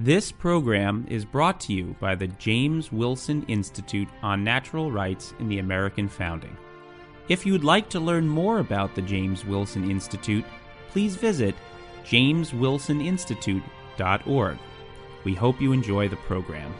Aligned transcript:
This 0.00 0.30
program 0.30 1.04
is 1.08 1.24
brought 1.24 1.58
to 1.62 1.72
you 1.72 1.96
by 1.98 2.14
the 2.14 2.28
James 2.28 2.92
Wilson 2.92 3.44
Institute 3.48 4.06
on 4.22 4.44
Natural 4.44 4.92
Rights 4.92 5.34
in 5.40 5.48
the 5.48 5.58
American 5.58 6.08
Founding. 6.08 6.56
If 7.28 7.44
you'd 7.44 7.64
like 7.64 7.90
to 7.90 7.98
learn 7.98 8.28
more 8.28 8.60
about 8.60 8.94
the 8.94 9.02
James 9.02 9.44
Wilson 9.44 9.90
Institute, 9.90 10.44
please 10.90 11.16
visit 11.16 11.56
jameswilsoninstitute.org. 12.04 14.58
We 15.24 15.34
hope 15.34 15.60
you 15.60 15.72
enjoy 15.72 16.08
the 16.08 16.14
program. 16.14 16.72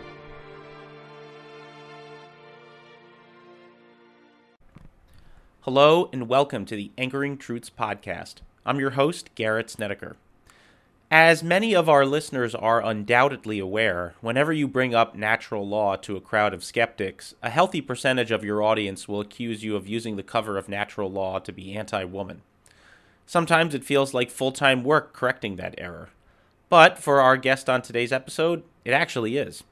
Hello, 5.62 6.08
and 6.12 6.28
welcome 6.28 6.64
to 6.66 6.76
the 6.76 6.92
Anchoring 6.96 7.36
Truths 7.36 7.68
podcast. 7.68 8.34
I'm 8.64 8.78
your 8.78 8.90
host, 8.90 9.34
Garrett 9.34 9.70
Snedeker. 9.70 10.14
As 11.10 11.42
many 11.42 11.74
of 11.74 11.88
our 11.88 12.04
listeners 12.04 12.54
are 12.54 12.84
undoubtedly 12.84 13.58
aware, 13.58 14.12
whenever 14.20 14.52
you 14.52 14.68
bring 14.68 14.94
up 14.94 15.14
natural 15.14 15.66
law 15.66 15.96
to 15.96 16.18
a 16.18 16.20
crowd 16.20 16.52
of 16.52 16.62
skeptics, 16.62 17.34
a 17.42 17.48
healthy 17.48 17.80
percentage 17.80 18.30
of 18.30 18.44
your 18.44 18.62
audience 18.62 19.08
will 19.08 19.20
accuse 19.20 19.64
you 19.64 19.74
of 19.74 19.88
using 19.88 20.16
the 20.16 20.22
cover 20.22 20.58
of 20.58 20.68
natural 20.68 21.10
law 21.10 21.38
to 21.38 21.50
be 21.50 21.74
anti 21.74 22.04
woman. 22.04 22.42
Sometimes 23.24 23.74
it 23.74 23.84
feels 23.84 24.12
like 24.12 24.30
full 24.30 24.52
time 24.52 24.84
work 24.84 25.14
correcting 25.14 25.56
that 25.56 25.74
error. 25.78 26.10
But 26.68 26.98
for 26.98 27.22
our 27.22 27.38
guest 27.38 27.70
on 27.70 27.80
today's 27.80 28.12
episode, 28.12 28.62
it 28.84 28.92
actually 28.92 29.38
is. 29.38 29.64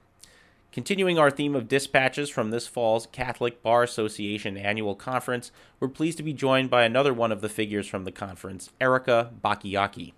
Continuing 0.73 1.19
our 1.19 1.30
theme 1.30 1.55
of 1.55 1.69
dispatches 1.69 2.30
from 2.30 2.50
this 2.50 2.66
fall's 2.66 3.09
Catholic 3.12 3.62
Bar 3.62 3.83
Association 3.83 4.56
annual 4.56 4.95
conference, 4.95 5.53
we're 5.80 5.89
pleased 5.89 6.16
to 6.16 6.23
be 6.23 6.33
joined 6.33 6.70
by 6.70 6.84
another 6.84 7.12
one 7.12 7.30
of 7.30 7.42
the 7.42 7.50
figures 7.50 7.87
from 7.87 8.05
the 8.05 8.12
conference, 8.12 8.70
Erika 8.80 9.33
Bachiochi. 9.45 10.14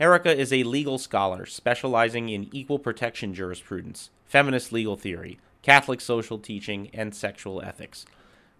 Erika 0.00 0.32
is 0.32 0.52
a 0.52 0.62
legal 0.62 0.96
scholar 0.96 1.44
specializing 1.44 2.28
in 2.28 2.48
equal 2.52 2.78
protection 2.78 3.34
jurisprudence, 3.34 4.10
feminist 4.26 4.70
legal 4.70 4.96
theory, 4.96 5.40
Catholic 5.62 6.00
social 6.00 6.38
teaching, 6.38 6.88
and 6.94 7.12
sexual 7.12 7.60
ethics. 7.60 8.06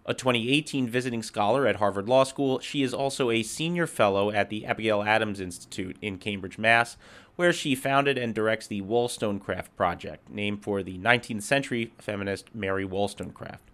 A 0.05 0.13
2018 0.13 0.89
visiting 0.89 1.23
scholar 1.23 1.65
at 1.65 1.77
Harvard 1.77 2.09
Law 2.09 2.25
School, 2.25 2.59
she 2.59 2.83
is 2.83 2.93
also 2.93 3.31
a 3.31 3.41
senior 3.41 3.87
fellow 3.87 4.31
at 4.31 4.49
the 4.49 4.65
Abigail 4.65 5.01
Adams 5.01 5.39
Institute 5.39 5.95
in 6.01 6.17
Cambridge, 6.17 6.57
Mass., 6.57 6.97
where 7.37 7.53
she 7.53 7.73
founded 7.73 8.17
and 8.17 8.35
directs 8.35 8.67
the 8.67 8.81
Wollstonecraft 8.81 9.73
Project, 9.77 10.29
named 10.29 10.61
for 10.61 10.83
the 10.83 10.97
19th 10.97 11.43
century 11.43 11.93
feminist 11.99 12.53
Mary 12.53 12.83
Wollstonecraft. 12.83 13.68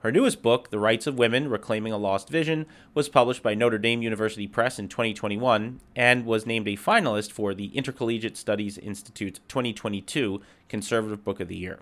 Her 0.00 0.10
newest 0.10 0.40
book, 0.40 0.70
The 0.70 0.78
Rights 0.78 1.06
of 1.06 1.18
Women 1.18 1.50
Reclaiming 1.50 1.92
a 1.92 1.98
Lost 1.98 2.30
Vision, 2.30 2.64
was 2.94 3.10
published 3.10 3.42
by 3.42 3.54
Notre 3.54 3.76
Dame 3.76 4.00
University 4.00 4.46
Press 4.46 4.78
in 4.78 4.88
2021 4.88 5.78
and 5.94 6.24
was 6.24 6.46
named 6.46 6.66
a 6.68 6.76
finalist 6.76 7.30
for 7.30 7.52
the 7.52 7.66
Intercollegiate 7.76 8.38
Studies 8.38 8.78
Institute's 8.78 9.40
2022 9.48 10.40
Conservative 10.70 11.22
Book 11.22 11.38
of 11.38 11.48
the 11.48 11.56
Year. 11.56 11.80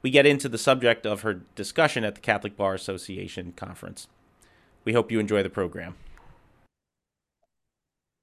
We 0.00 0.08
get 0.08 0.24
into 0.24 0.48
the 0.48 0.56
subject 0.56 1.04
of 1.04 1.20
her 1.20 1.42
discussion 1.54 2.04
at 2.04 2.14
the 2.14 2.22
Catholic 2.22 2.56
Bar 2.56 2.72
Association 2.72 3.52
conference. 3.52 4.08
We 4.86 4.94
hope 4.94 5.12
you 5.12 5.20
enjoy 5.20 5.42
the 5.42 5.50
program. 5.50 5.96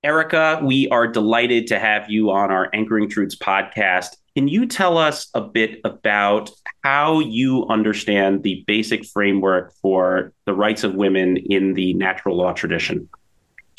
Erika, 0.01 0.61
we 0.63 0.87
are 0.89 1.07
delighted 1.07 1.67
to 1.67 1.79
have 1.79 2.09
you 2.09 2.31
on 2.31 2.51
our 2.51 2.69
Anchoring 2.73 3.09
Truths 3.09 3.35
podcast. 3.35 4.15
Can 4.33 4.47
you 4.47 4.65
tell 4.65 4.97
us 4.97 5.29
a 5.33 5.41
bit 5.41 5.81
about 5.83 6.49
how 6.85 7.19
you 7.19 7.67
understand 7.67 8.43
the 8.43 8.63
basic 8.65 9.03
framework 9.05 9.73
for 9.81 10.31
the 10.45 10.53
rights 10.53 10.85
of 10.85 10.95
women 10.95 11.35
in 11.35 11.73
the 11.73 11.93
natural 11.95 12.37
law 12.37 12.53
tradition? 12.53 13.09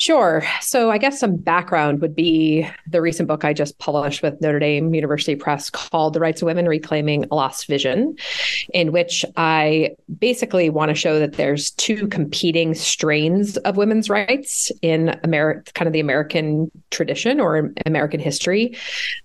Sure. 0.01 0.41
So, 0.61 0.89
I 0.89 0.97
guess 0.97 1.19
some 1.19 1.35
background 1.35 2.01
would 2.01 2.15
be 2.15 2.67
the 2.87 3.01
recent 3.01 3.27
book 3.27 3.45
I 3.45 3.53
just 3.53 3.77
published 3.77 4.23
with 4.23 4.41
Notre 4.41 4.57
Dame 4.57 4.95
University 4.95 5.35
Press 5.35 5.69
called 5.69 6.15
The 6.15 6.19
Rights 6.19 6.41
of 6.41 6.47
Women 6.47 6.67
Reclaiming 6.67 7.25
a 7.29 7.35
Lost 7.35 7.67
Vision, 7.67 8.15
in 8.73 8.93
which 8.93 9.23
I 9.37 9.91
basically 10.17 10.71
want 10.71 10.89
to 10.89 10.95
show 10.95 11.19
that 11.19 11.33
there's 11.33 11.69
two 11.69 12.07
competing 12.07 12.73
strains 12.73 13.57
of 13.57 13.77
women's 13.77 14.09
rights 14.09 14.71
in 14.81 15.19
America, 15.23 15.71
kind 15.73 15.85
of 15.85 15.93
the 15.93 15.99
American 15.99 16.71
tradition 16.89 17.39
or 17.39 17.71
American 17.85 18.19
history. 18.19 18.75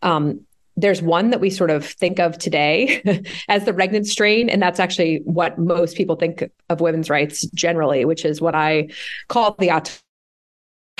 Um, 0.02 0.40
there's 0.76 1.00
one 1.00 1.30
that 1.30 1.40
we 1.40 1.48
sort 1.48 1.70
of 1.70 1.86
think 1.86 2.20
of 2.20 2.36
today 2.36 3.00
as 3.48 3.64
the 3.64 3.72
regnant 3.72 4.04
strain 4.04 4.50
and 4.50 4.60
that's 4.60 4.78
actually 4.78 5.22
what 5.24 5.58
most 5.58 5.96
people 5.96 6.16
think 6.16 6.44
of 6.68 6.82
women's 6.82 7.08
rights 7.08 7.46
generally 7.54 8.04
which 8.04 8.26
is 8.26 8.42
what 8.42 8.54
i 8.54 8.86
call 9.28 9.56
the 9.58 9.70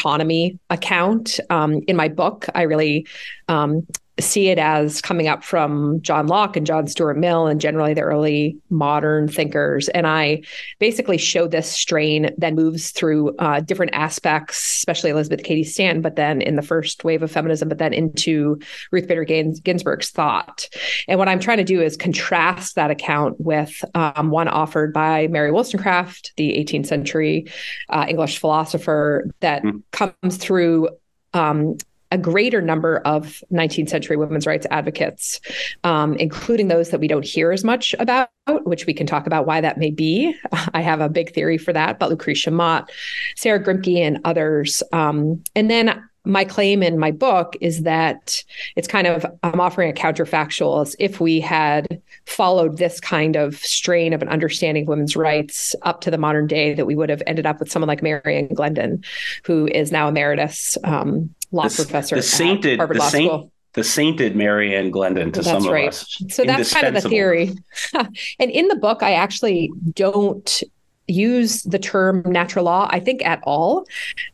autonomy 0.07 0.59
account 0.71 1.41
um, 1.51 1.81
in 1.89 1.97
my 1.97 2.09
book 2.09 2.47
i 2.55 2.63
really 2.63 3.07
um, 3.49 3.87
see 4.19 4.49
it 4.49 4.59
as 4.59 5.01
coming 5.01 5.29
up 5.29 5.45
from 5.45 6.01
John 6.01 6.27
Locke 6.27 6.57
and 6.57 6.67
John 6.67 6.87
Stuart 6.87 7.19
Mill 7.19 7.47
and 7.47 7.61
generally 7.61 7.93
the 7.93 8.01
early 8.01 8.57
modern 8.71 9.29
thinkers. 9.29 9.89
And 9.91 10.07
I 10.07 10.43
basically 10.79 11.19
show 11.19 11.47
this 11.47 11.71
strain 11.71 12.35
that 12.39 12.55
moves 12.55 12.93
through 12.93 13.37
uh, 13.37 13.61
different 13.61 13.95
aspects, 13.95 14.59
especially 14.79 15.11
Elizabeth 15.11 15.45
Cady 15.45 15.65
Stanton, 15.65 16.01
but 16.01 16.17
then 16.17 16.41
in 16.41 16.57
the 16.57 16.63
first 16.63 17.05
wave 17.05 17.23
of 17.23 17.31
feminism, 17.31 17.69
but 17.69 17.79
then 17.79 17.93
into 17.93 18.59
Ruth 18.91 19.07
Bader 19.07 19.25
Ginsburg's 19.25 20.11
thought. 20.11 20.69
And 21.09 21.19
what 21.19 21.29
I'm 21.29 21.41
trying 21.41 21.59
to 21.59 21.65
do 21.65 21.83
is 21.83 21.97
contrast 21.97 22.75
that 22.77 22.91
account 22.91 23.39
with 23.39 23.85
um, 23.95 24.31
one 24.31 24.49
offered 24.49 24.95
by 24.95 25.27
Mary 25.29 25.51
Wollstonecraft, 25.51 26.33
the 26.37 26.53
18th 26.53 26.87
century 26.87 27.47
uh, 27.91 28.07
English 28.09 28.39
philosopher, 28.39 29.29
that 29.41 29.63
mm. 29.63 29.83
comes 29.93 30.39
through 30.39 30.89
um, 31.35 31.77
a 32.17 32.19
greater 32.19 32.63
number 32.63 32.99
of 33.05 33.45
19th 33.53 33.91
century 33.91 34.17
women's 34.17 34.47
rights 34.47 34.67
advocates, 34.71 35.39
um, 35.85 36.15
including 36.15 36.69
those 36.69 36.89
that 36.91 36.99
we 36.99 37.09
don't 37.09 37.27
hear 37.27 37.53
as 37.53 37.63
much 37.63 37.95
about, 37.99 38.31
which 38.65 38.87
we 38.87 38.95
can 38.95 39.07
talk 39.07 39.27
about 39.27 39.47
why 39.47 39.61
that 39.61 39.77
may 39.77 39.91
be. 39.91 40.35
I 40.73 40.81
have 40.81 41.03
a 41.03 41.11
big 41.11 41.35
theory 41.35 41.59
for 41.59 41.75
that, 41.75 41.99
but 41.99 42.09
Lucretia 42.09 42.51
Mott, 42.51 42.91
Sarah 43.37 43.63
Grimke, 43.63 43.99
and 43.99 44.19
others. 44.25 44.83
Um, 44.95 45.45
and 45.55 45.71
then 45.71 46.03
my 46.27 46.45
claim 46.45 46.83
in 46.83 46.99
my 46.99 47.13
book 47.13 47.57
is 47.61 47.83
that 47.83 48.43
it's 48.75 48.89
kind 48.89 49.07
of 49.07 49.25
I'm 49.43 49.61
offering 49.61 49.91
a 49.91 49.95
counterfactual 49.95 50.83
as 50.83 50.97
if 50.99 51.21
we 51.21 51.41
had 51.41 52.03
followed 52.27 52.77
this 52.77 53.01
kind 53.01 53.37
of 53.37 53.57
strain 53.59 54.13
of 54.13 54.23
an 54.23 54.29
understanding 54.29 54.83
of 54.83 54.89
women's 54.89 55.17
rights 55.17 55.75
up 55.83 56.01
to 56.01 56.11
the 56.11 56.19
modern 56.19 56.49
day, 56.49 56.75
that 56.75 56.87
we 56.87 56.97
would 56.97 57.09
have 57.09 57.23
ended 57.27 57.47
up 57.47 57.61
with 57.61 57.71
someone 57.71 57.87
like 57.87 58.03
Mary 58.03 58.37
Ann 58.37 58.49
Glendon, 58.49 59.05
who 59.45 59.69
is 59.69 59.93
now 59.93 60.09
emeritus 60.09 60.77
um, 60.83 61.33
law 61.53 61.69
the, 61.69 61.75
professor 61.75 62.17
the 62.17 62.23
sainted, 62.23 62.79
Harvard 62.79 62.97
the 62.97 63.01
Law 63.01 63.09
saint, 63.09 63.31
School. 63.31 63.53
The 63.75 63.85
sainted 63.85 64.37
Mary 64.37 64.75
Ann 64.75 64.91
Glendon 64.91 65.33
to 65.33 65.43
that's 65.43 65.65
some 65.65 65.73
right. 65.73 65.89
of 65.89 65.95
us. 65.95 66.23
So 66.31 66.45
that's 66.45 66.73
kind 66.73 66.87
of 66.87 67.03
the 67.03 67.09
theory. 67.09 67.55
and 68.39 68.51
in 68.51 68.69
the 68.69 68.77
book, 68.77 69.03
I 69.03 69.13
actually 69.13 69.71
don't 69.93 70.63
use 71.09 71.63
the 71.63 71.79
term 71.79 72.23
natural 72.27 72.65
law, 72.65 72.89
I 72.91 73.01
think, 73.01 73.25
at 73.25 73.41
all. 73.45 73.87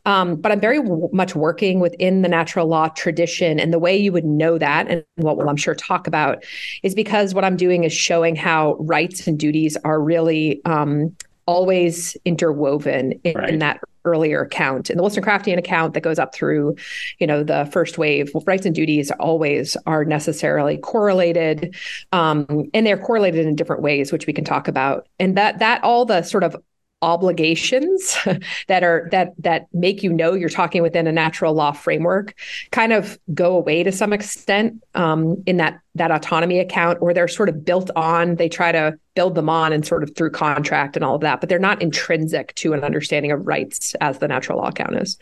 Um, 0.07 0.37
but 0.37 0.53
I'm 0.53 0.61
very 0.61 0.81
w- 0.81 1.09
much 1.13 1.35
working 1.35 1.81
within 1.81 2.23
the 2.23 2.29
natural 2.29 2.67
law 2.67 2.89
tradition. 2.89 3.61
And 3.61 3.73
the 3.73 3.79
way 3.79 3.97
you 3.97 4.13
would 4.13 4.25
know 4.25 4.59
that, 4.59 4.89
and 4.89 5.05
what 5.17 5.37
we'll, 5.37 5.49
I'm 5.49 5.57
sure, 5.57 5.75
talk 5.75 6.07
about, 6.07 6.45
is 6.83 6.95
because 6.95 7.35
what 7.35 7.45
I'm 7.45 7.57
doing 7.57 7.85
is 7.85 7.93
showing 7.93 8.37
how 8.37 8.75
rights 8.75 9.27
and 9.27 9.39
duties 9.39 9.77
are 9.85 10.01
really 10.01 10.65
um, 10.65 11.15
always 11.53 12.17
interwoven 12.25 13.13
in, 13.25 13.35
right. 13.35 13.51
in 13.51 13.59
that 13.59 13.81
earlier 14.05 14.41
account. 14.43 14.91
In 14.91 14.97
the 14.97 15.03
Wollstonecraftian 15.03 15.59
account 15.59 15.95
that 15.95 16.01
goes 16.01 16.19
up 16.19 16.35
through, 16.35 16.77
you 17.19 17.27
know, 17.27 17.45
the 17.45 17.69
first 17.71 17.99
wave, 17.99 18.31
rights 18.47 18.67
and 18.67 18.75
duties 18.75 19.11
always 19.21 19.77
are 19.87 20.05
necessarily 20.05 20.79
correlated, 20.79 21.77
um, 22.11 22.47
and 22.75 22.87
they're 22.87 22.99
correlated 22.99 23.47
in 23.47 23.55
different 23.55 23.83
ways, 23.83 24.11
which 24.11 24.27
we 24.27 24.33
can 24.33 24.45
talk 24.45 24.67
about. 24.67 25.07
And 25.21 25.37
that 25.37 25.59
that 25.59 25.85
all 25.85 26.05
the 26.05 26.23
sort 26.23 26.43
of 26.43 26.57
obligations 27.03 28.17
that 28.69 28.83
are 28.85 29.09
that 29.11 29.33
that 29.39 29.67
make 29.73 30.03
you 30.03 30.13
know 30.13 30.33
you're 30.35 30.49
talking 30.49 30.83
within 30.83 31.07
a 31.07 31.13
natural 31.13 31.53
law 31.53 31.73
framework 31.73 32.35
kind 32.71 32.93
of 32.93 33.19
go 33.35 33.57
away 33.57 33.83
to 33.83 33.93
some 33.93 34.13
extent 34.13 34.83
um, 34.95 35.43
in 35.47 35.57
that 35.57 35.81
that 35.95 36.11
autonomy 36.11 36.59
account 36.59 36.97
or 37.03 37.13
they're 37.13 37.29
sort 37.29 37.49
of 37.49 37.65
built 37.65 37.91
on 37.97 38.37
they 38.37 38.49
try 38.49 38.73
to 38.73 38.97
build 39.15 39.35
them 39.35 39.49
on 39.49 39.73
and 39.73 39.85
sort 39.85 40.03
of 40.03 40.15
through 40.17 40.31
contract 40.31 40.97
and 40.97 41.05
all 41.05 41.17
of 41.17 41.21
that 41.21 41.41
but 41.41 41.49
they're 41.49 41.59
not 41.59 41.83
intrinsic 41.83 42.55
to 42.55 42.73
an 42.73 42.85
understanding 42.85 43.33
of 43.33 43.47
rights 43.47 43.95
as 44.01 44.19
the 44.21 44.29
natural 44.29 44.59
law 44.59 44.69
account 44.69 44.97
is. 44.97 45.19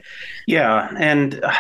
Yeah 0.47 0.91
and 0.99 1.43
uh, 1.43 1.53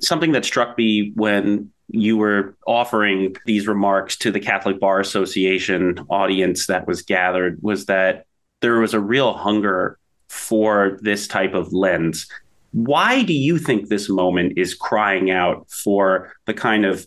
something 0.00 0.32
that 0.32 0.44
struck 0.44 0.78
me 0.78 1.12
when 1.14 1.70
you 1.88 2.16
were 2.16 2.54
offering 2.66 3.34
these 3.46 3.66
remarks 3.66 4.16
to 4.16 4.30
the 4.30 4.40
Catholic 4.40 4.78
Bar 4.78 5.00
Association 5.00 5.98
audience 6.10 6.66
that 6.66 6.86
was 6.86 7.02
gathered 7.02 7.58
was 7.62 7.86
that 7.86 8.26
there 8.60 8.78
was 8.80 8.94
a 8.94 9.00
real 9.00 9.34
hunger 9.34 9.98
for 10.28 10.98
this 11.00 11.26
type 11.26 11.54
of 11.54 11.72
lens. 11.72 12.28
Why 12.72 13.22
do 13.22 13.32
you 13.32 13.58
think 13.58 13.88
this 13.88 14.08
moment 14.08 14.58
is 14.58 14.74
crying 14.74 15.30
out 15.30 15.70
for 15.70 16.32
the 16.46 16.54
kind 16.54 16.84
of 16.84 17.06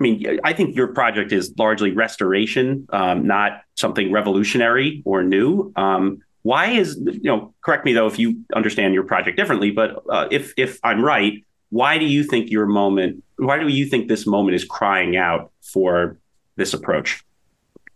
I 0.00 0.04
mean, 0.04 0.38
I 0.44 0.52
think 0.52 0.76
your 0.76 0.88
project 0.88 1.32
is 1.32 1.52
largely 1.58 1.90
restoration, 1.90 2.86
um, 2.90 3.26
not 3.26 3.62
something 3.74 4.12
revolutionary 4.12 5.02
or 5.04 5.24
new. 5.24 5.72
Um, 5.74 6.22
why 6.42 6.70
is 6.70 6.96
you 7.04 7.20
know? 7.24 7.52
Correct 7.62 7.84
me 7.84 7.92
though 7.92 8.06
if 8.06 8.18
you 8.18 8.40
understand 8.54 8.94
your 8.94 9.02
project 9.02 9.36
differently. 9.36 9.72
But 9.72 10.02
uh, 10.08 10.28
if 10.30 10.54
if 10.56 10.78
I'm 10.84 11.04
right, 11.04 11.44
why 11.70 11.98
do 11.98 12.04
you 12.04 12.22
think 12.22 12.50
your 12.50 12.66
moment? 12.66 13.24
Why 13.36 13.58
do 13.58 13.68
you 13.68 13.86
think 13.86 14.08
this 14.08 14.26
moment 14.26 14.54
is 14.54 14.64
crying 14.64 15.16
out 15.16 15.50
for 15.62 16.16
this 16.56 16.72
approach? 16.72 17.24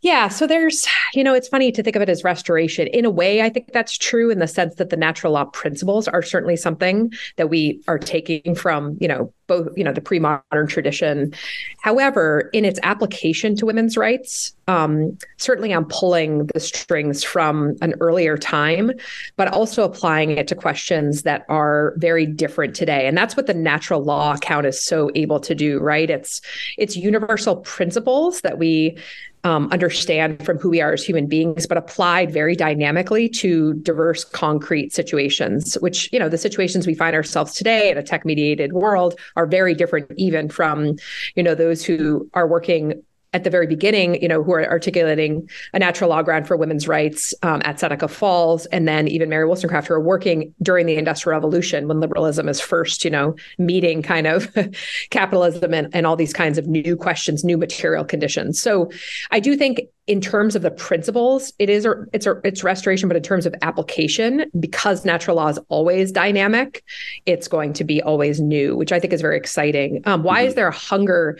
Yeah. 0.03 0.29
So 0.29 0.49
there's, 0.49 0.87
you 1.15 1.25
know, 1.25 1.35
it's 1.35 1.49
funny 1.49 1.73
to 1.73 1.83
think 1.83 1.97
of 1.97 2.03
it 2.03 2.09
as 2.09 2.25
restoration. 2.25 2.89
In 2.89 3.05
a 3.05 3.11
way, 3.11 3.41
I 3.41 3.49
think 3.49 3.73
that's 3.73 3.97
true 3.97 4.31
in 4.31 4.41
the 4.41 4.49
sense 4.49 4.75
that 4.75 4.91
the 4.91 4.97
natural 4.97 5.33
law 5.33 5.45
principles 5.45 6.09
are 6.09 6.23
certainly 6.23 6.57
something 6.57 7.13
that 7.37 7.49
we 7.49 7.81
are 7.89 7.99
taking 7.99 8.55
from, 8.55 8.99
you 9.01 9.09
know, 9.09 9.33
both, 9.47 9.69
you 9.77 9.85
know, 9.85 9.93
the 9.93 10.01
pre 10.01 10.19
modern 10.19 10.67
tradition. 10.67 11.33
However, 11.81 12.51
in 12.53 12.65
its 12.65 12.81
application 12.83 13.55
to 13.57 13.67
women's 13.67 13.97
rights, 13.97 14.55
um, 14.69 15.19
certainly 15.37 15.75
I'm 15.75 15.85
pulling 15.85 16.47
the 16.47 16.61
strings 16.61 17.23
from 17.23 17.77
an 17.83 17.95
earlier 18.01 18.39
time, 18.39 18.93
but 19.37 19.49
also 19.49 19.85
applying 19.85 20.31
it 20.31 20.49
to 20.49 20.55
questions 20.55 21.23
that 21.23 21.45
are 21.49 21.95
very 21.97 22.25
different 22.25 22.75
today. 22.75 23.07
And 23.07 23.17
that's 23.17 23.37
what 23.37 23.47
the 23.47 23.55
natural 23.55 24.03
law 24.03 24.35
account 24.35 24.67
is 24.67 24.83
so 24.83 25.11
able 25.15 25.41
to 25.41 25.55
do, 25.55 25.81
right? 25.81 26.09
It's 26.09 26.41
it's 26.79 26.97
universal 26.97 27.57
principles 27.57 28.41
that 28.43 28.59
we 28.59 28.97
um, 29.45 29.69
understand 29.73 30.45
from 30.45 30.59
who 30.59 30.71
we 30.71 30.81
are 30.81 30.93
as 30.93 31.05
human 31.05 31.27
beings, 31.27 31.67
but 31.67 31.77
applied 31.77 32.33
very 32.33 32.55
dynamically 32.55 33.29
to 33.29 33.75
diverse, 33.75 34.25
concrete 34.25 34.93
situations, 34.93 35.75
which, 35.81 36.09
you 36.13 36.19
know, 36.19 36.29
the 36.29 36.39
situations 36.39 36.87
we 36.87 36.95
find 36.95 37.17
ourselves 37.17 37.55
today 37.55 37.91
in 37.91 37.99
a 37.99 38.03
tech 38.03 38.25
mediated 38.25 38.73
world 38.73 39.19
are 39.37 39.47
very 39.47 39.75
different, 39.75 40.11
even 40.17 40.49
from, 40.49 40.97
you 41.35 41.43
know, 41.43 41.55
those 41.55 41.85
who 41.85 42.29
are 42.35 42.47
working 42.47 43.03
at 43.33 43.45
the 43.45 43.51
very 43.51 43.67
beginning, 43.67 44.21
you 44.21 44.29
know, 44.29 44.43
who 44.43 44.53
are 44.53 44.69
articulating 44.69 45.49
a 45.73 45.79
natural 45.79 46.11
law 46.11 46.23
ground 46.23 46.47
for 46.47 46.57
women's 46.57 46.87
rights 46.87 47.33
um, 47.43 47.63
at 47.65 47.81
Seneca 47.81 48.09
Falls, 48.09 48.67
and 48.67 48.87
then 48.87 49.09
even 49.09 49.29
Mary 49.29 49.47
Wollstonecraft, 49.47 49.89
who 49.89 49.95
are 49.95 50.01
working 50.01 50.55
during 50.63 50.87
the 50.87 50.97
Industrial 50.97 51.35
Revolution 51.35 51.89
when 51.89 52.01
liberalism 52.01 52.49
is 52.49 52.61
first, 52.61 53.05
you 53.05 53.11
know, 53.11 53.35
meeting 53.59 54.03
kind 54.03 54.27
of 54.27 54.55
capitalism 55.11 55.73
and, 55.73 55.89
and 55.95 56.07
all 56.07 56.17
these 56.17 56.33
kinds 56.33 56.59
of 56.59 56.67
new 56.67 56.97
questions, 56.97 57.45
new 57.45 57.57
material 57.57 58.05
conditions. 58.05 58.61
So 58.61 58.91
I 59.31 59.41
do 59.41 59.57
think 59.57 59.81
in 60.09 60.21
terms 60.21 60.57
of 60.57 60.63
the 60.63 60.71
principles, 60.71 61.53
it 61.59 61.71
is 61.71 61.87
a, 61.87 61.95
it's 62.13 62.27
a, 62.27 62.35
it's 62.43 62.65
restoration, 62.65 63.09
but 63.09 63.17
in 63.17 63.23
terms 63.23 63.47
of 63.47 63.55
application, 63.63 64.51
because 64.59 65.05
natural 65.05 65.37
law 65.37 65.49
is 65.49 65.61
always 65.69 66.11
dynamic, 66.11 66.83
it's 67.25 67.47
going 67.47 67.73
to 67.75 67.85
be 67.85 68.03
always 68.03 68.41
new, 68.41 68.77
which 68.77 68.91
I 68.91 68.99
think 68.99 69.13
is 69.13 69.21
very 69.21 69.37
exciting. 69.37 70.03
Um, 70.05 70.25
why 70.25 70.41
mm-hmm. 70.41 70.49
is 70.49 70.55
there 70.55 70.67
a 70.67 70.75
hunger 70.75 71.39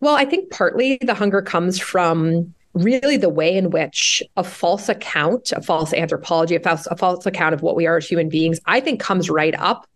well, 0.00 0.14
I 0.14 0.24
think 0.24 0.50
partly 0.50 0.98
the 1.02 1.14
hunger 1.14 1.42
comes 1.42 1.78
from 1.78 2.54
really 2.74 3.16
the 3.16 3.28
way 3.28 3.56
in 3.56 3.70
which 3.70 4.22
a 4.36 4.44
false 4.44 4.88
account, 4.88 5.52
a 5.52 5.62
false 5.62 5.92
anthropology, 5.92 6.54
a 6.54 6.60
false, 6.60 6.86
a 6.86 6.96
false 6.96 7.26
account 7.26 7.54
of 7.54 7.62
what 7.62 7.76
we 7.76 7.86
are 7.86 7.96
as 7.96 8.08
human 8.08 8.28
beings, 8.28 8.60
I 8.66 8.80
think 8.80 9.00
comes 9.00 9.28
right 9.28 9.54
up 9.58 9.88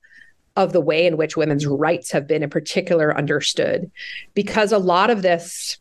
of 0.56 0.72
the 0.72 0.80
way 0.80 1.06
in 1.06 1.16
which 1.16 1.36
women's 1.36 1.66
rights 1.66 2.10
have 2.10 2.26
been 2.26 2.42
in 2.42 2.50
particular 2.50 3.16
understood. 3.16 3.90
Because 4.34 4.72
a 4.72 4.78
lot 4.78 5.10
of 5.10 5.22
this 5.22 5.78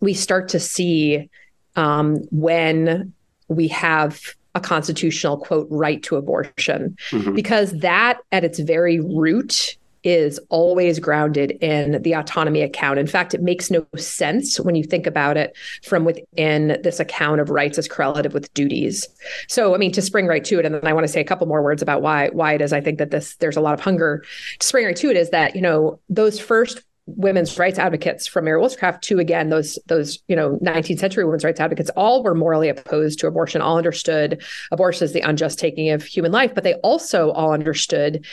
we 0.00 0.14
start 0.14 0.48
to 0.50 0.60
see 0.60 1.30
um, 1.76 2.16
when 2.30 3.12
we 3.48 3.68
have 3.68 4.20
a 4.54 4.60
constitutional 4.60 5.38
quote 5.38 5.66
right 5.70 6.02
to 6.04 6.16
abortion, 6.16 6.96
mm-hmm. 7.10 7.34
because 7.34 7.72
that 7.80 8.18
at 8.30 8.44
its 8.44 8.58
very 8.58 9.00
root 9.00 9.76
is 10.04 10.38
always 10.50 10.98
grounded 10.98 11.52
in 11.62 12.02
the 12.02 12.14
autonomy 12.14 12.60
account. 12.60 12.98
In 12.98 13.06
fact, 13.06 13.34
it 13.34 13.42
makes 13.42 13.70
no 13.70 13.86
sense 13.96 14.60
when 14.60 14.74
you 14.74 14.84
think 14.84 15.06
about 15.06 15.36
it 15.36 15.56
from 15.82 16.04
within 16.04 16.78
this 16.82 17.00
account 17.00 17.40
of 17.40 17.50
rights 17.50 17.78
as 17.78 17.88
correlative 17.88 18.34
with 18.34 18.52
duties. 18.54 19.08
So, 19.48 19.74
I 19.74 19.78
mean, 19.78 19.92
to 19.92 20.02
spring 20.02 20.26
right 20.26 20.44
to 20.44 20.58
it, 20.58 20.66
and 20.66 20.74
then 20.74 20.86
I 20.86 20.92
want 20.92 21.04
to 21.04 21.12
say 21.12 21.20
a 21.20 21.24
couple 21.24 21.46
more 21.46 21.62
words 21.62 21.82
about 21.82 22.02
why 22.02 22.28
why 22.28 22.52
it 22.52 22.60
is 22.60 22.72
I 22.72 22.80
think 22.80 22.98
that 22.98 23.10
this 23.10 23.36
there's 23.36 23.56
a 23.56 23.60
lot 23.62 23.74
of 23.74 23.80
hunger. 23.80 24.24
To 24.58 24.66
spring 24.66 24.84
right 24.84 24.96
to 24.96 25.10
it 25.10 25.16
is 25.16 25.30
that 25.30 25.56
you 25.56 25.62
know 25.62 25.98
those 26.08 26.38
first 26.38 26.82
women's 27.06 27.58
rights 27.58 27.78
advocates 27.78 28.26
from 28.26 28.46
Mary 28.46 28.58
Wollstonecraft 28.58 29.04
to 29.04 29.18
again 29.18 29.50
those 29.50 29.78
those 29.86 30.20
you 30.28 30.34
know 30.34 30.58
19th 30.62 30.98
century 30.98 31.24
women's 31.24 31.44
rights 31.44 31.60
advocates 31.60 31.90
all 31.96 32.22
were 32.22 32.34
morally 32.34 32.68
opposed 32.68 33.18
to 33.18 33.26
abortion 33.26 33.60
all 33.60 33.76
understood 33.76 34.42
abortion 34.72 35.04
as 35.04 35.12
the 35.12 35.20
unjust 35.20 35.58
taking 35.58 35.90
of 35.90 36.02
human 36.02 36.32
life 36.32 36.54
but 36.54 36.64
they 36.64 36.74
also 36.76 37.30
all 37.32 37.52
understood 37.52 38.24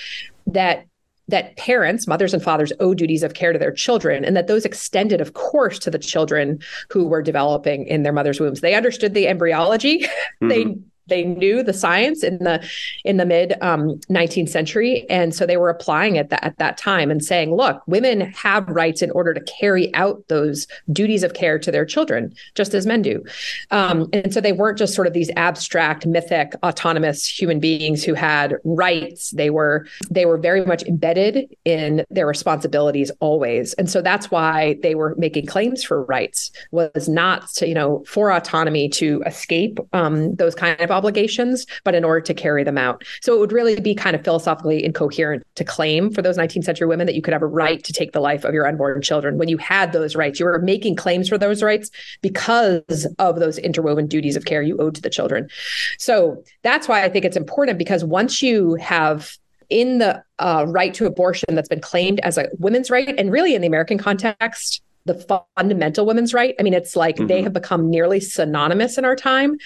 that 0.47 0.85
that 1.31 1.57
parents, 1.57 2.07
mothers 2.07 2.33
and 2.33 2.44
fathers, 2.44 2.72
owe 2.80 2.94
duties 2.94 3.24
of 3.24 3.33
care 3.33 3.51
to 3.51 3.60
their 3.60 3.72
children, 3.72 4.24
and 4.24 4.36
that 4.38 4.48
those 4.48 4.66
extended, 4.66 5.19
of 5.19 5.33
course, 5.33 5.80
to 5.80 5.92
the 5.92 6.00
children 6.00 6.60
who 6.89 7.07
were 7.07 7.22
developing 7.22 7.86
in 7.88 8.04
their 8.04 8.13
mother's 8.13 8.39
wombs. 8.39 8.62
They 8.62 8.75
understood 8.75 9.13
the 9.13 9.28
embryology. 9.28 10.06
Mm-hmm. 10.42 10.48
they 10.50 10.75
they 11.07 11.24
knew 11.24 11.63
the 11.63 11.74
science 11.74 12.24
in 12.24 12.38
the 12.39 12.65
in 13.03 13.18
the 13.18 13.25
mid 13.25 13.62
um, 13.62 14.00
19th 14.09 14.50
century. 14.50 15.06
And 15.09 15.33
so 15.33 15.45
they 15.45 15.57
were 15.57 15.69
applying 15.69 16.15
it 16.15 16.31
at 16.31 16.57
that 16.57 16.77
time 16.77 17.12
and 17.12 17.24
saying 17.24 17.56
look 17.56 17.81
women 17.88 18.21
have 18.31 18.68
rights 18.69 19.01
in 19.01 19.12
order 19.12 19.33
to 19.33 19.42
carry 19.42 19.94
out 19.95 20.24
those 20.27 20.68
duties 20.92 21.24
of 21.24 21.33
care 21.33 21.59
to 21.59 21.71
their 21.71 21.86
children 21.86 22.33
just 22.56 22.74
as 22.74 22.86
men 22.86 23.01
do. 23.01 23.24
Um, 23.71 24.07
and 24.13 24.33
so 24.33 24.42
they 24.42 24.53
weren't 24.53 24.77
just 24.77 24.94
sort 24.94 25.07
of 25.07 25.13
these 25.13 25.31
abstract 25.36 26.06
mythic 26.06 26.53
autonomous 26.63 27.25
human 27.25 27.59
beings 27.59 28.04
who 28.04 28.13
had 28.13 28.56
rights. 28.63 29.31
They 29.31 29.50
were 29.50 29.88
they 30.09 30.25
were 30.25 30.38
very 30.38 30.65
much 30.65 30.83
embedded 30.83 31.56
in 31.65 32.06
their 32.09 32.27
responsibilities 32.27 33.12
always. 33.19 33.74
And 33.74 33.89
so 33.89 34.01
that's 34.01 34.31
why 34.31 34.77
they 34.81 34.95
were 34.95 35.15
making 35.18 35.45
claims 35.45 35.83
for 35.83 36.04
rights 36.04 36.51
was 36.71 37.09
not 37.09 37.50
to, 37.56 37.68
you 37.68 37.74
know 37.74 38.04
for 38.07 38.31
autonomy 38.31 38.89
to 38.89 39.24
escape 39.25 39.80
um, 39.94 40.36
those 40.36 40.56
kind 40.56 40.80
of 40.80 40.92
obligations, 41.01 41.65
but 41.83 41.95
in 41.95 42.03
order 42.03 42.21
to 42.21 42.33
carry 42.36 42.63
them 42.63 42.77
out. 42.77 43.03
So 43.21 43.33
it 43.33 43.39
would 43.39 43.51
really 43.51 43.80
be 43.80 43.95
kind 43.95 44.15
of 44.15 44.24
philosophically 44.24 44.86
incoherent 44.86 45.44
to 45.56 45.63
claim 45.63 46.12
for 46.12 46.21
those 46.21 46.38
19th 46.38 46.63
century 46.63 46.88
women 46.88 47.07
that 47.07 47.15
you 47.15 47.24
could 47.24 47.33
have 47.33 47.42
a 47.42 47.48
right 47.48 47.83
to 47.83 47.92
take 47.92 48.12
the 48.12 48.19
life 48.19 48.44
of 48.44 48.53
your 48.53 48.68
unborn 48.68 49.01
children 49.01 49.39
when 49.39 49.48
you 49.48 49.57
had 49.57 49.94
those 49.94 50.15
rights. 50.15 50.39
You 50.39 50.45
were 50.45 50.59
making 50.59 50.95
claims 50.95 51.27
for 51.27 51.39
those 51.39 51.63
rights 51.63 51.89
because 52.21 53.07
of 53.18 53.39
those 53.39 53.57
interwoven 53.57 54.06
duties 54.06 54.36
of 54.36 54.45
care 54.45 54.62
you 54.62 54.77
owed 54.77 54.94
to 54.95 55.01
the 55.01 55.09
children. 55.09 55.50
So 55.98 56.44
that's 56.62 56.88
why 56.88 57.04
I 57.04 57.09
think 57.09 57.25
it's 57.25 57.38
important 57.38 57.80
because 57.80 58.04
once 58.04 58.44
you 58.44 58.75
have 58.75 59.36
in 59.71 59.97
the 59.97 60.24
uh, 60.38 60.65
right 60.68 60.94
to 60.94 61.07
abortion 61.07 61.56
that's 61.56 61.69
been 61.69 61.81
claimed 61.81 62.19
as 62.19 62.38
a 62.38 62.47
women's 62.59 62.92
right, 62.92 63.15
and 63.18 63.31
really 63.31 63.56
in 63.56 63.62
the 63.62 63.68
American 63.68 63.97
context, 63.97 64.81
the 65.06 65.44
fundamental 65.57 66.06
women's 66.06 66.33
right. 66.33 66.56
I 66.59 66.63
mean, 66.63 66.74
it's 66.74 66.95
like 66.95 67.15
mm-hmm. 67.15 67.27
they 67.27 67.42
have 67.42 67.53
become 67.53 67.89
nearly 67.89 68.19
synonymous 68.19 68.98
in 68.98 69.06
our 69.06 69.15
time. 69.15 69.57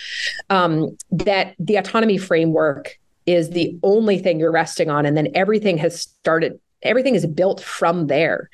Um, 0.50 0.98
that 1.12 1.56
the 1.60 1.76
autonomy 1.76 2.18
framework 2.18 2.98
is 3.26 3.50
the 3.50 3.78
only 3.84 4.20
thing 4.20 4.40
you're 4.40 4.52
resting 4.52 4.90
on, 4.90 5.06
and 5.06 5.18
then 5.18 5.30
everything 5.34 5.78
has 5.78 6.02
started. 6.02 6.60
Everything 6.84 7.16
is 7.16 7.26
built 7.26 7.62
from 7.62 8.08
there, 8.08 8.50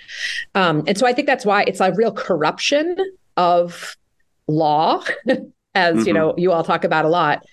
um, 0.55 0.83
and 0.87 0.97
so 0.97 1.05
I 1.05 1.13
think 1.13 1.27
that's 1.27 1.45
why 1.45 1.63
it's 1.63 1.81
a 1.81 1.93
real 1.93 2.13
corruption 2.13 2.95
of 3.37 3.97
law, 4.47 5.03
as 5.75 5.97
mm-hmm. 5.97 6.07
you 6.07 6.13
know, 6.13 6.33
you 6.37 6.51
all 6.51 6.63
talk 6.63 6.83
about 6.83 7.05
a 7.05 7.09
lot. 7.09 7.43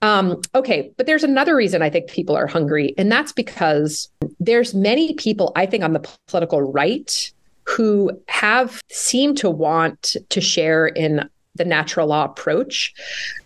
Um, 0.00 0.40
okay, 0.54 0.92
but 0.96 1.06
there's 1.06 1.24
another 1.24 1.56
reason 1.56 1.82
I 1.82 1.90
think 1.90 2.08
people 2.08 2.36
are 2.36 2.46
hungry, 2.46 2.94
and 2.98 3.10
that's 3.10 3.32
because 3.32 4.08
there's 4.38 4.74
many 4.74 5.14
people 5.14 5.52
I 5.56 5.66
think 5.66 5.82
on 5.82 5.92
the 5.92 6.06
political 6.26 6.62
right 6.62 7.32
who 7.68 8.10
have 8.28 8.80
seemed 8.88 9.36
to 9.38 9.50
want 9.50 10.16
to 10.30 10.40
share 10.40 10.86
in 10.86 11.28
the 11.54 11.64
natural 11.64 12.06
law 12.06 12.24
approach. 12.24 12.94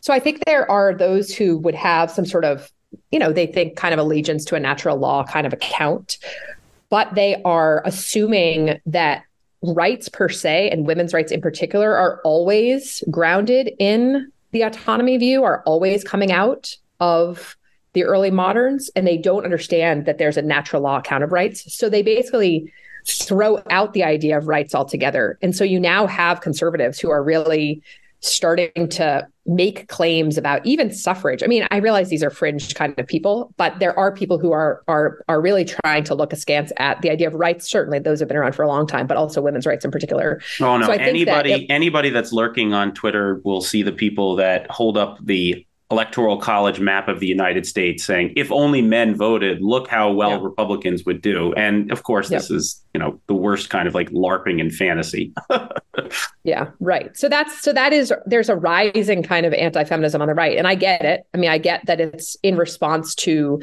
So 0.01 0.13
I 0.13 0.21
think 0.21 0.45
there 0.45 0.71
are 0.71 0.95
those 0.95 1.35
who 1.35 1.59
would 1.59 1.75
have 1.75 2.11
some 2.11 2.27
sort 2.27 2.45
of, 2.45 2.71
you 3.11 3.19
know, 3.19 3.33
they 3.33 3.47
think 3.47 3.77
kind 3.77 3.93
of 3.93 3.99
allegiance 3.99 4.45
to 4.47 4.55
a 4.55 4.61
natural 4.61 4.97
law 4.97 5.25
kind 5.25 5.47
of 5.47 5.53
account, 5.53 6.19
but 6.89 7.15
they 7.15 7.43
are 7.45 7.83
assuming 7.85 8.81
that 8.87 9.25
rights 9.63 10.09
per 10.09 10.29
se 10.29 10.71
and 10.71 10.87
women's 10.87 11.15
rights 11.15 11.33
in 11.33 11.41
particular 11.41 11.97
are 11.97 12.21
always 12.23 13.03
grounded 13.11 13.73
in 13.79 14.31
the 14.53 14.63
autonomy 14.63 15.17
view, 15.17 15.43
are 15.43 15.63
always 15.65 16.05
coming 16.05 16.31
out 16.31 16.77
of 17.01 17.57
the 17.95 18.05
early 18.05 18.31
moderns, 18.31 18.91
and 18.95 19.07
they 19.07 19.19
don't 19.19 19.45
understand 19.45 20.07
that 20.07 20.19
there's 20.19 20.37
a 20.37 20.43
natural 20.43 20.83
law 20.83 20.99
account 20.99 21.25
of 21.25 21.33
rights. 21.33 21.75
So 21.75 21.89
they 21.89 22.03
basically 22.03 22.73
throw 23.07 23.63
out 23.71 23.93
the 23.93 24.05
idea 24.05 24.37
of 24.39 24.49
rights 24.49 24.75
altogether. 24.75 25.39
And 25.43 25.55
so 25.55 25.65
you 25.65 25.81
now 25.81 26.07
have 26.07 26.41
conservatives 26.41 26.99
who 27.01 27.11
are 27.11 27.23
really 27.23 27.83
starting 28.23 28.89
to 28.89 29.27
make 29.47 29.89
claims 29.89 30.39
about 30.39 30.65
even 30.65 30.93
suffrage. 30.93 31.43
I 31.43 31.49
mean, 31.49 31.67
I 31.73 31.79
realize 31.79 32.09
these 32.09 32.23
are 32.23 32.31
fringe 32.31 32.75
kind 32.75 32.97
of 32.99 33.07
people, 33.07 33.53
but 33.57 33.81
there 33.81 33.99
are 33.99 34.15
people 34.15 34.39
who 34.39 34.53
are 34.53 34.83
are 34.87 35.25
are 35.29 35.41
really 35.41 35.65
trying 35.65 36.05
to 36.05 36.15
look 36.15 36.33
askance 36.33 36.73
at 36.79 37.03
the 37.03 37.11
idea 37.11 37.27
of 37.27 37.35
rights. 37.35 37.69
Certainly, 37.69 38.01
those 38.01 38.21
have 38.21 38.29
been 38.29 38.37
around 38.37 38.55
for 38.55 38.63
a 38.63 38.69
long 38.69 38.87
time, 38.87 39.09
but 39.09 39.17
also 39.17 39.43
women's 39.43 39.67
rights 39.67 39.85
in 39.85 39.91
particular. 39.91 40.41
Oh 40.61 40.77
no! 40.77 40.87
So 40.87 40.93
anybody 40.93 41.51
that 41.51 41.61
it, 41.63 41.67
anybody 41.69 42.11
that's 42.11 42.33
lurking 42.33 42.73
on 42.73 42.95
Twitter 42.95 43.41
will 43.45 43.61
see 43.61 43.83
the 43.83 43.93
people 43.93 44.37
that 44.37 44.71
hold 44.71 44.97
up 44.97 45.19
the 45.25 45.67
electoral 45.93 46.39
college 46.39 46.81
map 46.81 47.07
of 47.07 47.21
the 47.21 47.27
United 47.27 47.67
States 47.67 48.03
saying 48.03 48.33
if 48.35 48.51
only 48.51 48.81
men 48.81 49.15
voted, 49.15 49.61
look 49.61 49.87
how 49.87 50.11
well 50.11 50.31
yeah. 50.31 50.41
Republicans 50.43 51.05
would 51.05 51.21
do. 51.21 51.53
And 51.53 51.93
of 51.93 52.03
course, 52.03 52.31
this 52.31 52.51
is, 52.51 52.83
you 52.95 52.99
know, 52.99 53.21
the 53.27 53.35
worst 53.35 53.69
kind 53.69 53.87
of 53.87 53.95
like 53.95 54.11
LARPing 54.11 54.59
in 54.59 54.71
fantasy. 54.71 55.33
yeah, 56.45 56.71
right. 56.81 57.15
So 57.17 57.29
that's 57.29 57.61
so 57.61 57.73
that 57.75 57.93
is 57.93 58.13
there's 58.25 58.49
a 58.49 58.57
rising 58.57 59.23
kind 59.23 59.45
of 59.45 59.53
anti-feminism 59.53 60.21
on 60.21 60.29
the 60.29 60.35
right. 60.35 60.57
And 60.57 60.67
I 60.67 60.75
get 60.75 61.05
it. 61.05 61.27
I 61.35 61.37
mean, 61.37 61.51
I 61.51 61.59
get 61.59 61.85
that 61.87 62.01
it's 62.01 62.37
in 62.43 62.57
response 62.57 63.15
to 63.17 63.61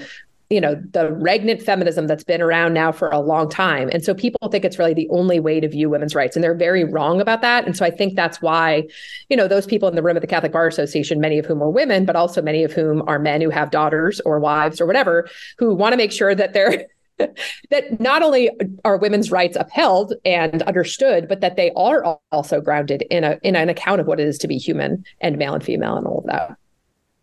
you 0.50 0.60
know 0.60 0.75
the 0.94 1.12
regnant 1.12 1.62
feminism 1.62 2.08
that's 2.08 2.24
been 2.24 2.41
around 2.41 2.74
now 2.74 2.91
for 2.91 3.10
a 3.10 3.20
long 3.20 3.48
time 3.50 3.89
and 3.94 4.03
so 4.03 4.13
people 4.15 4.50
think 4.50 4.65
it's 4.65 4.79
really 4.79 4.96
the 4.96 5.08
only 5.10 5.39
way 5.39 5.60
to 5.60 5.68
view 5.68 5.89
women's 5.89 6.15
rights 6.15 6.36
and 6.36 6.44
they're 6.44 6.56
very 6.56 6.84
wrong 6.84 7.22
about 7.22 7.41
that 7.41 7.65
and 7.65 7.77
so 7.77 7.86
i 7.86 7.91
think 7.91 8.15
that's 8.15 8.41
why 8.41 8.84
you 9.29 9.38
know 9.38 9.48
those 9.48 9.68
people 9.68 9.88
in 9.88 9.96
the 9.96 10.01
room 10.01 10.18
at 10.18 10.22
the 10.22 10.27
catholic 10.27 10.51
bar 10.51 10.68
association 10.68 11.20
many 11.20 11.38
of 11.38 11.46
whom 11.46 11.62
are 11.62 11.70
women 11.70 12.03
but 12.03 12.15
also 12.15 12.41
many 12.41 12.63
of 12.63 12.74
whom 12.74 13.03
are 13.08 13.20
men 13.20 13.41
who 13.41 13.50
have 13.50 13.70
daughters 13.70 14.20
or 14.22 14.39
wives 14.39 14.82
or 14.82 14.88
whatever 14.88 15.29
who 15.58 15.75
want 15.75 15.94
to 15.94 15.98
make 15.98 16.12
sure 16.12 16.34
that 16.34 16.53
they're 16.53 16.86
that 17.70 18.00
not 18.00 18.24
only 18.24 18.50
are 18.86 18.98
women's 18.98 19.29
rights 19.29 19.58
upheld 19.60 20.13
and 20.24 20.62
understood, 20.63 21.27
but 21.27 21.41
that 21.41 21.58
they 21.58 21.70
are 21.75 22.18
also 22.32 22.62
grounded 22.62 23.03
in 23.10 23.25
a 23.25 23.38
in 23.44 23.58
an 23.58 23.68
account 23.68 24.00
of 24.00 24.08
what 24.08 24.22
it 24.22 24.27
is 24.27 24.38
to 24.38 24.48
be 24.48 24.58
human 24.58 25.03
and 25.20 25.38
male 25.38 25.53
and 25.53 25.62
female 25.62 25.98
and 25.98 26.08
all 26.08 26.20
of 26.20 26.25
that. 26.27 26.56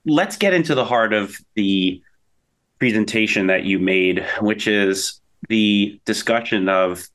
Let's 0.04 0.37
get 0.37 0.52
into 0.52 0.75
the 0.75 0.85
heart 0.85 1.14
of 1.14 1.38
the 1.54 2.02
presentation 2.78 3.47
that 3.47 3.64
you 3.64 3.78
made, 3.78 4.25
which 4.40 4.66
is 4.66 5.21
the 5.49 6.00
discussion 6.04 6.68
of 6.68 7.06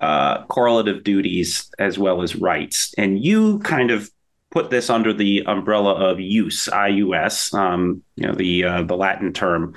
uh, 0.00 0.44
correlative 0.46 1.04
duties 1.04 1.70
as 1.78 1.98
well 1.98 2.22
as 2.22 2.36
rights. 2.36 2.92
And 2.98 3.24
you 3.24 3.60
kind 3.60 3.90
of 3.90 4.10
put 4.50 4.70
this 4.70 4.90
under 4.90 5.12
the 5.12 5.44
umbrella 5.46 5.94
of 5.94 6.20
use, 6.20 6.68
IUS, 6.68 7.54
um, 7.54 8.02
you 8.16 8.26
know, 8.26 8.34
the 8.34 8.64
uh, 8.64 8.82
the 8.82 8.96
Latin 8.96 9.32
term. 9.32 9.74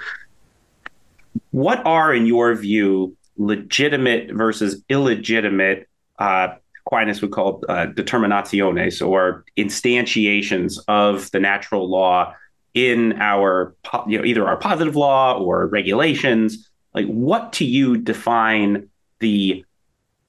What 1.51 1.85
are, 1.85 2.13
in 2.13 2.25
your 2.25 2.53
view, 2.55 3.15
legitimate 3.37 4.31
versus 4.31 4.83
illegitimate? 4.89 5.87
Uh, 6.19 6.55
Aquinas 6.85 7.21
would 7.21 7.31
call 7.31 7.63
uh, 7.67 7.87
determinationes 7.87 9.05
or 9.05 9.43
instantiations 9.57 10.79
of 10.87 11.31
the 11.31 11.39
natural 11.39 11.89
law 11.89 12.33
in 12.75 13.13
our 13.21 13.75
you 14.05 14.19
know 14.19 14.25
either 14.25 14.45
our 14.45 14.57
positive 14.57 14.95
law 14.95 15.37
or 15.39 15.65
regulations 15.65 16.69
like 16.93 17.07
what 17.07 17.53
to 17.53 17.65
you 17.65 17.97
define 17.97 18.89
the 19.19 19.65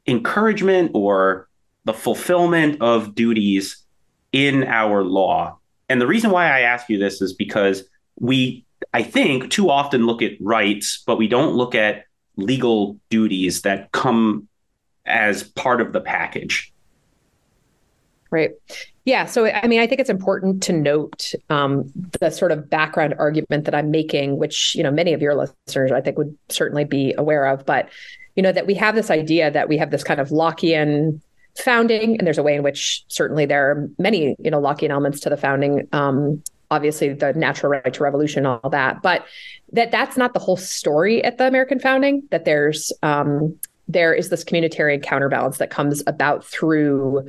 encouragement 0.06 0.92
or 0.94 1.48
the 1.84 1.92
fulfillment 1.92 2.80
of 2.80 3.14
duties 3.14 3.82
in 4.32 4.62
our 4.64 5.02
law 5.02 5.58
and 5.88 6.00
the 6.00 6.06
reason 6.06 6.30
why 6.30 6.46
i 6.46 6.60
ask 6.60 6.88
you 6.88 6.96
this 6.98 7.20
is 7.20 7.32
because 7.32 7.84
we 8.20 8.64
i 8.94 9.02
think 9.02 9.50
too 9.50 9.68
often 9.68 10.06
look 10.06 10.22
at 10.22 10.32
rights 10.40 11.02
but 11.04 11.18
we 11.18 11.26
don't 11.26 11.54
look 11.54 11.74
at 11.74 12.04
legal 12.36 12.96
duties 13.10 13.62
that 13.62 13.90
come 13.90 14.46
as 15.04 15.42
part 15.42 15.80
of 15.80 15.92
the 15.92 16.00
package 16.00 16.72
Right. 18.30 18.50
Yeah. 19.06 19.26
So, 19.26 19.46
I 19.46 19.68
mean, 19.68 19.80
I 19.80 19.86
think 19.86 20.00
it's 20.00 20.10
important 20.10 20.64
to 20.64 20.72
note 20.72 21.32
um, 21.48 21.92
the 22.18 22.28
sort 22.28 22.50
of 22.50 22.68
background 22.68 23.14
argument 23.20 23.64
that 23.64 23.74
I'm 23.74 23.92
making, 23.92 24.36
which, 24.36 24.74
you 24.74 24.82
know, 24.82 24.90
many 24.90 25.12
of 25.12 25.22
your 25.22 25.36
listeners, 25.36 25.92
I 25.92 26.00
think, 26.00 26.18
would 26.18 26.36
certainly 26.48 26.84
be 26.84 27.14
aware 27.16 27.46
of. 27.46 27.64
But, 27.64 27.88
you 28.34 28.42
know, 28.42 28.50
that 28.50 28.66
we 28.66 28.74
have 28.74 28.96
this 28.96 29.08
idea 29.08 29.48
that 29.52 29.68
we 29.68 29.78
have 29.78 29.92
this 29.92 30.02
kind 30.02 30.18
of 30.18 30.30
Lockean 30.30 31.20
founding, 31.56 32.18
and 32.18 32.26
there's 32.26 32.36
a 32.36 32.42
way 32.42 32.56
in 32.56 32.64
which 32.64 33.04
certainly 33.06 33.46
there 33.46 33.70
are 33.70 33.88
many, 33.96 34.34
you 34.40 34.50
know, 34.50 34.60
Lockean 34.60 34.90
elements 34.90 35.20
to 35.20 35.30
the 35.30 35.36
founding. 35.36 35.86
Um, 35.92 36.42
obviously, 36.72 37.12
the 37.12 37.32
natural 37.32 37.70
right 37.70 37.94
to 37.94 38.02
revolution, 38.02 38.44
all 38.44 38.70
that, 38.70 39.02
but 39.02 39.24
that 39.72 39.92
that's 39.92 40.16
not 40.16 40.34
the 40.34 40.40
whole 40.40 40.56
story 40.56 41.22
at 41.22 41.38
the 41.38 41.46
American 41.46 41.78
founding. 41.78 42.24
That 42.32 42.44
there's 42.44 42.92
um, 43.04 43.56
there 43.86 44.12
is 44.12 44.30
this 44.30 44.42
communitarian 44.42 45.00
counterbalance 45.00 45.58
that 45.58 45.70
comes 45.70 46.02
about 46.08 46.44
through 46.44 47.28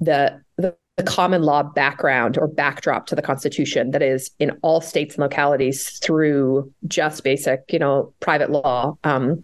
the, 0.00 0.42
the 0.56 0.74
the 1.02 1.10
common 1.10 1.42
law 1.42 1.62
background 1.62 2.38
or 2.38 2.46
backdrop 2.46 3.06
to 3.06 3.14
the 3.14 3.22
Constitution 3.22 3.90
that 3.90 4.02
is 4.02 4.30
in 4.38 4.50
all 4.62 4.80
states 4.80 5.14
and 5.16 5.22
localities 5.22 5.98
through 5.98 6.72
just 6.86 7.24
basic, 7.24 7.64
you 7.72 7.78
know, 7.78 8.12
private 8.20 8.50
law, 8.50 8.96
um, 9.04 9.40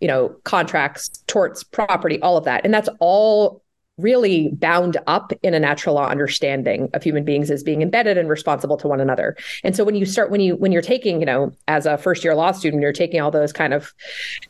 you 0.00 0.08
know, 0.08 0.28
contracts, 0.44 1.08
torts, 1.26 1.64
property, 1.64 2.20
all 2.20 2.36
of 2.36 2.44
that, 2.44 2.64
and 2.64 2.72
that's 2.72 2.88
all 3.00 3.62
really 3.96 4.50
bound 4.52 4.96
up 5.08 5.32
in 5.42 5.54
a 5.54 5.58
natural 5.58 5.96
law 5.96 6.06
understanding 6.06 6.88
of 6.94 7.02
human 7.02 7.24
beings 7.24 7.50
as 7.50 7.64
being 7.64 7.82
embedded 7.82 8.16
and 8.16 8.28
responsible 8.28 8.76
to 8.76 8.86
one 8.86 9.00
another. 9.00 9.36
And 9.64 9.74
so 9.74 9.82
when 9.82 9.96
you 9.96 10.06
start 10.06 10.30
when 10.30 10.40
you 10.40 10.54
when 10.56 10.70
you're 10.70 10.82
taking, 10.82 11.18
you 11.20 11.26
know, 11.26 11.50
as 11.66 11.84
a 11.84 11.98
first 11.98 12.22
year 12.22 12.34
law 12.34 12.52
student, 12.52 12.80
you're 12.80 12.92
taking 12.92 13.20
all 13.20 13.32
those 13.32 13.52
kind 13.52 13.74
of 13.74 13.92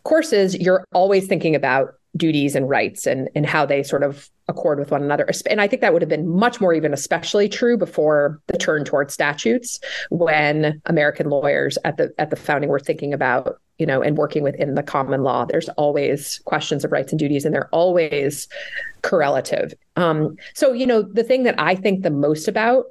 courses, 0.05 0.55
you're 0.55 0.85
always 0.93 1.27
thinking 1.27 1.55
about 1.55 1.95
duties 2.19 2.55
and 2.55 2.69
rights 2.69 3.07
and 3.07 3.31
and 3.35 3.47
how 3.47 3.65
they 3.65 3.83
sort 3.83 4.03
of 4.03 4.29
accord 4.49 4.79
with 4.79 4.91
one 4.91 5.03
another. 5.03 5.29
And 5.49 5.61
i 5.61 5.67
think 5.67 5.83
that 5.83 5.93
would 5.93 6.03
have 6.03 6.09
been 6.09 6.29
much 6.29 6.61
more 6.61 6.75
even 6.75 6.93
especially 6.93 7.49
true 7.49 7.77
before 7.77 8.41
the 8.47 8.59
turn 8.59 8.85
towards 8.85 9.15
statutes 9.15 9.81
when 10.11 10.81
american 10.87 11.31
lawyers 11.31 11.79
at 11.85 11.97
the 11.97 12.13
at 12.19 12.31
the 12.31 12.37
founding 12.37 12.71
were 12.71 12.81
thinking 12.81 13.15
about 13.15 13.61
you 13.79 13.87
know 13.87 14.03
and 14.03 14.19
working 14.19 14.43
within 14.43 14.75
the 14.75 14.83
common 14.83 15.23
law. 15.23 15.45
There's 15.45 15.69
always 15.71 16.41
questions 16.45 16.85
of 16.85 16.93
rights 16.93 17.13
and 17.13 17.19
duties 17.19 17.45
and 17.45 17.55
they're 17.55 17.69
always 17.73 18.49
correlative. 19.03 19.73
Um, 19.97 20.37
so 20.55 20.73
you 20.73 20.87
know 20.87 21.03
the 21.03 21.25
thing 21.25 21.45
that 21.45 21.55
i 21.59 21.75
think 21.75 22.03
the 22.03 22.11
most 22.11 22.49
about 22.49 22.87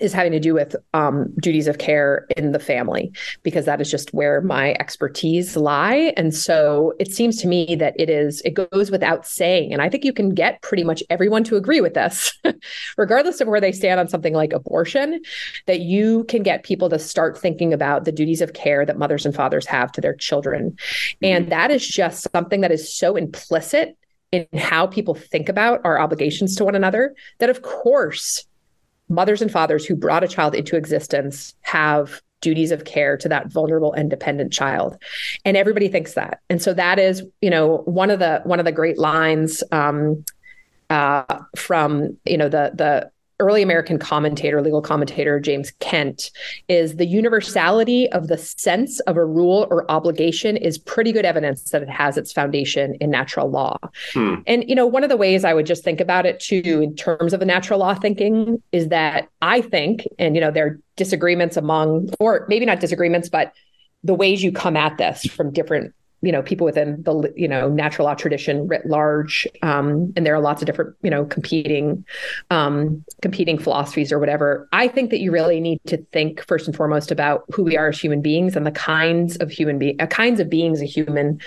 is 0.00 0.12
having 0.12 0.32
to 0.32 0.40
do 0.40 0.54
with 0.54 0.76
um, 0.94 1.32
duties 1.40 1.66
of 1.66 1.78
care 1.78 2.26
in 2.36 2.52
the 2.52 2.58
family 2.58 3.12
because 3.42 3.64
that 3.64 3.80
is 3.80 3.90
just 3.90 4.12
where 4.12 4.40
my 4.40 4.72
expertise 4.78 5.56
lie. 5.56 6.12
And 6.16 6.34
so 6.34 6.92
it 6.98 7.12
seems 7.12 7.40
to 7.42 7.48
me 7.48 7.76
that 7.76 7.98
it 7.98 8.10
is 8.10 8.40
it 8.42 8.54
goes 8.54 8.90
without 8.90 9.26
saying 9.26 9.72
and 9.72 9.82
i 9.82 9.88
think 9.88 10.04
you 10.04 10.12
can 10.12 10.34
get 10.34 10.60
pretty 10.62 10.84
much 10.84 11.02
everyone 11.10 11.44
to 11.44 11.56
agree 11.56 11.80
with 11.80 11.94
this. 11.94 12.38
Regardless 12.96 13.40
of 13.40 13.48
where 13.48 13.60
they 13.60 13.72
stand 13.72 14.00
on 14.00 14.08
something 14.08 14.34
like 14.34 14.52
abortion 14.52 15.20
that 15.66 15.80
you 15.80 16.24
can 16.24 16.42
get 16.42 16.62
people 16.62 16.88
to 16.90 16.98
start 16.98 17.38
thinking 17.38 17.72
about 17.72 18.04
the 18.04 18.12
duties 18.12 18.40
of 18.40 18.52
care 18.52 18.84
that 18.84 18.98
mothers 18.98 19.26
and 19.26 19.34
fathers 19.34 19.66
have 19.66 19.92
to 19.92 20.00
their 20.00 20.14
children. 20.14 20.76
And 21.22 21.44
mm-hmm. 21.44 21.50
that 21.50 21.70
is 21.70 21.86
just 21.86 22.28
something 22.32 22.60
that 22.60 22.72
is 22.72 22.92
so 22.92 23.16
implicit 23.16 23.96
in 24.32 24.46
how 24.54 24.86
people 24.86 25.14
think 25.14 25.48
about 25.48 25.80
our 25.84 25.98
obligations 25.98 26.56
to 26.56 26.64
one 26.64 26.74
another 26.74 27.14
that 27.38 27.50
of 27.50 27.62
course 27.62 28.44
mothers 29.08 29.42
and 29.42 29.50
fathers 29.50 29.84
who 29.84 29.94
brought 29.94 30.24
a 30.24 30.28
child 30.28 30.54
into 30.54 30.76
existence 30.76 31.54
have 31.62 32.20
duties 32.40 32.70
of 32.70 32.84
care 32.84 33.16
to 33.16 33.28
that 33.28 33.48
vulnerable 33.48 33.92
and 33.92 34.10
dependent 34.10 34.52
child. 34.52 34.96
And 35.44 35.56
everybody 35.56 35.88
thinks 35.88 36.14
that. 36.14 36.40
And 36.50 36.60
so 36.60 36.74
that 36.74 36.98
is 36.98 37.22
you 37.40 37.50
know 37.50 37.78
one 37.84 38.10
of 38.10 38.18
the 38.18 38.40
one 38.44 38.58
of 38.58 38.64
the 38.64 38.72
great 38.72 38.98
lines 38.98 39.62
um, 39.72 40.24
uh, 40.90 41.40
from 41.56 42.16
you 42.24 42.36
know 42.36 42.48
the 42.48 42.72
the 42.74 43.10
early 43.38 43.62
American 43.62 43.98
commentator, 43.98 44.62
legal 44.62 44.80
commentator 44.80 45.38
James 45.38 45.72
Kent, 45.80 46.30
is 46.68 46.96
the 46.96 47.06
universality 47.06 48.10
of 48.12 48.28
the 48.28 48.38
sense 48.38 49.00
of 49.00 49.16
a 49.16 49.24
rule 49.24 49.66
or 49.70 49.90
obligation 49.90 50.56
is 50.56 50.78
pretty 50.78 51.12
good 51.12 51.24
evidence 51.24 51.70
that 51.70 51.82
it 51.82 51.88
has 51.88 52.16
its 52.16 52.32
foundation 52.32 52.94
in 53.00 53.10
natural 53.10 53.50
law. 53.50 53.76
Hmm. 54.12 54.36
And 54.46 54.68
you 54.68 54.74
know, 54.74 54.86
one 54.86 55.02
of 55.02 55.10
the 55.10 55.16
ways 55.16 55.44
I 55.44 55.54
would 55.54 55.66
just 55.66 55.84
think 55.84 56.00
about 56.00 56.26
it 56.26 56.40
too, 56.40 56.80
in 56.82 56.96
terms 56.96 57.32
of 57.32 57.40
the 57.40 57.46
natural 57.46 57.80
law 57.80 57.94
thinking, 57.94 58.62
is 58.72 58.88
that 58.88 59.28
I 59.42 59.60
think, 59.60 60.06
and 60.18 60.34
you 60.34 60.40
know, 60.40 60.50
there 60.50 60.66
are 60.66 60.80
disagreements 60.96 61.56
among, 61.56 62.10
or 62.18 62.46
maybe 62.48 62.64
not 62.64 62.80
disagreements, 62.80 63.28
but 63.28 63.52
the 64.02 64.14
ways 64.14 64.42
you 64.42 64.52
come 64.52 64.76
at 64.76 64.96
this 64.98 65.26
from 65.26 65.52
different 65.52 65.94
you 66.22 66.32
know 66.32 66.42
people 66.42 66.64
within 66.64 67.02
the 67.02 67.32
you 67.36 67.46
know 67.46 67.68
natural 67.68 68.06
law 68.06 68.14
tradition 68.14 68.66
writ 68.66 68.86
large 68.86 69.46
um, 69.62 70.12
and 70.16 70.24
there 70.24 70.34
are 70.34 70.40
lots 70.40 70.62
of 70.62 70.66
different 70.66 70.96
you 71.02 71.10
know 71.10 71.24
competing 71.24 72.04
um, 72.50 73.04
competing 73.22 73.58
philosophies 73.58 74.12
or 74.12 74.18
whatever. 74.18 74.68
I 74.72 74.88
think 74.88 75.10
that 75.10 75.20
you 75.20 75.30
really 75.30 75.60
need 75.60 75.80
to 75.86 75.98
think 76.12 76.44
first 76.46 76.66
and 76.66 76.76
foremost 76.76 77.10
about 77.10 77.44
who 77.52 77.62
we 77.62 77.76
are 77.76 77.88
as 77.88 78.00
human 78.00 78.22
beings 78.22 78.56
and 78.56 78.66
the 78.66 78.72
kinds 78.72 79.36
of 79.36 79.50
human 79.50 79.78
being 79.78 80.00
uh, 80.00 80.06
kinds 80.06 80.40
of 80.40 80.48
beings 80.48 80.80
a 80.80 80.86
human 80.86 81.40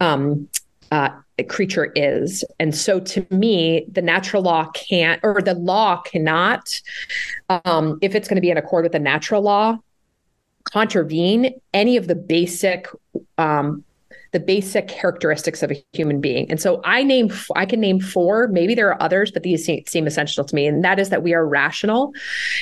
um, 0.00 0.48
uh, 0.92 1.10
creature 1.48 1.92
is. 1.96 2.44
And 2.60 2.74
so 2.74 3.00
to 3.00 3.26
me 3.30 3.86
the 3.90 4.02
natural 4.02 4.42
law 4.42 4.70
can't 4.70 5.20
or 5.24 5.42
the 5.42 5.54
law 5.54 6.00
cannot 6.02 6.80
um, 7.48 7.98
if 8.00 8.14
it's 8.14 8.28
going 8.28 8.36
to 8.36 8.40
be 8.40 8.50
in 8.50 8.56
accord 8.56 8.84
with 8.84 8.92
the 8.92 9.00
natural 9.00 9.42
law 9.42 9.78
contravene 10.64 11.60
any 11.74 11.96
of 11.96 12.06
the 12.06 12.14
basic 12.14 12.88
um, 13.38 13.84
the 14.34 14.40
basic 14.40 14.88
characteristics 14.88 15.62
of 15.62 15.70
a 15.70 15.82
human 15.92 16.20
being. 16.20 16.50
And 16.50 16.60
so 16.60 16.80
I 16.84 17.04
name 17.04 17.32
I 17.54 17.64
can 17.64 17.78
name 17.80 18.00
four, 18.00 18.48
maybe 18.48 18.74
there 18.74 18.88
are 18.88 19.00
others, 19.00 19.30
but 19.30 19.44
these 19.44 19.64
seem, 19.64 20.06
essential 20.08 20.44
to 20.44 20.54
me. 20.54 20.66
And 20.66 20.84
that 20.84 20.98
is 20.98 21.10
that 21.10 21.22
we 21.22 21.32
are 21.32 21.46
rational, 21.46 22.12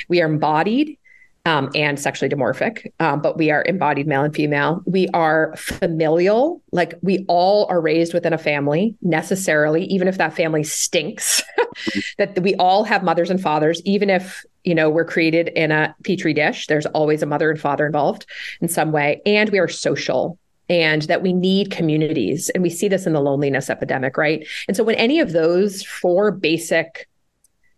we 0.09 0.21
are 0.21 0.27
embodied, 0.27 0.99
um, 1.47 1.71
and 1.75 1.99
sexually 1.99 2.33
dimorphic, 2.33 2.93
um, 3.01 3.23
but 3.23 3.39
we 3.39 3.51
are 3.51 3.65
embodied 3.65 4.07
male 4.07 4.23
and 4.23 4.35
female. 4.35 4.83
We 4.85 5.09
are 5.09 5.55
familial, 5.57 6.63
like 6.73 6.95
we 7.01 7.25
all 7.27 7.67
are 7.71 7.81
raised 7.81 8.13
within 8.13 8.35
a 8.35 8.39
family 8.39 8.95
necessarily, 9.01 9.85
even 9.87 10.09
if 10.09 10.19
that 10.19 10.37
family 10.37 10.65
stinks, 10.65 11.43
that 12.19 12.39
we 12.43 12.55
all 12.57 12.85
have 12.85 13.03
mothers 13.03 13.31
and 13.31 13.41
fathers, 13.41 13.81
even 13.87 14.11
if 14.11 14.45
you 14.63 14.75
know 14.75 14.91
we're 14.91 15.07
created 15.07 15.49
in 15.49 15.73
a 15.73 15.93
petri 16.05 16.33
dish 16.33 16.69
there's 16.69 16.87
always 16.87 17.21
a 17.21 17.27
mother 17.27 17.51
and 17.51 17.61
father 17.61 17.85
involved 17.85 18.27
in 18.61 18.69
some 18.69 18.93
way 18.93 19.21
and 19.27 19.51
we 19.51 19.59
are 19.59 19.67
social 19.67 20.39
and 20.69 21.03
that 21.03 21.23
we 21.23 21.33
need 21.33 21.71
communities. 21.71 22.49
And 22.51 22.63
we 22.63 22.71
see 22.71 22.89
this 22.89 23.07
in 23.07 23.13
the 23.13 23.21
loneliness 23.21 23.71
epidemic, 23.71 24.17
right? 24.17 24.47
And 24.69 24.77
so 24.77 24.85
when 24.85 24.95
any 24.97 25.21
of 25.21 25.33
those 25.33 25.83
four 25.83 26.31
basic 26.31 27.09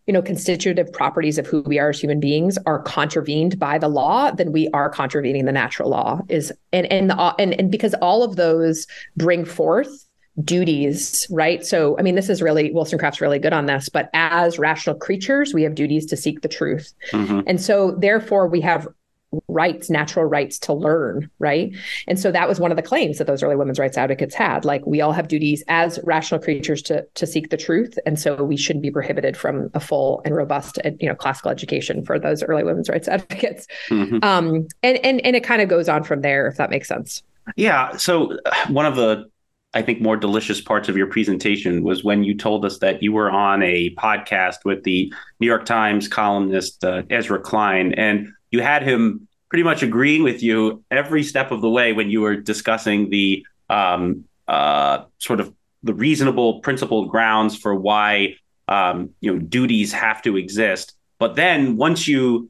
you 0.06 0.12
know 0.12 0.20
constitutive 0.22 0.92
properties 0.92 1.38
of 1.38 1.46
who 1.46 1.62
we 1.62 1.78
are 1.78 1.88
as 1.88 2.00
human 2.00 2.20
beings 2.20 2.58
are 2.66 2.82
contravened 2.82 3.58
by 3.58 3.78
the 3.78 3.88
law 3.88 4.30
then 4.30 4.52
we 4.52 4.68
are 4.74 4.90
contravening 4.90 5.46
the 5.46 5.52
natural 5.52 5.88
law 5.88 6.20
is 6.28 6.52
and 6.72 6.86
and 6.92 7.10
the, 7.10 7.34
and, 7.38 7.58
and 7.58 7.70
because 7.70 7.94
all 8.02 8.22
of 8.22 8.36
those 8.36 8.86
bring 9.16 9.46
forth 9.46 10.06
duties 10.42 11.26
right 11.30 11.64
so 11.64 11.96
i 11.98 12.02
mean 12.02 12.16
this 12.16 12.28
is 12.28 12.42
really 12.42 12.70
wollstonecraft's 12.72 13.20
really 13.20 13.38
good 13.38 13.52
on 13.52 13.66
this 13.66 13.88
but 13.88 14.10
as 14.12 14.58
rational 14.58 14.94
creatures 14.96 15.54
we 15.54 15.62
have 15.62 15.74
duties 15.74 16.04
to 16.04 16.16
seek 16.16 16.42
the 16.42 16.48
truth 16.48 16.92
mm-hmm. 17.12 17.40
and 17.46 17.60
so 17.60 17.92
therefore 17.92 18.46
we 18.46 18.60
have 18.60 18.86
rights, 19.48 19.90
natural 19.90 20.24
rights 20.24 20.58
to 20.60 20.72
learn, 20.72 21.30
right? 21.38 21.74
And 22.06 22.18
so 22.18 22.30
that 22.32 22.48
was 22.48 22.60
one 22.60 22.70
of 22.70 22.76
the 22.76 22.82
claims 22.82 23.18
that 23.18 23.26
those 23.26 23.42
early 23.42 23.56
women's 23.56 23.78
rights 23.78 23.96
advocates 23.96 24.34
had. 24.34 24.64
Like 24.64 24.84
we 24.86 25.00
all 25.00 25.12
have 25.12 25.28
duties 25.28 25.62
as 25.68 25.98
rational 26.04 26.40
creatures 26.40 26.82
to 26.82 27.06
to 27.14 27.26
seek 27.26 27.50
the 27.50 27.56
truth, 27.56 27.98
and 28.06 28.18
so 28.18 28.42
we 28.42 28.56
shouldn't 28.56 28.82
be 28.82 28.90
prohibited 28.90 29.36
from 29.36 29.70
a 29.74 29.80
full 29.80 30.22
and 30.24 30.34
robust, 30.34 30.78
you 31.00 31.08
know, 31.08 31.14
classical 31.14 31.50
education 31.50 32.04
for 32.04 32.18
those 32.18 32.42
early 32.42 32.64
women's 32.64 32.88
rights 32.88 33.08
advocates. 33.14 33.66
Mm-hmm. 33.88 34.18
Um, 34.22 34.68
and 34.82 34.98
and 34.98 35.20
and 35.24 35.36
it 35.36 35.44
kind 35.44 35.62
of 35.62 35.68
goes 35.68 35.88
on 35.88 36.04
from 36.04 36.20
there, 36.20 36.46
if 36.46 36.56
that 36.56 36.70
makes 36.70 36.88
sense. 36.88 37.22
Yeah. 37.56 37.96
So 37.96 38.38
one 38.68 38.86
of 38.86 38.96
the 38.96 39.28
I 39.74 39.82
think 39.82 40.00
more 40.00 40.16
delicious 40.16 40.60
parts 40.60 40.88
of 40.88 40.96
your 40.96 41.08
presentation 41.08 41.82
was 41.82 42.04
when 42.04 42.22
you 42.22 42.36
told 42.36 42.64
us 42.64 42.78
that 42.78 43.02
you 43.02 43.12
were 43.12 43.30
on 43.30 43.62
a 43.62 43.92
podcast 43.96 44.58
with 44.64 44.84
the 44.84 45.12
New 45.40 45.48
York 45.48 45.64
Times 45.64 46.06
columnist 46.06 46.84
uh, 46.84 47.02
Ezra 47.10 47.40
Klein, 47.40 47.92
and 47.94 48.28
you 48.54 48.62
had 48.62 48.84
him 48.84 49.26
pretty 49.48 49.64
much 49.64 49.82
agreeing 49.82 50.22
with 50.22 50.44
you 50.44 50.84
every 50.92 51.24
step 51.24 51.50
of 51.50 51.60
the 51.60 51.68
way 51.68 51.92
when 51.92 52.08
you 52.08 52.20
were 52.20 52.36
discussing 52.36 53.10
the 53.10 53.44
um, 53.68 54.24
uh, 54.46 55.04
sort 55.18 55.40
of 55.40 55.52
the 55.82 55.92
reasonable 55.92 56.60
principled 56.60 57.10
grounds 57.10 57.56
for 57.56 57.74
why 57.74 58.36
um, 58.68 59.10
you 59.20 59.32
know 59.32 59.38
duties 59.40 59.92
have 59.92 60.22
to 60.22 60.36
exist. 60.36 60.94
But 61.18 61.34
then 61.34 61.76
once 61.76 62.06
you 62.06 62.48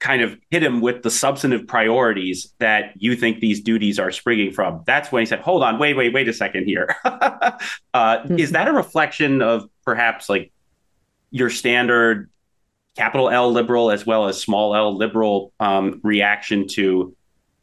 kind 0.00 0.22
of 0.22 0.38
hit 0.50 0.62
him 0.62 0.80
with 0.80 1.02
the 1.02 1.10
substantive 1.10 1.66
priorities 1.66 2.54
that 2.58 2.92
you 2.96 3.16
think 3.16 3.40
these 3.40 3.60
duties 3.60 3.98
are 3.98 4.10
springing 4.10 4.50
from, 4.50 4.82
that's 4.86 5.12
when 5.12 5.20
he 5.20 5.26
said, 5.26 5.40
"Hold 5.40 5.62
on, 5.62 5.78
wait, 5.78 5.94
wait, 5.94 6.14
wait 6.14 6.26
a 6.26 6.32
second 6.32 6.64
here." 6.64 6.96
uh, 7.04 7.52
mm-hmm. 7.94 8.38
Is 8.38 8.52
that 8.52 8.66
a 8.66 8.72
reflection 8.72 9.42
of 9.42 9.68
perhaps 9.84 10.30
like 10.30 10.52
your 11.30 11.50
standard 11.50 12.30
capital 12.96 13.28
L 13.30 13.50
liberal 13.50 13.90
as 13.90 14.06
well 14.06 14.26
as 14.26 14.40
small 14.40 14.74
L 14.74 14.96
liberal 14.96 15.52
um, 15.60 16.00
reaction 16.02 16.66
to 16.68 17.14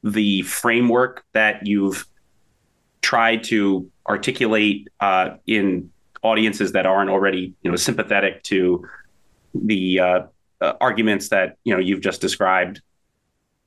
the 0.04 0.42
framework 0.44 1.24
that 1.34 1.66
you've 1.66 2.06
tried 3.02 3.44
to 3.46 3.90
articulate 4.08 4.88
uh, 5.00 5.32
in 5.48 5.92
audiences 6.24 6.74
that 6.74 6.86
aren't 6.86 7.10
already 7.10 7.54
you 7.64 7.72
know 7.72 7.78
sympathetic 7.78 8.44
to 8.44 8.88
the 9.54 10.00
uh, 10.00 10.20
uh, 10.62 10.74
arguments 10.80 11.30
that 11.30 11.58
you 11.64 11.74
know 11.74 11.80
you've 11.80 12.02
just 12.02 12.22
described. 12.22 12.82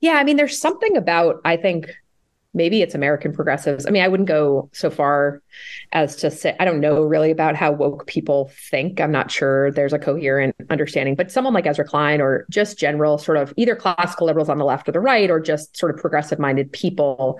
Yeah 0.01 0.13
i 0.13 0.23
mean 0.23 0.37
there's 0.37 0.59
something 0.59 0.95
about 0.97 1.41
i 1.45 1.57
think 1.57 1.95
maybe 2.55 2.81
it's 2.81 2.95
American 2.95 3.33
progressives. 3.33 3.85
I 3.85 3.91
mean, 3.91 4.01
I 4.01 4.07
wouldn't 4.07 4.29
go 4.29 4.69
so 4.73 4.89
far 4.89 5.41
as 5.91 6.15
to 6.17 6.31
say, 6.31 6.55
I 6.59 6.65
don't 6.65 6.79
know 6.79 7.03
really 7.03 7.29
about 7.29 7.55
how 7.55 7.71
woke 7.71 8.07
people 8.07 8.49
think. 8.71 8.99
I'm 8.99 9.11
not 9.11 9.29
sure 9.29 9.71
there's 9.71 9.93
a 9.93 9.99
coherent 9.99 10.55
understanding, 10.69 11.15
but 11.15 11.31
someone 11.31 11.53
like 11.53 11.67
Ezra 11.67 11.85
Klein 11.85 12.21
or 12.21 12.45
just 12.49 12.79
general 12.79 13.17
sort 13.17 13.37
of 13.37 13.53
either 13.57 13.75
classical 13.75 14.25
liberals 14.25 14.49
on 14.49 14.57
the 14.57 14.65
left 14.65 14.89
or 14.89 14.93
the 14.93 14.99
right, 14.99 15.29
or 15.29 15.39
just 15.39 15.77
sort 15.77 15.93
of 15.93 15.99
progressive 15.99 16.39
minded 16.39 16.71
people. 16.71 17.39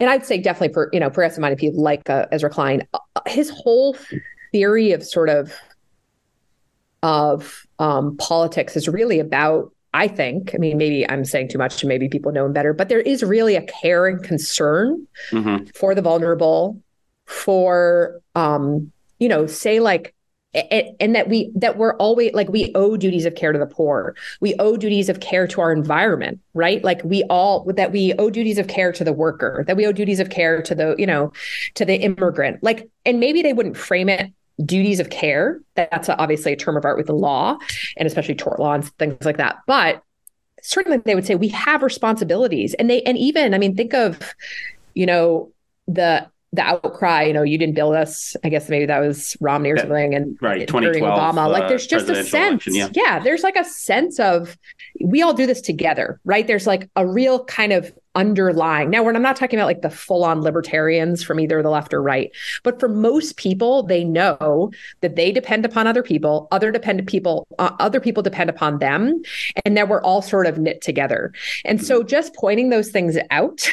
And 0.00 0.08
I'd 0.08 0.24
say 0.24 0.38
definitely, 0.38 0.72
for, 0.72 0.88
you 0.92 0.98
know, 0.98 1.10
progressive 1.10 1.40
minded 1.40 1.58
people 1.58 1.82
like 1.82 2.08
uh, 2.08 2.26
Ezra 2.32 2.48
Klein, 2.48 2.88
his 3.26 3.50
whole 3.50 3.96
theory 4.50 4.92
of 4.92 5.04
sort 5.04 5.28
of 5.28 5.54
of 7.02 7.66
um, 7.78 8.16
politics 8.16 8.76
is 8.76 8.88
really 8.88 9.20
about 9.20 9.72
I 9.92 10.08
think, 10.08 10.54
I 10.54 10.58
mean, 10.58 10.76
maybe 10.76 11.08
I'm 11.08 11.24
saying 11.24 11.48
too 11.48 11.58
much 11.58 11.82
and 11.82 11.88
maybe 11.88 12.08
people 12.08 12.32
know 12.32 12.46
him 12.46 12.52
better, 12.52 12.72
but 12.72 12.88
there 12.88 13.00
is 13.00 13.22
really 13.22 13.56
a 13.56 13.62
care 13.62 14.06
and 14.06 14.22
concern 14.22 15.06
mm-hmm. 15.30 15.66
for 15.74 15.94
the 15.94 16.02
vulnerable, 16.02 16.80
for, 17.26 18.20
um, 18.34 18.92
you 19.18 19.28
know, 19.28 19.46
say 19.46 19.80
like, 19.80 20.14
and, 20.52 20.88
and 20.98 21.14
that 21.14 21.28
we 21.28 21.52
that 21.54 21.76
we're 21.76 21.94
always 21.98 22.32
like 22.34 22.48
we 22.48 22.72
owe 22.74 22.96
duties 22.96 23.24
of 23.24 23.36
care 23.36 23.52
to 23.52 23.58
the 23.58 23.66
poor. 23.66 24.16
We 24.40 24.56
owe 24.58 24.76
duties 24.76 25.08
of 25.08 25.20
care 25.20 25.46
to 25.46 25.60
our 25.60 25.72
environment 25.72 26.40
right? 26.54 26.82
Like 26.82 27.02
we 27.04 27.22
all 27.30 27.64
that 27.74 27.92
we 27.92 28.12
owe 28.14 28.30
duties 28.30 28.58
of 28.58 28.66
care 28.66 28.92
to 28.92 29.04
the 29.04 29.12
worker 29.12 29.64
that 29.68 29.76
we 29.76 29.86
owe 29.86 29.92
duties 29.92 30.18
of 30.18 30.30
care 30.30 30.60
to 30.62 30.74
the 30.74 30.96
you 30.98 31.06
know 31.06 31.32
to 31.74 31.84
the 31.84 31.94
immigrant. 31.94 32.62
Like 32.62 32.90
and 33.06 33.20
maybe 33.20 33.42
they 33.42 33.52
wouldn't 33.52 33.76
frame 33.76 34.08
it 34.08 34.32
duties 34.64 35.00
of 35.00 35.10
care. 35.10 35.60
That's 35.74 36.08
obviously 36.08 36.52
a 36.52 36.56
term 36.56 36.76
of 36.76 36.84
art 36.84 36.96
with 36.96 37.06
the 37.06 37.14
law 37.14 37.58
and 37.96 38.06
especially 38.06 38.34
tort 38.34 38.60
law 38.60 38.74
and 38.74 38.84
things 38.98 39.24
like 39.24 39.38
that. 39.38 39.58
But 39.66 40.02
certainly 40.62 40.98
they 40.98 41.14
would 41.14 41.26
say 41.26 41.34
we 41.34 41.48
have 41.48 41.82
responsibilities. 41.82 42.74
And 42.74 42.90
they 42.90 43.02
and 43.02 43.16
even, 43.18 43.54
I 43.54 43.58
mean, 43.58 43.76
think 43.76 43.94
of, 43.94 44.34
you 44.94 45.06
know, 45.06 45.52
the 45.86 46.28
the 46.52 46.62
outcry, 46.62 47.22
you 47.22 47.32
know, 47.32 47.44
you 47.44 47.56
didn't 47.56 47.76
build 47.76 47.94
us. 47.94 48.36
I 48.42 48.48
guess 48.48 48.68
maybe 48.68 48.86
that 48.86 48.98
was 48.98 49.36
Romney 49.40 49.70
or 49.70 49.78
something, 49.78 50.14
and 50.14 50.36
right, 50.40 50.66
during 50.66 51.04
Obama. 51.04 51.44
Uh, 51.44 51.48
like, 51.48 51.68
there's 51.68 51.86
just 51.86 52.08
a 52.08 52.24
sense, 52.24 52.66
yeah. 52.66 52.88
yeah, 52.92 53.20
there's 53.20 53.44
like 53.44 53.54
a 53.54 53.64
sense 53.64 54.18
of 54.18 54.58
we 55.00 55.22
all 55.22 55.32
do 55.32 55.46
this 55.46 55.60
together, 55.60 56.20
right? 56.24 56.48
There's 56.48 56.66
like 56.66 56.90
a 56.96 57.06
real 57.06 57.44
kind 57.44 57.72
of 57.72 57.92
underlying. 58.14 58.90
Now, 58.90 59.02
when 59.02 59.16
I'm 59.16 59.22
not 59.22 59.36
talking 59.36 59.58
about 59.58 59.66
like 59.66 59.82
the 59.82 59.90
full 59.90 60.24
on 60.24 60.40
libertarians 60.40 61.22
from 61.22 61.38
either 61.40 61.62
the 61.62 61.70
left 61.70 61.94
or 61.94 62.02
right, 62.02 62.30
but 62.62 62.80
for 62.80 62.88
most 62.88 63.36
people, 63.36 63.82
they 63.82 64.04
know 64.04 64.70
that 65.00 65.16
they 65.16 65.32
depend 65.32 65.64
upon 65.64 65.86
other 65.86 66.02
people, 66.02 66.48
other 66.50 66.72
dependent 66.72 67.08
people, 67.08 67.46
uh, 67.58 67.70
other 67.78 68.00
people 68.00 68.22
depend 68.22 68.50
upon 68.50 68.78
them, 68.78 69.22
and 69.64 69.76
that 69.76 69.88
we're 69.88 70.02
all 70.02 70.22
sort 70.22 70.46
of 70.46 70.58
knit 70.58 70.80
together. 70.80 71.32
And 71.64 71.84
so, 71.84 72.00
mm-hmm. 72.00 72.08
just 72.08 72.34
pointing 72.34 72.70
those 72.70 72.90
things 72.90 73.16
out. 73.30 73.68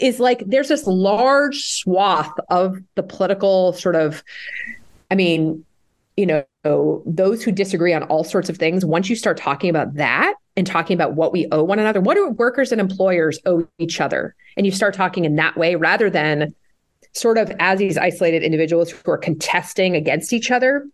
is 0.00 0.18
like 0.18 0.42
there's 0.46 0.68
this 0.68 0.86
large 0.86 1.60
swath 1.60 2.32
of 2.48 2.78
the 2.96 3.02
political 3.02 3.72
sort 3.74 3.94
of 3.94 4.24
I 5.10 5.14
mean, 5.14 5.64
you 6.16 6.26
know, 6.26 6.44
those 6.64 7.42
who 7.42 7.52
disagree 7.52 7.92
on 7.92 8.02
all 8.04 8.24
sorts 8.24 8.48
of 8.48 8.56
things, 8.56 8.84
once 8.84 9.08
you 9.08 9.16
start 9.16 9.36
talking 9.36 9.70
about 9.70 9.94
that 9.94 10.34
and 10.56 10.66
talking 10.66 10.94
about 10.94 11.14
what 11.14 11.32
we 11.32 11.46
owe 11.52 11.62
one 11.62 11.78
another, 11.78 12.00
what 12.00 12.14
do 12.14 12.28
workers 12.30 12.72
and 12.72 12.80
employers 12.80 13.38
owe 13.46 13.66
each 13.78 14.00
other? 14.00 14.34
And 14.56 14.64
you 14.64 14.72
start 14.72 14.94
talking 14.94 15.24
in 15.24 15.36
that 15.36 15.56
way 15.56 15.74
rather 15.74 16.08
than 16.08 16.54
sort 17.12 17.38
of 17.38 17.52
as 17.60 17.78
these 17.78 17.98
isolated 17.98 18.42
individuals 18.42 18.90
who 18.90 19.10
are 19.10 19.18
contesting 19.18 19.94
against 19.94 20.32
each 20.32 20.50
other 20.50 20.86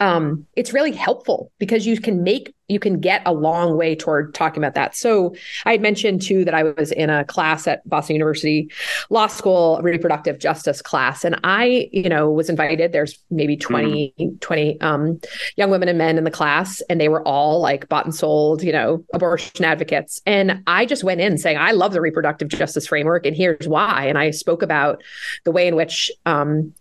um, 0.00 0.46
it's 0.54 0.72
really 0.72 0.92
helpful 0.92 1.50
because 1.58 1.86
you 1.86 2.00
can 2.00 2.22
make 2.22 2.54
you 2.68 2.78
can 2.78 3.00
get 3.00 3.22
a 3.24 3.32
long 3.32 3.76
way 3.76 3.96
toward 3.96 4.34
talking 4.34 4.62
about 4.62 4.74
that. 4.74 4.94
So 4.94 5.34
I 5.64 5.72
had 5.72 5.80
mentioned 5.80 6.20
too 6.20 6.44
that 6.44 6.52
I 6.52 6.64
was 6.64 6.92
in 6.92 7.08
a 7.08 7.24
class 7.24 7.66
at 7.66 7.86
Boston 7.88 8.14
University 8.14 8.70
Law 9.08 9.26
School, 9.26 9.80
reproductive 9.82 10.38
justice 10.38 10.82
class, 10.82 11.24
and 11.24 11.40
I, 11.44 11.88
you 11.92 12.10
know, 12.10 12.30
was 12.30 12.50
invited. 12.50 12.92
There's 12.92 13.18
maybe 13.30 13.56
20, 13.56 14.14
mm. 14.20 14.40
20 14.40 14.80
um, 14.82 15.18
young 15.56 15.70
women 15.70 15.88
and 15.88 15.96
men 15.96 16.18
in 16.18 16.24
the 16.24 16.30
class, 16.30 16.82
and 16.90 17.00
they 17.00 17.08
were 17.08 17.26
all 17.26 17.60
like 17.60 17.88
bought 17.88 18.04
and 18.04 18.14
sold, 18.14 18.62
you 18.62 18.72
know, 18.72 19.02
abortion 19.14 19.64
advocates. 19.64 20.20
And 20.26 20.62
I 20.66 20.84
just 20.84 21.04
went 21.04 21.22
in 21.22 21.38
saying, 21.38 21.56
I 21.56 21.70
love 21.70 21.92
the 21.92 22.02
reproductive 22.02 22.48
justice 22.48 22.86
framework, 22.86 23.24
and 23.24 23.34
here's 23.34 23.66
why. 23.66 24.04
And 24.04 24.18
I 24.18 24.30
spoke 24.30 24.62
about 24.62 25.02
the 25.44 25.52
way 25.52 25.66
in 25.66 25.74
which 25.74 26.10
um, 26.26 26.74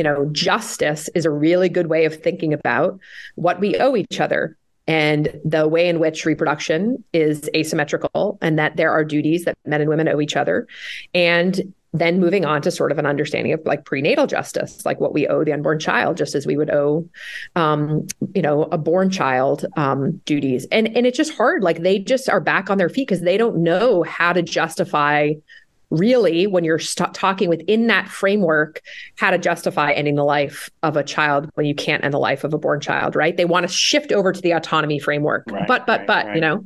you 0.00 0.04
know, 0.04 0.24
justice 0.32 1.10
is 1.14 1.26
a 1.26 1.30
really 1.30 1.68
good 1.68 1.88
way 1.88 2.06
of 2.06 2.22
thinking 2.22 2.54
about 2.54 2.98
what 3.34 3.60
we 3.60 3.76
owe 3.76 3.94
each 3.94 4.18
other 4.18 4.56
and 4.86 5.38
the 5.44 5.68
way 5.68 5.90
in 5.90 6.00
which 6.00 6.24
reproduction 6.24 7.04
is 7.12 7.50
asymmetrical 7.54 8.38
and 8.40 8.58
that 8.58 8.78
there 8.78 8.90
are 8.90 9.04
duties 9.04 9.44
that 9.44 9.58
men 9.66 9.82
and 9.82 9.90
women 9.90 10.08
owe 10.08 10.22
each 10.22 10.36
other. 10.36 10.66
And 11.12 11.74
then 11.92 12.18
moving 12.18 12.46
on 12.46 12.62
to 12.62 12.70
sort 12.70 12.92
of 12.92 12.98
an 12.98 13.04
understanding 13.04 13.52
of 13.52 13.60
like 13.66 13.84
prenatal 13.84 14.26
justice 14.26 14.86
like 14.86 15.00
what 15.00 15.12
we 15.12 15.26
owe 15.26 15.42
the 15.42 15.52
unborn 15.52 15.78
child 15.78 16.16
just 16.16 16.36
as 16.36 16.46
we 16.46 16.56
would 16.56 16.70
owe 16.70 17.06
um, 17.56 18.06
you 18.34 18.40
know 18.40 18.62
a 18.70 18.78
born 18.78 19.10
child 19.10 19.66
um, 19.76 20.12
duties. 20.24 20.66
And 20.72 20.96
and 20.96 21.06
it's 21.06 21.16
just 21.18 21.34
hard 21.34 21.62
like 21.62 21.82
they 21.82 21.98
just 21.98 22.30
are 22.30 22.40
back 22.40 22.70
on 22.70 22.78
their 22.78 22.88
feet 22.88 23.08
because 23.08 23.20
they 23.20 23.36
don't 23.36 23.62
know 23.62 24.02
how 24.04 24.32
to 24.32 24.40
justify 24.40 25.32
really 25.90 26.46
when 26.46 26.64
you're 26.64 26.78
st- 26.78 27.12
talking 27.14 27.48
within 27.48 27.86
that 27.88 28.08
framework 28.08 28.80
how 29.16 29.30
to 29.30 29.38
justify 29.38 29.92
ending 29.92 30.14
the 30.14 30.24
life 30.24 30.70
of 30.82 30.96
a 30.96 31.04
child 31.04 31.50
when 31.54 31.66
you 31.66 31.74
can't 31.74 32.04
end 32.04 32.14
the 32.14 32.18
life 32.18 32.44
of 32.44 32.54
a 32.54 32.58
born 32.58 32.80
child 32.80 33.16
right? 33.16 33.36
They 33.36 33.44
want 33.44 33.66
to 33.66 33.72
shift 33.72 34.12
over 34.12 34.32
to 34.32 34.40
the 34.40 34.52
autonomy 34.52 34.98
framework. 34.98 35.44
Right, 35.50 35.66
but 35.66 35.86
but 35.86 36.00
right, 36.00 36.06
but 36.06 36.26
right. 36.26 36.34
you 36.34 36.40
know? 36.40 36.64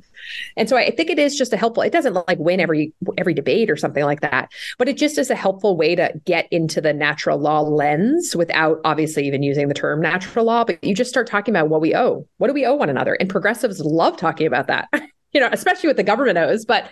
And 0.56 0.70
so 0.70 0.78
i 0.78 0.90
think 0.90 1.10
it 1.10 1.18
is 1.18 1.36
just 1.36 1.52
a 1.52 1.56
helpful 1.58 1.82
it 1.82 1.92
doesn't 1.92 2.14
like 2.14 2.38
win 2.38 2.58
every 2.58 2.94
every 3.18 3.34
debate 3.34 3.70
or 3.70 3.76
something 3.76 4.04
like 4.04 4.22
that 4.22 4.50
but 4.78 4.88
it 4.88 4.96
just 4.96 5.18
is 5.18 5.28
a 5.28 5.34
helpful 5.34 5.76
way 5.76 5.94
to 5.94 6.10
get 6.24 6.48
into 6.50 6.80
the 6.80 6.94
natural 6.94 7.38
law 7.38 7.60
lens 7.60 8.34
without 8.34 8.80
obviously 8.86 9.26
even 9.26 9.42
using 9.42 9.68
the 9.68 9.74
term 9.74 10.00
natural 10.00 10.46
law 10.46 10.64
but 10.64 10.82
you 10.82 10.94
just 10.94 11.10
start 11.10 11.26
talking 11.26 11.54
about 11.54 11.68
what 11.68 11.82
we 11.82 11.94
owe 11.94 12.26
what 12.38 12.48
do 12.48 12.54
we 12.54 12.66
owe 12.66 12.74
one 12.74 12.90
another? 12.90 13.14
And 13.14 13.30
progressives 13.30 13.80
love 13.80 14.16
talking 14.16 14.46
about 14.46 14.66
that 14.66 14.88
you 15.34 15.40
know, 15.40 15.48
especially 15.52 15.88
what 15.88 15.96
the 15.96 16.02
government 16.02 16.38
owes. 16.38 16.64
But 16.64 16.88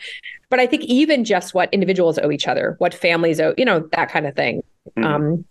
but 0.51 0.61
I 0.61 0.67
think 0.67 0.83
even 0.85 1.25
just 1.25 1.55
what 1.55 1.73
individuals 1.73 2.19
owe 2.19 2.31
each 2.31 2.47
other, 2.47 2.75
what 2.79 2.93
families 2.93 3.41
owe, 3.41 3.55
you 3.57 3.65
know, 3.65 3.89
that 3.93 4.11
kind 4.11 4.27
of 4.27 4.35
thing. 4.37 4.63
Mm-hmm. 4.97 5.05
Um, 5.05 5.45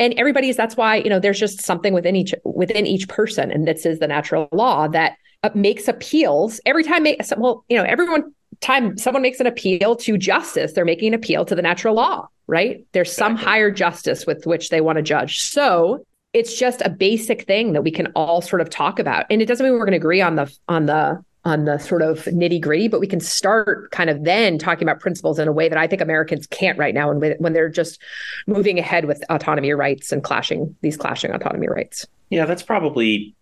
and 0.00 0.14
everybody's 0.14 0.56
that's 0.56 0.76
why 0.76 0.96
you 0.96 1.10
know 1.10 1.20
there's 1.20 1.38
just 1.38 1.60
something 1.60 1.92
within 1.92 2.16
each 2.16 2.34
within 2.44 2.86
each 2.86 3.06
person 3.08 3.52
and 3.52 3.68
this 3.68 3.86
is 3.86 4.00
the 4.00 4.08
natural 4.08 4.48
law 4.50 4.88
that 4.88 5.16
uh, 5.44 5.50
makes 5.54 5.86
appeals 5.86 6.60
every 6.66 6.82
time 6.82 7.04
make 7.04 7.20
well 7.36 7.64
you 7.68 7.76
know 7.76 7.84
everyone 7.84 8.34
time 8.60 8.96
someone 8.98 9.22
makes 9.22 9.38
an 9.38 9.46
appeal 9.46 9.94
to 9.94 10.18
justice 10.18 10.72
they're 10.72 10.84
making 10.84 11.08
an 11.08 11.14
appeal 11.14 11.44
to 11.44 11.54
the 11.54 11.62
natural 11.62 11.94
law 11.94 12.26
right 12.46 12.84
there's 12.92 13.12
exactly. 13.12 13.36
some 13.36 13.46
higher 13.46 13.70
justice 13.70 14.26
with 14.26 14.44
which 14.46 14.70
they 14.70 14.80
want 14.80 14.96
to 14.96 15.02
judge 15.02 15.40
so 15.40 16.04
it's 16.32 16.56
just 16.58 16.80
a 16.82 16.90
basic 16.90 17.46
thing 17.46 17.72
that 17.72 17.82
we 17.82 17.90
can 17.90 18.06
all 18.14 18.40
sort 18.40 18.60
of 18.60 18.70
talk 18.70 18.98
about 18.98 19.26
and 19.30 19.42
it 19.42 19.46
doesn't 19.46 19.64
mean 19.64 19.74
we're 19.74 19.84
going 19.84 19.92
to 19.92 19.96
agree 19.96 20.20
on 20.20 20.36
the 20.36 20.52
on 20.68 20.86
the 20.86 21.22
on 21.44 21.64
the 21.64 21.78
sort 21.78 22.02
of 22.02 22.24
nitty 22.24 22.60
gritty, 22.60 22.88
but 22.88 23.00
we 23.00 23.06
can 23.06 23.20
start 23.20 23.90
kind 23.92 24.10
of 24.10 24.24
then 24.24 24.58
talking 24.58 24.86
about 24.86 25.00
principles 25.00 25.38
in 25.38 25.48
a 25.48 25.52
way 25.52 25.68
that 25.68 25.78
I 25.78 25.86
think 25.86 26.02
Americans 26.02 26.46
can't 26.46 26.76
right 26.76 26.94
now, 26.94 27.10
and 27.10 27.34
when 27.38 27.52
they're 27.54 27.70
just 27.70 28.00
moving 28.46 28.78
ahead 28.78 29.06
with 29.06 29.22
autonomy 29.30 29.72
rights 29.72 30.12
and 30.12 30.22
clashing 30.22 30.76
these 30.82 30.96
clashing 30.96 31.30
autonomy 31.30 31.68
rights. 31.68 32.06
Yeah, 32.28 32.44
that's 32.44 32.62
probably 32.62 33.34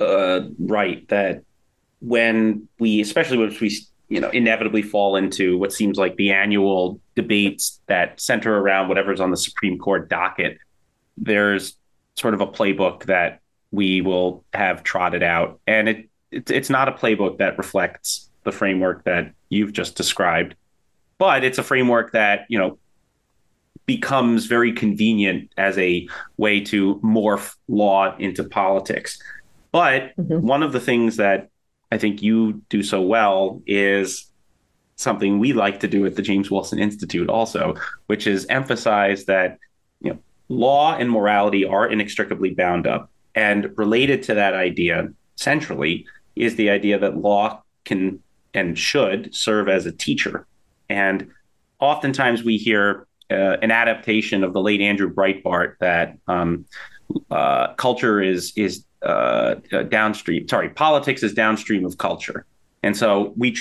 uh, 0.00 0.42
right. 0.58 1.06
That 1.08 1.44
when 2.00 2.68
we, 2.78 3.00
especially 3.00 3.36
when 3.36 3.54
we, 3.60 3.78
you 4.08 4.20
know, 4.20 4.30
inevitably 4.30 4.82
fall 4.82 5.16
into 5.16 5.58
what 5.58 5.72
seems 5.72 5.98
like 5.98 6.16
the 6.16 6.32
annual 6.32 7.00
debates 7.14 7.80
that 7.86 8.18
center 8.18 8.56
around 8.56 8.88
whatever's 8.88 9.20
on 9.20 9.30
the 9.30 9.36
Supreme 9.36 9.78
Court 9.78 10.08
docket, 10.08 10.56
there's 11.18 11.76
sort 12.16 12.32
of 12.32 12.40
a 12.40 12.46
playbook 12.46 13.04
that 13.04 13.40
we 13.70 14.00
will 14.00 14.44
have 14.54 14.82
trotted 14.82 15.22
out, 15.22 15.60
and 15.66 15.88
it 15.88 16.08
it's 16.32 16.50
it's 16.50 16.70
not 16.70 16.88
a 16.88 16.92
playbook 16.92 17.38
that 17.38 17.58
reflects 17.58 18.28
the 18.44 18.52
framework 18.52 19.04
that 19.04 19.32
you've 19.50 19.72
just 19.72 19.94
described, 19.94 20.54
but 21.18 21.44
it's 21.44 21.58
a 21.58 21.62
framework 21.62 22.12
that 22.12 22.46
you 22.48 22.58
know 22.58 22.78
becomes 23.86 24.46
very 24.46 24.72
convenient 24.72 25.50
as 25.56 25.76
a 25.78 26.08
way 26.36 26.60
to 26.60 26.96
morph 27.04 27.56
law 27.68 28.16
into 28.16 28.44
politics. 28.44 29.20
But 29.72 30.16
mm-hmm. 30.16 30.46
one 30.46 30.62
of 30.62 30.72
the 30.72 30.80
things 30.80 31.16
that 31.16 31.50
I 31.90 31.98
think 31.98 32.22
you 32.22 32.62
do 32.68 32.82
so 32.82 33.02
well 33.02 33.62
is 33.66 34.30
something 34.96 35.38
we 35.38 35.52
like 35.52 35.80
to 35.80 35.88
do 35.88 36.06
at 36.06 36.14
the 36.14 36.22
James 36.22 36.50
Wilson 36.50 36.78
Institute 36.78 37.28
also, 37.28 37.74
which 38.06 38.26
is 38.26 38.46
emphasize 38.48 39.24
that 39.26 39.58
you 40.00 40.12
know 40.12 40.18
law 40.48 40.96
and 40.96 41.10
morality 41.10 41.64
are 41.64 41.86
inextricably 41.86 42.54
bound 42.54 42.86
up. 42.86 43.10
And 43.34 43.72
related 43.78 44.22
to 44.24 44.34
that 44.34 44.52
idea 44.52 45.08
centrally 45.36 46.06
is 46.36 46.56
the 46.56 46.70
idea 46.70 46.98
that 46.98 47.16
law 47.16 47.62
can 47.84 48.20
and 48.54 48.78
should 48.78 49.34
serve 49.34 49.68
as 49.68 49.86
a 49.86 49.92
teacher. 49.92 50.46
And 50.88 51.30
oftentimes 51.80 52.44
we 52.44 52.56
hear 52.56 53.06
uh, 53.30 53.56
an 53.62 53.70
adaptation 53.70 54.44
of 54.44 54.52
the 54.52 54.60
late 54.60 54.80
Andrew 54.80 55.12
Breitbart 55.12 55.76
that 55.80 56.18
um, 56.28 56.66
uh, 57.30 57.74
culture 57.74 58.20
is 58.20 58.52
is 58.56 58.84
uh, 59.02 59.56
uh 59.72 59.82
downstream. 59.84 60.46
Sorry, 60.48 60.68
politics 60.68 61.22
is 61.22 61.32
downstream 61.34 61.84
of 61.84 61.98
culture, 61.98 62.46
and 62.82 62.96
so 62.96 63.32
we 63.36 63.56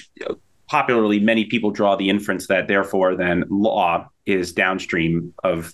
popularly 0.68 1.20
many 1.20 1.46
people 1.46 1.72
draw 1.72 1.96
the 1.96 2.10
inference 2.10 2.48
that 2.48 2.68
therefore 2.68 3.16
then 3.16 3.44
law 3.50 4.08
is 4.26 4.54
downstream 4.54 5.34
of 5.44 5.74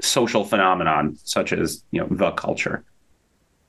social 0.00 0.44
phenomenon 0.44 1.16
such 1.24 1.52
as 1.52 1.84
you 1.90 2.00
know 2.00 2.06
the 2.10 2.30
culture. 2.32 2.84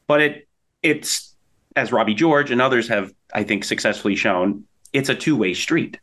But 0.08 0.22
it 0.22 0.48
it's 0.82 1.33
as 1.76 1.92
Robbie 1.92 2.14
George 2.14 2.52
and 2.52 2.62
others 2.62 2.88
have, 2.88 3.14
I 3.34 3.44
think, 3.44 3.64
successfully 3.64 4.16
shown, 4.16 4.66
it's 4.92 5.10
a 5.10 5.16
two 5.16 5.36
way 5.36 5.54
street. 5.54 6.00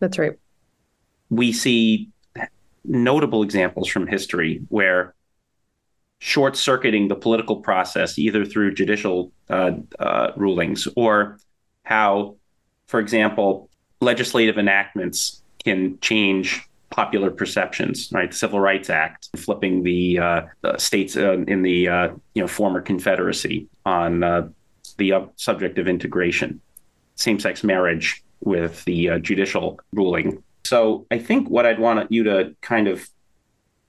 That's 0.00 0.18
right. 0.18 0.38
We 1.30 1.52
see 1.52 2.08
notable 2.84 3.42
examples 3.42 3.88
from 3.88 4.06
history 4.06 4.62
where 4.68 5.14
short 6.20 6.56
circuiting 6.56 7.08
the 7.08 7.14
political 7.14 7.56
process, 7.56 8.18
either 8.18 8.44
through 8.44 8.74
judicial 8.74 9.32
uh, 9.50 9.72
uh, 9.98 10.32
rulings 10.36 10.88
or 10.96 11.38
how, 11.84 12.36
for 12.86 12.98
example, 13.00 13.70
legislative 14.00 14.58
enactments 14.58 15.42
can 15.64 15.98
change 16.00 16.68
popular 16.90 17.30
perceptions, 17.30 18.10
right? 18.12 18.30
The 18.30 18.36
Civil 18.36 18.60
Rights 18.60 18.90
Act, 18.90 19.28
flipping 19.36 19.82
the, 19.82 20.18
uh, 20.18 20.42
states 20.78 21.16
uh, 21.16 21.38
in 21.46 21.62
the 21.62 21.88
uh, 21.88 22.08
you 22.34 22.42
know 22.42 22.48
former 22.48 22.80
Confederacy 22.80 23.68
on 23.84 24.22
uh, 24.22 24.48
the 24.98 25.12
uh, 25.12 25.26
subject 25.36 25.78
of 25.78 25.88
integration, 25.88 26.60
same 27.14 27.40
sex 27.40 27.64
marriage 27.64 28.22
with 28.40 28.84
the 28.84 29.10
uh, 29.10 29.18
judicial 29.18 29.80
ruling. 29.92 30.42
So 30.64 31.06
I 31.10 31.18
think 31.18 31.48
what 31.48 31.66
I'd 31.66 31.78
want 31.78 32.12
you 32.12 32.24
to 32.24 32.54
kind 32.60 32.88
of 32.88 33.08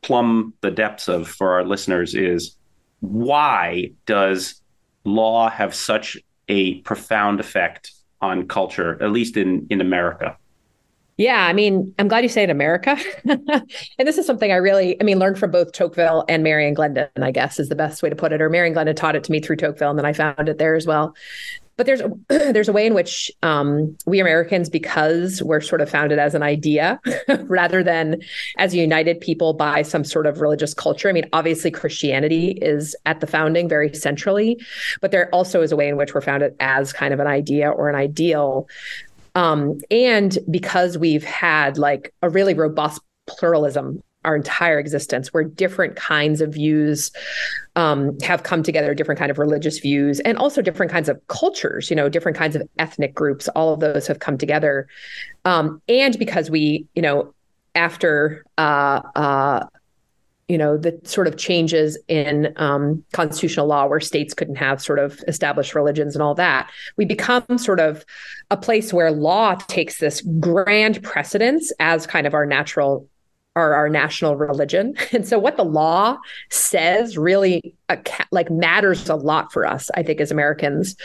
plumb 0.02 0.54
the 0.62 0.72
depths 0.72 1.08
of 1.08 1.28
for 1.28 1.54
our 1.54 1.66
listeners 1.66 2.16
is 2.16 2.56
why 3.02 3.92
does 4.06 4.62
law 5.04 5.50
have 5.50 5.76
such 5.76 6.18
a 6.48 6.76
profound 6.82 7.40
effect 7.40 7.92
on 8.22 8.48
culture, 8.48 9.02
at 9.02 9.12
least 9.12 9.38
in, 9.38 9.68
in 9.70 9.82
America? 9.82 10.38
Yeah, 11.20 11.46
I 11.46 11.52
mean, 11.52 11.94
I'm 12.00 12.08
glad 12.08 12.24
you 12.24 12.30
say 12.30 12.44
it 12.44 12.50
America. 12.50 12.98
and 13.26 14.08
this 14.08 14.18
is 14.18 14.26
something 14.26 14.54
I 14.54 14.56
really, 14.56 15.00
I 15.02 15.04
mean, 15.04 15.20
learned 15.20 15.38
from 15.38 15.52
both 15.52 15.74
Tocqueville 15.74 16.24
and 16.30 16.44
Mary 16.44 16.66
Ann 16.66 16.74
Glendon, 16.74 17.10
I 17.22 17.32
guess 17.32 17.60
is 17.60 17.68
the 17.68 17.76
best 17.76 18.02
way 18.02 18.10
to 18.10 18.16
put 18.16 18.32
it. 18.32 18.42
Or 18.42 18.50
Mary 18.50 18.68
Ann 18.68 18.74
Glendon 18.74 18.96
taught 18.96 19.18
it 19.18 19.26
to 19.26 19.32
me 19.34 19.42
through 19.42 19.58
Tocqueville, 19.58 19.90
and 19.90 20.00
then 20.00 20.06
I 20.06 20.14
found 20.14 20.48
it 20.48 20.60
there 20.60 20.76
as 20.76 20.88
well. 20.88 21.14
But 21.76 21.88
there's 21.88 22.00
a, 22.00 22.10
there's 22.30 22.70
a 22.70 22.72
way 22.72 22.88
in 22.88 22.94
which 22.94 23.30
um, 23.44 23.98
we 24.06 24.22
Americans, 24.22 24.70
because 24.70 25.44
we're 25.44 25.60
sort 25.60 25.82
of 25.82 25.90
founded 25.90 26.20
as 26.20 26.36
an 26.36 26.42
idea 26.42 27.02
rather 27.48 27.84
than 27.84 28.22
as 28.58 28.74
united 28.74 29.20
people 29.20 29.54
by 29.54 29.82
some 29.82 30.06
sort 30.06 30.26
of 30.26 30.40
religious 30.40 30.74
culture. 30.74 31.10
I 31.10 31.12
mean, 31.12 31.30
obviously 31.34 31.70
Christianity 31.70 32.58
is 32.62 32.96
at 33.06 33.20
the 33.20 33.28
founding 33.28 33.68
very 33.68 33.94
centrally, 33.94 34.58
but 35.02 35.12
there 35.12 35.30
also 35.36 35.62
is 35.62 35.74
a 35.74 35.76
way 35.76 35.90
in 35.90 35.98
which 35.98 36.14
we're 36.14 36.22
founded 36.22 36.56
as 36.62 36.94
kind 36.94 37.14
of 37.14 37.20
an 37.20 37.28
idea 37.28 37.70
or 37.70 37.90
an 37.90 37.96
ideal 37.96 38.70
um, 39.36 39.80
and 39.92 40.38
because 40.50 40.98
we've 40.98 41.24
had 41.24 41.78
like 41.78 42.14
a 42.22 42.30
really 42.30 42.54
robust 42.54 43.02
pluralism 43.28 44.02
our 44.26 44.36
entire 44.36 44.78
existence 44.78 45.34
where 45.34 45.46
different 45.46 45.96
kinds 45.96 46.42
of 46.42 46.54
views 46.54 47.12
um, 47.78 48.20
have 48.20 48.44
come 48.44 48.62
together 48.64 48.94
different 48.94 49.18
kind 49.18 49.32
of 49.32 49.38
religious 49.38 49.80
views 49.80 50.20
and 50.22 50.38
also 50.38 50.62
different 50.62 50.92
kinds 50.92 51.08
of 51.08 51.26
cultures 51.28 51.90
you 51.90 51.96
know 51.96 52.10
different 52.10 52.38
kinds 52.38 52.56
of 52.56 52.62
ethnic 52.80 53.14
groups 53.14 53.48
all 53.50 53.74
of 53.74 53.80
those 53.80 54.08
have 54.08 54.20
come 54.20 54.38
together. 54.38 54.88
Um, 55.46 55.82
and 55.88 56.18
because 56.20 56.50
we 56.50 56.86
you 56.96 57.02
know 57.02 57.34
after 57.76 58.44
uh, 58.58 59.02
uh, 59.16 59.66
you 60.50 60.58
know 60.58 60.78
the 60.78 61.00
sort 61.04 61.28
of 61.28 61.38
changes 61.38 61.98
in 62.08 62.54
um, 62.58 63.04
constitutional 63.14 63.68
law 63.68 63.86
where 63.88 64.00
states 64.02 64.34
couldn't 64.34 64.56
have 64.56 64.82
sort 64.82 65.00
of 65.00 65.24
established 65.28 65.76
religions 65.76 66.16
and 66.16 66.22
all 66.22 66.36
that 66.36 66.70
we 66.98 67.06
become 67.06 67.46
sort 67.58 67.80
of 67.80 68.04
a 68.50 68.58
place 68.58 68.92
where 68.92 69.12
law 69.12 69.56
takes 69.56 70.00
this 70.00 70.22
grand 70.40 71.02
precedence 71.04 71.72
as 71.80 72.06
kind 72.06 72.28
of 72.28 72.34
our 72.34 72.46
natural 72.46 73.08
our, 73.56 73.74
our 73.74 73.90
national 73.90 74.36
religion. 74.36 74.96
And 75.12 75.28
so 75.28 75.40
what 75.40 75.58
the 75.58 75.66
law 75.66 76.18
says 76.50 77.18
really 77.18 77.76
like 78.32 78.50
matters 78.50 79.10
a 79.10 79.16
lot 79.16 79.52
for 79.52 79.66
us, 79.66 79.90
I 79.96 80.04
think, 80.04 80.22
as 80.22 80.32
Americans. 80.32 80.96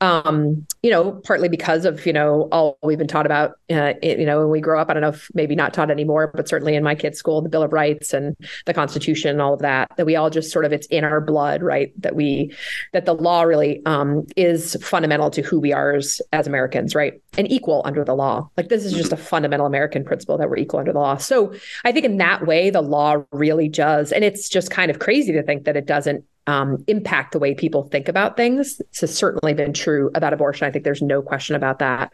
Um, 0.00 0.66
you 0.82 0.90
know, 0.90 1.12
partly 1.24 1.48
because 1.48 1.84
of, 1.84 2.04
you 2.06 2.12
know, 2.12 2.48
all 2.52 2.78
we've 2.82 2.98
been 2.98 3.06
taught 3.08 3.26
about, 3.26 3.52
uh, 3.70 3.94
it, 4.02 4.18
you 4.18 4.26
know, 4.26 4.40
when 4.40 4.50
we 4.50 4.60
grow 4.60 4.80
up, 4.80 4.90
I 4.90 4.94
don't 4.94 5.02
know 5.02 5.08
if 5.10 5.28
maybe 5.34 5.54
not 5.54 5.72
taught 5.72 5.90
anymore, 5.90 6.32
but 6.34 6.48
certainly 6.48 6.74
in 6.74 6.82
my 6.82 6.94
kids' 6.94 7.18
school, 7.18 7.40
the 7.42 7.48
Bill 7.48 7.62
of 7.62 7.72
Rights 7.72 8.12
and 8.12 8.36
the 8.66 8.74
Constitution 8.74 9.30
and 9.30 9.40
all 9.40 9.54
of 9.54 9.60
that, 9.60 9.90
that 9.96 10.06
we 10.06 10.16
all 10.16 10.30
just 10.30 10.50
sort 10.50 10.64
of, 10.64 10.72
it's 10.72 10.86
in 10.88 11.04
our 11.04 11.20
blood, 11.20 11.62
right? 11.62 11.92
That 12.02 12.16
we, 12.16 12.52
that 12.92 13.04
the 13.04 13.14
law 13.14 13.42
really 13.42 13.80
um, 13.86 14.26
is 14.36 14.76
fundamental 14.82 15.30
to 15.30 15.42
who 15.42 15.60
we 15.60 15.72
are 15.72 15.94
as, 15.94 16.20
as 16.32 16.46
Americans, 16.46 16.94
right? 16.94 17.20
And 17.38 17.50
equal 17.50 17.82
under 17.84 18.04
the 18.04 18.14
law. 18.14 18.48
Like 18.56 18.68
this 18.68 18.84
is 18.84 18.92
just 18.92 19.12
a 19.12 19.16
fundamental 19.16 19.66
American 19.66 20.04
principle 20.04 20.38
that 20.38 20.50
we're 20.50 20.58
equal 20.58 20.80
under 20.80 20.92
the 20.92 20.98
law. 20.98 21.16
So 21.16 21.54
I 21.84 21.92
think 21.92 22.04
in 22.04 22.18
that 22.18 22.46
way, 22.46 22.70
the 22.70 22.82
law 22.82 23.24
really 23.32 23.68
does. 23.68 24.12
And 24.12 24.24
it's 24.24 24.48
just 24.48 24.70
kind 24.70 24.90
of 24.90 24.98
crazy 24.98 25.32
to 25.32 25.42
think 25.42 25.64
that 25.64 25.76
it 25.76 25.86
doesn't 25.86 26.23
um, 26.46 26.84
impact 26.86 27.32
the 27.32 27.38
way 27.38 27.54
people 27.54 27.84
think 27.84 28.08
about 28.08 28.36
things. 28.36 28.78
This 28.78 29.00
has 29.00 29.16
certainly 29.16 29.54
been 29.54 29.72
true 29.72 30.10
about 30.14 30.32
abortion. 30.32 30.66
I 30.66 30.70
think 30.70 30.84
there's 30.84 31.02
no 31.02 31.22
question 31.22 31.56
about 31.56 31.78
that. 31.78 32.12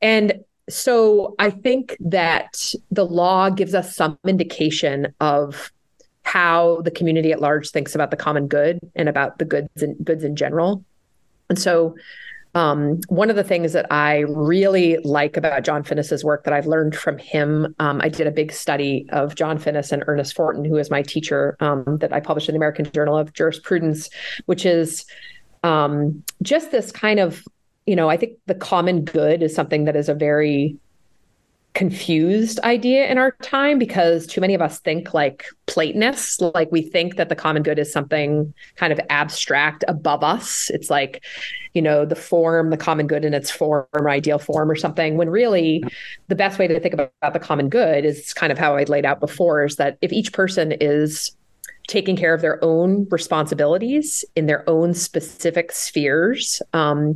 And 0.00 0.44
so 0.68 1.34
I 1.38 1.50
think 1.50 1.96
that 2.00 2.74
the 2.90 3.04
law 3.04 3.50
gives 3.50 3.74
us 3.74 3.94
some 3.94 4.18
indication 4.26 5.14
of 5.20 5.72
how 6.22 6.80
the 6.82 6.90
community 6.90 7.32
at 7.32 7.40
large 7.40 7.70
thinks 7.70 7.94
about 7.94 8.10
the 8.10 8.16
common 8.16 8.46
good 8.46 8.78
and 8.94 9.08
about 9.08 9.38
the 9.38 9.44
goods 9.44 9.82
and 9.82 10.02
goods 10.04 10.24
in 10.24 10.36
general. 10.36 10.84
And 11.48 11.58
so 11.58 11.96
um, 12.54 13.00
one 13.08 13.30
of 13.30 13.36
the 13.36 13.44
things 13.44 13.72
that 13.72 13.90
I 13.90 14.20
really 14.28 14.98
like 15.04 15.36
about 15.36 15.64
John 15.64 15.82
Finnis's 15.82 16.22
work 16.22 16.44
that 16.44 16.52
I've 16.52 16.66
learned 16.66 16.94
from 16.94 17.16
him, 17.16 17.74
um, 17.78 18.00
I 18.02 18.08
did 18.08 18.26
a 18.26 18.30
big 18.30 18.52
study 18.52 19.06
of 19.10 19.34
John 19.34 19.58
Finnis 19.58 19.90
and 19.90 20.04
Ernest 20.06 20.36
Fortin, 20.36 20.64
who 20.64 20.76
is 20.76 20.90
my 20.90 21.02
teacher 21.02 21.56
um, 21.60 21.98
that 22.00 22.12
I 22.12 22.20
published 22.20 22.48
in 22.48 22.54
the 22.54 22.58
American 22.58 22.90
Journal 22.92 23.16
of 23.16 23.32
Jurisprudence, 23.32 24.10
which 24.44 24.66
is 24.66 25.06
um, 25.62 26.22
just 26.42 26.70
this 26.70 26.92
kind 26.92 27.20
of, 27.20 27.42
you 27.86 27.96
know, 27.96 28.10
I 28.10 28.18
think 28.18 28.34
the 28.46 28.54
common 28.54 29.04
good 29.04 29.42
is 29.42 29.54
something 29.54 29.86
that 29.86 29.96
is 29.96 30.10
a 30.10 30.14
very 30.14 30.76
confused 31.74 32.60
idea 32.60 33.06
in 33.06 33.16
our 33.16 33.30
time 33.42 33.78
because 33.78 34.26
too 34.26 34.40
many 34.40 34.54
of 34.54 34.60
us 34.60 34.78
think 34.80 35.14
like 35.14 35.46
Platonists, 35.66 36.40
like 36.54 36.70
we 36.70 36.82
think 36.82 37.16
that 37.16 37.30
the 37.30 37.34
common 37.34 37.62
good 37.62 37.78
is 37.78 37.90
something 37.90 38.52
kind 38.76 38.92
of 38.92 39.00
abstract 39.08 39.82
above 39.88 40.22
us. 40.22 40.70
It's 40.70 40.90
like, 40.90 41.24
you 41.72 41.80
know, 41.80 42.04
the 42.04 42.14
form, 42.14 42.68
the 42.68 42.76
common 42.76 43.06
good 43.06 43.24
in 43.24 43.32
its 43.32 43.50
form 43.50 43.86
or 43.94 44.10
ideal 44.10 44.38
form 44.38 44.70
or 44.70 44.76
something, 44.76 45.16
when 45.16 45.30
really 45.30 45.82
the 46.28 46.34
best 46.34 46.58
way 46.58 46.66
to 46.66 46.78
think 46.78 46.94
about, 46.94 47.10
the 47.32 47.38
common 47.38 47.70
good 47.70 48.04
is 48.04 48.34
kind 48.34 48.52
of 48.52 48.58
how 48.58 48.76
I 48.76 48.84
laid 48.84 49.06
out 49.06 49.20
before 49.20 49.64
is 49.64 49.76
that 49.76 49.96
if 50.02 50.12
each 50.12 50.32
person 50.32 50.72
is 50.72 51.34
taking 51.86 52.16
care 52.16 52.34
of 52.34 52.42
their 52.42 52.62
own 52.62 53.06
responsibilities 53.10 54.24
in 54.36 54.46
their 54.46 54.68
own 54.68 54.92
specific 54.92 55.72
spheres, 55.72 56.60
um, 56.74 57.14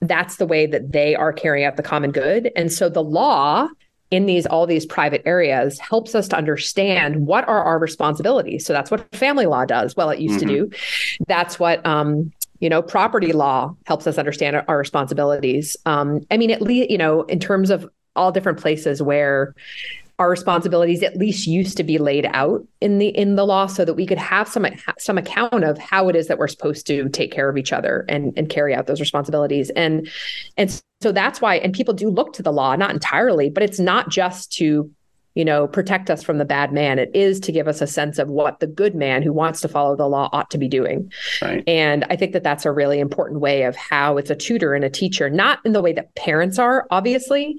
that's 0.00 0.36
the 0.36 0.46
way 0.46 0.66
that 0.66 0.92
they 0.92 1.14
are 1.14 1.32
carrying 1.32 1.64
out 1.64 1.76
the 1.76 1.82
common 1.82 2.12
good. 2.12 2.50
And 2.56 2.72
so 2.72 2.88
the 2.88 3.02
law 3.02 3.68
in 4.10 4.26
these 4.26 4.46
all 4.46 4.66
these 4.66 4.86
private 4.86 5.22
areas 5.26 5.78
helps 5.78 6.14
us 6.14 6.28
to 6.28 6.36
understand 6.36 7.26
what 7.26 7.46
are 7.46 7.62
our 7.62 7.78
responsibilities. 7.78 8.64
So 8.64 8.72
that's 8.72 8.90
what 8.90 9.14
family 9.14 9.46
law 9.46 9.64
does. 9.64 9.96
Well, 9.96 10.10
it 10.10 10.18
used 10.18 10.40
mm-hmm. 10.40 10.48
to 10.48 10.68
do. 10.70 10.76
That's 11.26 11.58
what 11.58 11.84
um, 11.84 12.32
you 12.60 12.68
know 12.68 12.82
property 12.82 13.32
law 13.32 13.76
helps 13.86 14.06
us 14.06 14.18
understand 14.18 14.62
our, 14.66 14.78
responsibilities. 14.78 15.76
Um, 15.84 16.20
I 16.30 16.36
mean, 16.36 16.50
at 16.50 16.62
least 16.62 16.90
you 16.90 16.98
know 16.98 17.22
in 17.24 17.38
terms 17.38 17.70
of 17.70 17.88
all 18.16 18.32
different 18.32 18.58
places 18.58 19.02
where 19.02 19.54
our 20.18 20.28
responsibilities 20.28 21.02
at 21.02 21.16
least 21.16 21.46
used 21.46 21.76
to 21.76 21.84
be 21.84 21.98
laid 21.98 22.26
out 22.26 22.66
in 22.80 22.98
the 22.98 23.08
in 23.08 23.36
the 23.36 23.46
law 23.46 23.66
so 23.66 23.84
that 23.84 23.94
we 23.94 24.04
could 24.06 24.18
have 24.18 24.48
some 24.48 24.66
some 24.98 25.16
account 25.16 25.62
of 25.64 25.78
how 25.78 26.08
it 26.08 26.16
is 26.16 26.26
that 26.26 26.38
we're 26.38 26.48
supposed 26.48 26.86
to 26.88 27.08
take 27.10 27.30
care 27.30 27.48
of 27.48 27.56
each 27.56 27.72
other 27.72 28.04
and 28.08 28.32
and 28.36 28.48
carry 28.48 28.74
out 28.74 28.86
those 28.86 29.00
responsibilities. 29.00 29.70
And 29.70 30.08
and 30.56 30.82
so 31.00 31.12
that's 31.12 31.40
why 31.40 31.56
and 31.56 31.72
people 31.72 31.94
do 31.94 32.10
look 32.10 32.32
to 32.32 32.42
the 32.42 32.52
law 32.52 32.74
not 32.74 32.90
entirely 32.90 33.48
but 33.48 33.62
it's 33.62 33.78
not 33.78 34.08
just 34.08 34.52
to 34.52 34.90
you 35.38 35.44
know, 35.44 35.68
protect 35.68 36.10
us 36.10 36.20
from 36.20 36.38
the 36.38 36.44
bad 36.44 36.72
man. 36.72 36.98
It 36.98 37.12
is 37.14 37.38
to 37.40 37.52
give 37.52 37.68
us 37.68 37.80
a 37.80 37.86
sense 37.86 38.18
of 38.18 38.28
what 38.28 38.58
the 38.58 38.66
good 38.66 38.96
man 38.96 39.22
who 39.22 39.32
wants 39.32 39.60
to 39.60 39.68
follow 39.68 39.94
the 39.94 40.08
law 40.08 40.28
ought 40.32 40.50
to 40.50 40.58
be 40.58 40.66
doing. 40.66 41.12
Right. 41.40 41.62
And 41.68 42.04
I 42.10 42.16
think 42.16 42.32
that 42.32 42.42
that's 42.42 42.66
a 42.66 42.72
really 42.72 42.98
important 42.98 43.38
way 43.38 43.62
of 43.62 43.76
how 43.76 44.16
it's 44.16 44.30
a 44.30 44.34
tutor 44.34 44.74
and 44.74 44.84
a 44.84 44.90
teacher, 44.90 45.30
not 45.30 45.60
in 45.64 45.74
the 45.74 45.80
way 45.80 45.92
that 45.92 46.12
parents 46.16 46.58
are, 46.58 46.88
obviously, 46.90 47.56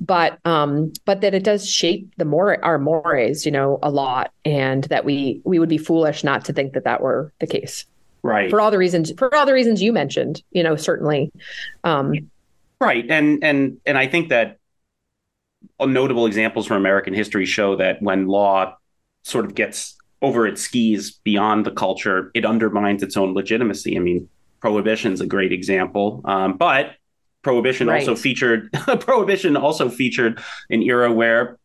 but 0.00 0.40
um, 0.44 0.92
but 1.04 1.20
that 1.20 1.32
it 1.32 1.44
does 1.44 1.70
shape 1.70 2.12
the 2.16 2.24
more 2.24 2.62
our 2.64 2.80
mores, 2.80 3.46
you 3.46 3.52
know, 3.52 3.78
a 3.80 3.90
lot, 3.90 4.32
and 4.44 4.82
that 4.84 5.04
we 5.04 5.40
we 5.44 5.60
would 5.60 5.68
be 5.68 5.78
foolish 5.78 6.24
not 6.24 6.44
to 6.46 6.52
think 6.52 6.72
that 6.72 6.82
that 6.82 7.00
were 7.00 7.32
the 7.38 7.46
case. 7.46 7.86
Right. 8.24 8.50
For 8.50 8.60
all 8.60 8.72
the 8.72 8.78
reasons 8.78 9.12
for 9.16 9.32
all 9.36 9.46
the 9.46 9.54
reasons 9.54 9.80
you 9.80 9.92
mentioned, 9.92 10.42
you 10.50 10.64
know, 10.64 10.74
certainly. 10.74 11.30
Um, 11.84 12.12
right. 12.80 13.08
And 13.08 13.44
and 13.44 13.78
and 13.86 13.96
I 13.96 14.08
think 14.08 14.30
that 14.30 14.58
notable 15.80 16.26
examples 16.26 16.66
from 16.66 16.76
American 16.76 17.14
history 17.14 17.46
show 17.46 17.76
that 17.76 18.00
when 18.02 18.26
law 18.26 18.76
sort 19.22 19.44
of 19.44 19.54
gets 19.54 19.96
over 20.22 20.46
its 20.46 20.62
skis 20.62 21.12
beyond 21.24 21.64
the 21.64 21.70
culture, 21.70 22.30
it 22.34 22.44
undermines 22.44 23.02
its 23.02 23.16
own 23.16 23.34
legitimacy. 23.34 23.96
I 23.96 24.00
mean, 24.00 24.28
prohibition 24.60 25.12
is 25.12 25.20
a 25.20 25.26
great 25.26 25.52
example, 25.52 26.20
um, 26.24 26.56
but 26.56 26.92
prohibition 27.42 27.88
right. 27.88 28.00
also 28.00 28.14
featured 28.14 28.70
prohibition 29.00 29.56
also 29.56 29.88
featured 29.88 30.40
an 30.68 30.82
era 30.82 31.10
where, 31.10 31.58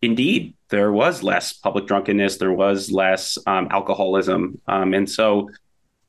indeed, 0.00 0.54
there 0.68 0.92
was 0.92 1.22
less 1.22 1.52
public 1.52 1.86
drunkenness, 1.86 2.36
there 2.36 2.52
was 2.52 2.92
less 2.92 3.36
um, 3.46 3.68
alcoholism, 3.70 4.60
um, 4.68 4.94
and 4.94 5.10
so 5.10 5.50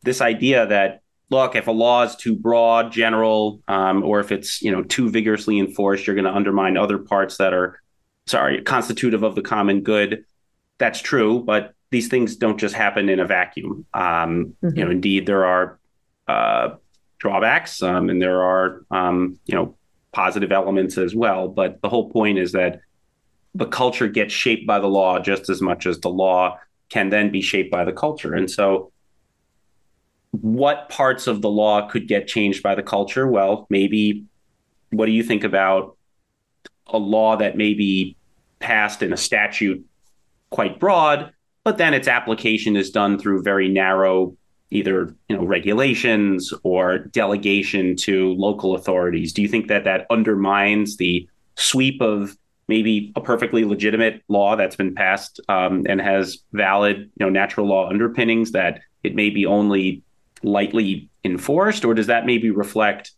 this 0.04 0.22
idea 0.22 0.68
that 0.68 1.02
look, 1.30 1.56
if 1.56 1.68
a 1.68 1.72
law 1.72 2.04
is 2.04 2.16
too 2.16 2.36
broad, 2.36 2.92
general, 2.92 3.62
um, 3.68 4.04
or 4.04 4.20
if 4.20 4.32
it's 4.32 4.62
you 4.62 4.72
know 4.72 4.84
too 4.84 5.10
vigorously 5.10 5.60
enforced, 5.60 6.08
you're 6.08 6.16
going 6.16 6.26
to 6.26 6.36
undermine 6.36 6.78
other 6.78 6.98
parts 6.98 7.38
that 7.38 7.54
are, 7.54 7.80
sorry, 8.28 8.62
constitutive 8.62 9.24
of 9.24 9.36
the 9.36 9.42
common 9.42 9.82
good. 9.82 10.26
That's 10.78 11.02
true, 11.02 11.44
but 11.44 11.74
these 11.92 12.08
things 12.08 12.36
don't 12.36 12.60
just 12.60 12.76
happen 12.76 13.10
in 13.10 13.20
a 13.20 13.26
vacuum. 13.26 13.86
Um, 13.94 14.56
mm-hmm. 14.64 14.78
You 14.78 14.86
know, 14.86 14.92
indeed, 14.92 15.26
there 15.26 15.46
are 15.46 15.80
uh, 16.28 16.76
drawbacks, 17.20 17.82
um, 17.84 18.10
and 18.10 18.22
there 18.22 18.42
are 18.44 18.86
um, 18.92 19.40
you 19.46 19.56
know 19.56 19.76
positive 20.12 20.52
elements 20.52 20.98
as 20.98 21.14
well. 21.14 21.48
But 21.48 21.82
the 21.82 21.90
whole 21.90 22.10
point 22.10 22.40
is 22.40 22.54
that 22.54 22.82
the 23.56 23.66
culture 23.66 24.08
gets 24.08 24.34
shaped 24.34 24.68
by 24.68 24.80
the 24.80 24.88
law 24.88 25.20
just 25.20 25.50
as 25.50 25.62
much 25.62 25.86
as 25.86 26.00
the 26.00 26.10
law 26.10 26.58
can 26.90 27.10
then 27.10 27.32
be 27.32 27.42
shaped 27.42 27.72
by 27.72 27.84
the 27.84 27.94
culture, 27.94 28.34
and 28.34 28.50
so 28.50 28.92
what 30.32 30.90
parts 30.90 31.28
of 31.28 31.42
the 31.42 31.50
law 31.50 31.88
could 31.88 32.08
get 32.08 32.28
changed 32.28 32.62
by 32.62 32.76
the 32.76 32.84
culture? 32.84 33.28
Well, 33.28 33.68
maybe 33.70 34.26
what 34.92 35.06
do 35.06 35.12
you 35.12 35.24
think 35.24 35.44
about 35.44 35.98
a 36.88 36.98
law 36.98 37.36
that 37.38 37.58
may 37.58 37.74
be 37.74 38.16
passed 38.60 39.02
in 39.02 39.14
a 39.14 39.18
statute 39.18 39.86
quite 40.50 40.80
broad, 40.80 41.32
but 41.64 41.78
then 41.78 41.94
its 41.94 42.08
application 42.08 42.76
is 42.76 42.90
done 42.90 43.20
through 43.20 43.44
very 43.44 43.70
narrow 43.70 44.36
either 44.72 45.16
you 45.28 45.36
know 45.36 45.44
regulations 45.44 46.54
or 46.64 47.00
delegation 47.00 47.96
to 47.96 48.34
local 48.34 48.76
authorities 48.76 49.34
do 49.34 49.42
you 49.42 49.48
think 49.48 49.68
that 49.68 49.84
that 49.84 50.06
undermines 50.12 50.98
the 50.98 51.28
sweep 51.56 52.00
of 52.02 52.38
maybe 52.68 53.12
a 53.16 53.22
perfectly 53.22 53.66
legitimate 53.66 54.22
law 54.28 54.56
that's 54.56 54.76
been 54.76 54.94
passed 54.94 55.40
um, 55.50 55.86
and 55.90 56.00
has 56.00 56.38
valid 56.54 56.98
you 56.98 57.26
know 57.26 57.30
natural 57.30 57.68
law 57.68 57.90
underpinnings 57.90 58.52
that 58.52 58.82
it 59.04 59.16
may 59.16 59.30
be 59.30 59.46
only 59.46 60.04
lightly 60.44 61.10
enforced, 61.24 61.86
or 61.86 61.94
does 61.94 62.08
that 62.08 62.26
maybe 62.26 62.50
reflect 62.50 63.12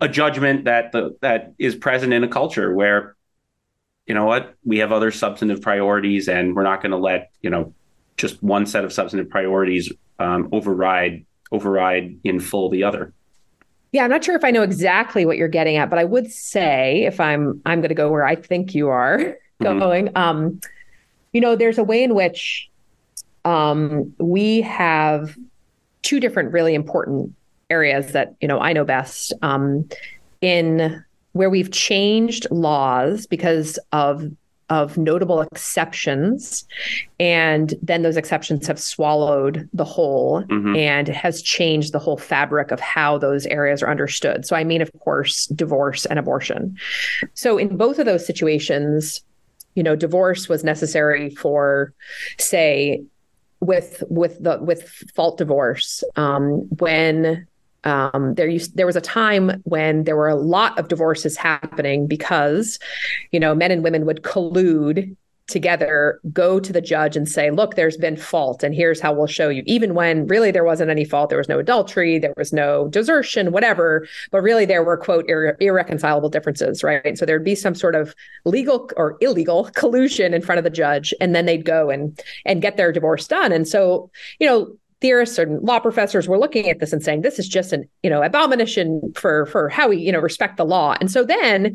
a 0.00 0.08
judgment 0.08 0.64
that 0.64 0.92
the 0.92 1.16
that 1.20 1.52
is 1.58 1.74
present 1.74 2.12
in 2.12 2.24
a 2.24 2.28
culture 2.28 2.74
where, 2.74 3.16
you 4.06 4.14
know 4.14 4.24
what, 4.24 4.54
we 4.64 4.78
have 4.78 4.92
other 4.92 5.10
substantive 5.10 5.60
priorities, 5.60 6.28
and 6.28 6.54
we're 6.54 6.62
not 6.62 6.82
going 6.82 6.92
to 6.92 6.98
let 6.98 7.30
you 7.42 7.50
know 7.50 7.74
just 8.16 8.42
one 8.42 8.66
set 8.66 8.84
of 8.84 8.92
substantive 8.92 9.30
priorities 9.30 9.92
um, 10.18 10.48
override 10.52 11.24
override 11.52 12.16
in 12.24 12.40
full 12.40 12.70
the 12.70 12.84
other. 12.84 13.12
Yeah, 13.92 14.04
I'm 14.04 14.10
not 14.10 14.24
sure 14.24 14.36
if 14.36 14.44
I 14.44 14.52
know 14.52 14.62
exactly 14.62 15.26
what 15.26 15.36
you're 15.36 15.48
getting 15.48 15.76
at, 15.76 15.90
but 15.90 15.98
I 15.98 16.04
would 16.04 16.30
say 16.30 17.04
if 17.04 17.20
I'm 17.20 17.60
I'm 17.66 17.80
going 17.80 17.88
to 17.88 17.94
go 17.94 18.10
where 18.10 18.24
I 18.24 18.36
think 18.36 18.74
you 18.74 18.88
are 18.88 19.18
mm-hmm. 19.60 19.78
going. 19.78 20.10
Um, 20.16 20.60
you 21.32 21.40
know, 21.40 21.56
there's 21.56 21.78
a 21.78 21.84
way 21.84 22.02
in 22.02 22.14
which 22.14 22.70
um, 23.44 24.12
we 24.18 24.60
have 24.62 25.36
two 26.02 26.20
different 26.20 26.52
really 26.52 26.74
important 26.74 27.34
areas 27.68 28.12
that 28.12 28.34
you 28.40 28.48
know 28.48 28.58
I 28.58 28.72
know 28.72 28.84
best 28.84 29.32
um, 29.42 29.88
in 30.40 31.04
where 31.32 31.50
we've 31.50 31.70
changed 31.70 32.46
laws 32.50 33.26
because 33.26 33.78
of 33.92 34.24
of 34.70 34.96
notable 34.96 35.40
exceptions. 35.40 36.64
And 37.18 37.74
then 37.82 38.02
those 38.02 38.16
exceptions 38.16 38.68
have 38.68 38.78
swallowed 38.78 39.68
the 39.72 39.84
whole 39.84 40.44
mm-hmm. 40.44 40.76
and 40.76 41.08
has 41.08 41.42
changed 41.42 41.92
the 41.92 41.98
whole 41.98 42.16
fabric 42.16 42.70
of 42.70 42.78
how 42.78 43.18
those 43.18 43.46
areas 43.46 43.82
are 43.82 43.90
understood. 43.90 44.46
So 44.46 44.56
i 44.56 44.64
mean 44.64 44.80
of 44.80 44.90
course 45.00 45.46
divorce 45.46 46.06
and 46.06 46.18
abortion. 46.18 46.78
So 47.34 47.58
in 47.58 47.76
both 47.76 47.98
of 47.98 48.06
those 48.06 48.24
situations 48.24 49.22
you 49.74 49.82
know 49.82 49.94
divorce 49.94 50.48
was 50.48 50.64
necessary 50.64 51.30
for 51.30 51.92
say 52.38 53.02
with 53.60 54.02
with 54.08 54.42
the 54.42 54.58
with 54.60 54.88
fault 55.14 55.38
divorce 55.38 56.02
um, 56.16 56.68
when 56.78 57.46
um, 57.84 58.34
there 58.34 58.48
used 58.48 58.76
there 58.76 58.86
was 58.86 58.96
a 58.96 59.00
time 59.00 59.62
when 59.64 60.04
there 60.04 60.16
were 60.16 60.28
a 60.28 60.34
lot 60.34 60.78
of 60.78 60.88
divorces 60.88 61.36
happening 61.36 62.06
because 62.06 62.78
you 63.32 63.40
know 63.40 63.54
men 63.54 63.70
and 63.70 63.82
women 63.82 64.06
would 64.06 64.22
collude 64.22 65.16
together 65.50 66.20
go 66.32 66.58
to 66.60 66.72
the 66.72 66.80
judge 66.80 67.16
and 67.16 67.28
say, 67.28 67.50
look, 67.50 67.74
there's 67.74 67.96
been 67.96 68.16
fault, 68.16 68.62
and 68.62 68.74
here's 68.74 69.00
how 69.00 69.12
we'll 69.12 69.26
show 69.26 69.48
you. 69.48 69.62
Even 69.66 69.94
when 69.94 70.26
really 70.26 70.50
there 70.50 70.64
wasn't 70.64 70.90
any 70.90 71.04
fault, 71.04 71.28
there 71.28 71.38
was 71.38 71.48
no 71.48 71.58
adultery, 71.58 72.18
there 72.18 72.34
was 72.36 72.52
no 72.52 72.88
desertion, 72.88 73.52
whatever, 73.52 74.06
but 74.30 74.42
really 74.42 74.64
there 74.64 74.82
were, 74.82 74.96
quote, 74.96 75.26
irre- 75.28 75.56
irreconcilable 75.60 76.28
differences, 76.28 76.82
right? 76.82 77.18
So 77.18 77.26
there'd 77.26 77.44
be 77.44 77.54
some 77.54 77.74
sort 77.74 77.94
of 77.94 78.14
legal 78.44 78.90
or 78.96 79.18
illegal 79.20 79.64
collusion 79.74 80.32
in 80.32 80.42
front 80.42 80.58
of 80.58 80.64
the 80.64 80.70
judge, 80.70 81.12
and 81.20 81.34
then 81.34 81.46
they'd 81.46 81.64
go 81.64 81.90
and 81.90 82.18
and 82.46 82.62
get 82.62 82.76
their 82.76 82.92
divorce 82.92 83.26
done. 83.26 83.52
And 83.52 83.68
so, 83.68 84.10
you 84.38 84.46
know, 84.46 84.74
theorists 85.00 85.38
and 85.38 85.62
law 85.62 85.80
professors 85.80 86.28
were 86.28 86.38
looking 86.38 86.68
at 86.68 86.78
this 86.78 86.92
and 86.92 87.02
saying 87.02 87.22
this 87.22 87.38
is 87.38 87.48
just 87.48 87.72
an 87.72 87.88
you 88.02 88.10
know 88.10 88.22
abomination 88.22 89.00
for 89.14 89.46
for 89.46 89.68
how 89.68 89.88
we 89.88 89.96
you 89.96 90.12
know 90.12 90.18
respect 90.18 90.56
the 90.56 90.64
law 90.64 90.94
and 91.00 91.10
so 91.10 91.24
then 91.24 91.74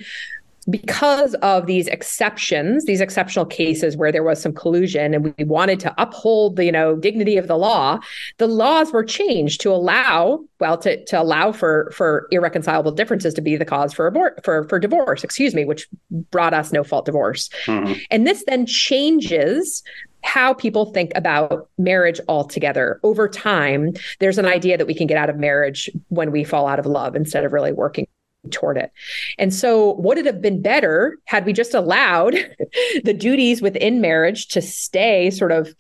because 0.70 1.36
of 1.36 1.68
these 1.68 1.88
exceptions, 1.88 2.86
these 2.86 3.02
exceptional 3.02 3.46
cases 3.46 3.96
where 3.96 4.12
there 4.12 4.24
was 4.24 4.42
some 4.42 4.54
collusion 4.54 5.14
and 5.14 5.36
we 5.38 5.44
wanted 5.44 5.80
to 5.82 5.94
uphold 5.98 6.56
the, 6.56 6.66
you 6.66 6.72
know, 6.72 6.96
dignity 6.96 7.38
of 7.38 7.48
the 7.48 7.58
law, 7.58 8.00
the 8.38 8.48
laws 8.48 8.92
were 8.92 9.04
changed 9.04 9.62
to 9.62 9.72
allow, 9.72 10.44
well, 10.60 10.78
to, 10.80 11.04
to 11.06 11.22
allow 11.22 11.52
for 11.52 11.92
for 11.92 12.28
irreconcilable 12.32 12.92
differences 12.92 13.34
to 13.36 13.42
be 13.42 13.56
the 13.56 13.66
cause 13.66 13.94
for 13.94 14.08
abort 14.08 14.44
for, 14.44 14.68
for 14.68 14.80
divorce, 14.80 15.24
excuse 15.24 15.54
me, 15.54 15.66
which 15.66 15.88
brought 16.32 16.54
us 16.54 16.72
no 16.72 16.84
fault 16.84 17.06
divorce. 17.06 17.50
Mm-hmm. 17.66 17.94
And 18.10 18.26
this 18.26 18.44
then 18.48 18.66
changes 18.66 19.84
how 20.24 20.56
people 20.56 20.92
think 20.92 21.12
about 21.14 21.70
marriage 21.78 22.20
altogether. 22.28 23.00
Over 23.04 23.30
time, 23.30 23.94
there's 24.20 24.40
an 24.40 24.46
idea 24.46 24.76
that 24.76 24.88
we 24.88 24.96
can 24.96 25.06
get 25.06 25.18
out 25.18 25.30
of 25.30 25.38
marriage 25.38 25.88
when 26.08 26.32
we 26.32 26.44
fall 26.44 26.66
out 26.66 26.80
of 26.80 26.88
love 26.88 27.16
instead 27.16 27.46
of 27.46 27.54
really 27.54 27.72
working 27.72 28.08
toward 28.52 28.78
it. 28.78 28.92
And 29.38 29.54
so, 29.54 29.94
would 29.96 30.18
it 30.18 30.26
have 30.26 30.42
been 30.42 30.62
better 30.62 31.18
had 31.26 31.46
we 31.46 31.54
just 31.54 31.74
allowed 31.74 32.34
the 33.04 33.14
duties 33.14 33.62
within 33.62 34.02
marriage 34.02 34.48
to 34.50 34.62
stay 34.62 35.30
sort 35.32 35.52
of 35.52 35.74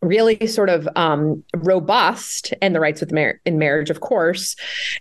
really 0.00 0.46
sort 0.46 0.68
of 0.68 0.88
um, 0.94 1.42
robust 1.56 2.54
and 2.62 2.74
the 2.74 2.80
rights 2.80 3.00
with 3.00 3.12
mar- 3.12 3.40
in 3.44 3.58
marriage 3.58 3.90
of 3.90 4.00
course 4.00 4.54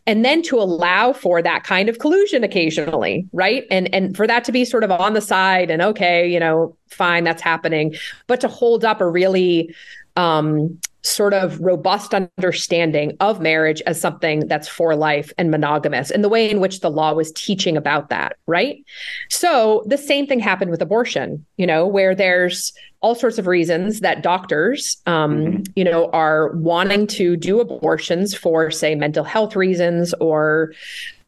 and 0.08 0.26
then 0.26 0.42
to 0.42 0.58
allow 0.58 1.14
for 1.14 1.42
that 1.42 1.64
kind 1.64 1.88
of 1.88 2.00
collusion 2.00 2.44
occasionally 2.44 3.28
right 3.32 3.66
and 3.70 3.94
and 3.94 4.18
for 4.18 4.26
that 4.26 4.44
to 4.44 4.52
be 4.52 4.66
sort 4.66 4.84
of 4.84 4.90
on 4.90 5.14
the 5.14 5.22
side 5.22 5.70
and 5.70 5.84
okay 5.84 6.28
you 6.28 6.40
know 6.40 6.76
fine 6.90 7.24
that's 7.24 7.44
happening 7.44 7.94
but 8.26 8.42
to 8.42 8.48
hold 8.48 8.84
up 8.84 9.00
a 9.00 9.08
really 9.08 9.74
um, 10.16 10.80
sort 11.08 11.34
of 11.34 11.60
robust 11.60 12.14
understanding 12.14 13.16
of 13.20 13.40
marriage 13.40 13.82
as 13.86 14.00
something 14.00 14.48
that's 14.48 14.68
for 14.68 14.96
life 14.96 15.32
and 15.38 15.50
monogamous 15.50 16.12
and 16.12 16.24
the 16.24 16.30
way 16.30 16.50
in 16.50 16.60
which 16.60 16.82
the 16.82 16.90
law 16.90 17.14
was 17.14 17.32
teaching 17.32 17.78
about 17.78 18.10
that 18.10 18.36
right 18.46 18.84
so 19.30 19.84
the 19.88 19.98
same 19.98 20.28
thing 20.28 20.40
happened 20.40 20.70
with 20.70 20.82
abortion 20.82 21.46
you 21.58 21.66
know 21.66 21.88
where 21.88 22.14
there's 22.14 22.74
all 23.02 23.16
sorts 23.16 23.38
of 23.38 23.48
reasons 23.48 24.02
that 24.02 24.22
doctors 24.22 24.98
um, 25.06 25.38
mm-hmm. 25.38 25.64
you 25.76 25.84
know 25.84 26.10
are 26.12 26.52
wanting 26.56 27.08
to 27.08 27.38
do 27.38 27.60
abortions 27.60 28.36
for 28.36 28.70
say 28.70 28.94
mental 28.94 29.24
health 29.24 29.56
reasons 29.56 30.14
or 30.16 30.74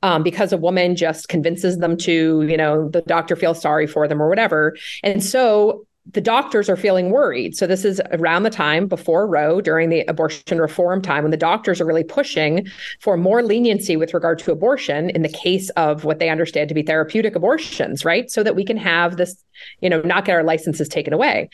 um, 0.01 0.23
because 0.23 0.53
a 0.53 0.57
woman 0.57 0.95
just 0.95 1.27
convinces 1.27 1.79
them 1.79 1.97
to, 1.97 2.43
you 2.43 2.55
know, 2.55 2.87
the 2.87 3.01
doctor 3.01 3.35
feels 3.35 3.61
sorry 3.61 3.85
for 3.85 4.07
them 4.07 4.21
or 4.21 4.29
whatever. 4.29 4.77
And 5.03 5.21
so 5.21 5.85
the 6.13 6.21
doctors 6.21 6.69
are 6.69 6.77
feeling 6.77 7.11
worried. 7.11 7.55
So 7.55 7.67
this 7.67 7.85
is 7.85 8.01
around 8.11 8.43
the 8.43 8.49
time 8.49 8.87
before 8.87 9.27
Roe 9.27 9.61
during 9.61 9.89
the 9.89 10.01
abortion 10.07 10.59
reform 10.59 11.01
time 11.01 11.23
when 11.23 11.31
the 11.31 11.37
doctors 11.37 11.79
are 11.79 11.85
really 11.85 12.03
pushing 12.03 12.67
for 12.99 13.17
more 13.17 13.43
leniency 13.43 13.95
with 13.95 14.13
regard 14.13 14.39
to 14.39 14.51
abortion 14.51 15.09
in 15.11 15.21
the 15.21 15.29
case 15.29 15.69
of 15.71 16.05
what 16.05 16.19
they 16.19 16.29
understand 16.29 16.69
to 16.69 16.75
be 16.75 16.81
therapeutic 16.81 17.35
abortions, 17.35 18.05
right? 18.05 18.31
So 18.31 18.43
that 18.43 18.55
we 18.55 18.65
can 18.65 18.77
have 18.77 19.17
this, 19.17 19.43
you 19.81 19.89
know, 19.89 20.01
not 20.01 20.25
get 20.25 20.33
our 20.33 20.43
licenses 20.43 20.87
taken 20.87 21.13
away. 21.13 21.49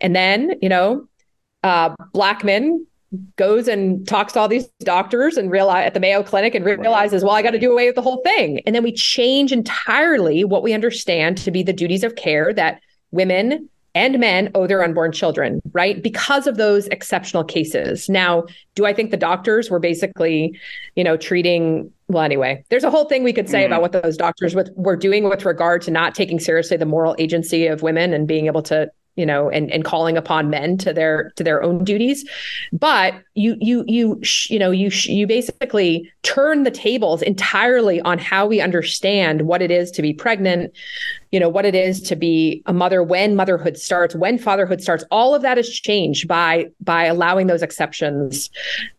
And 0.00 0.16
then, 0.16 0.54
you 0.62 0.68
know, 0.68 1.06
uh, 1.62 1.94
Blackmun 2.14 2.86
goes 3.36 3.68
and 3.68 4.06
talks 4.06 4.34
to 4.34 4.40
all 4.40 4.48
these 4.48 4.66
doctors 4.80 5.36
and 5.36 5.50
realize 5.50 5.86
at 5.86 5.94
the 5.94 6.00
Mayo 6.00 6.22
Clinic 6.22 6.54
and 6.54 6.64
realizes, 6.64 7.24
well, 7.24 7.34
I 7.34 7.42
got 7.42 7.50
to 7.50 7.58
do 7.58 7.72
away 7.72 7.86
with 7.86 7.94
the 7.94 8.02
whole 8.02 8.22
thing. 8.22 8.60
And 8.66 8.74
then 8.74 8.82
we 8.82 8.92
change 8.92 9.50
entirely 9.50 10.44
what 10.44 10.62
we 10.62 10.72
understand 10.72 11.38
to 11.38 11.50
be 11.50 11.62
the 11.62 11.72
duties 11.72 12.04
of 12.04 12.16
care 12.16 12.52
that 12.52 12.80
women 13.10 13.68
and 13.94 14.18
men 14.18 14.50
owe 14.54 14.66
their 14.66 14.82
unborn 14.82 15.12
children, 15.12 15.60
right? 15.72 16.02
Because 16.02 16.46
of 16.46 16.56
those 16.56 16.86
exceptional 16.88 17.44
cases. 17.44 18.08
Now, 18.08 18.44
do 18.74 18.86
I 18.86 18.92
think 18.92 19.10
the 19.10 19.16
doctors 19.16 19.70
were 19.70 19.78
basically, 19.78 20.58
you 20.94 21.04
know, 21.04 21.16
treating 21.16 21.90
well 22.10 22.22
anyway 22.22 22.64
there's 22.70 22.84
a 22.84 22.90
whole 22.90 23.04
thing 23.04 23.22
we 23.22 23.34
could 23.34 23.50
say 23.50 23.62
mm. 23.62 23.66
about 23.66 23.82
what 23.82 23.92
those 23.92 24.16
doctors 24.16 24.54
with, 24.54 24.70
were 24.76 24.96
doing 24.96 25.28
with 25.28 25.44
regard 25.44 25.82
to 25.82 25.90
not 25.90 26.14
taking 26.14 26.40
seriously 26.40 26.76
the 26.76 26.86
moral 26.86 27.14
agency 27.18 27.66
of 27.66 27.82
women 27.82 28.14
and 28.14 28.26
being 28.26 28.46
able 28.46 28.62
to 28.62 28.90
you 29.18 29.26
know 29.26 29.50
and 29.50 29.70
and 29.70 29.84
calling 29.84 30.16
upon 30.16 30.48
men 30.48 30.78
to 30.78 30.92
their 30.92 31.30
to 31.36 31.44
their 31.44 31.62
own 31.62 31.84
duties. 31.84 32.28
But 32.72 33.14
you 33.34 33.56
you 33.60 33.84
you 33.86 34.22
you 34.48 34.58
know 34.58 34.70
you 34.70 34.90
you 35.04 35.26
basically 35.26 36.10
turn 36.22 36.62
the 36.62 36.70
tables 36.70 37.20
entirely 37.20 38.00
on 38.02 38.18
how 38.18 38.46
we 38.46 38.60
understand 38.60 39.42
what 39.42 39.60
it 39.60 39.70
is 39.70 39.90
to 39.90 40.02
be 40.02 40.12
pregnant 40.14 40.72
you 41.30 41.38
know 41.38 41.48
what 41.48 41.64
it 41.66 41.74
is 41.74 42.00
to 42.00 42.16
be 42.16 42.62
a 42.66 42.72
mother 42.72 43.02
when 43.02 43.36
motherhood 43.36 43.76
starts 43.76 44.14
when 44.14 44.38
fatherhood 44.38 44.80
starts. 44.80 45.04
All 45.10 45.34
of 45.34 45.42
that 45.42 45.58
is 45.58 45.68
changed 45.68 46.26
by 46.26 46.70
by 46.80 47.04
allowing 47.04 47.48
those 47.48 47.62
exceptions 47.62 48.50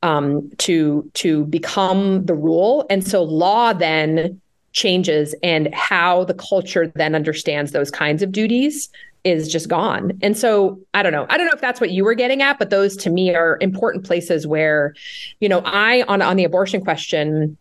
um, 0.03 0.49
to 0.59 1.09
to 1.15 1.45
become 1.45 2.25
the 2.25 2.35
rule. 2.35 2.85
And 2.89 3.07
so 3.07 3.23
law 3.23 3.73
then 3.73 4.39
changes 4.71 5.33
and 5.41 5.73
how 5.73 6.23
the 6.25 6.35
culture 6.35 6.91
then 6.95 7.15
understands 7.15 7.71
those 7.71 7.89
kinds 7.89 8.21
of 8.21 8.31
duties 8.31 8.89
is 9.23 9.51
just 9.51 9.69
gone. 9.69 10.17
And 10.21 10.37
so 10.37 10.79
I 10.93 11.03
don't 11.03 11.11
know. 11.11 11.25
I 11.29 11.37
don't 11.37 11.45
know 11.45 11.53
if 11.53 11.61
that's 11.61 11.81
what 11.81 11.91
you 11.91 12.03
were 12.03 12.13
getting 12.13 12.41
at, 12.41 12.57
but 12.57 12.69
those 12.69 12.95
to 12.97 13.09
me 13.09 13.35
are 13.35 13.57
important 13.61 14.05
places 14.05 14.47
where, 14.47 14.95
you 15.39 15.49
know, 15.49 15.61
I 15.65 16.03
on 16.03 16.21
on 16.21 16.37
the 16.37 16.43
abortion 16.43 16.81
question 16.81 17.57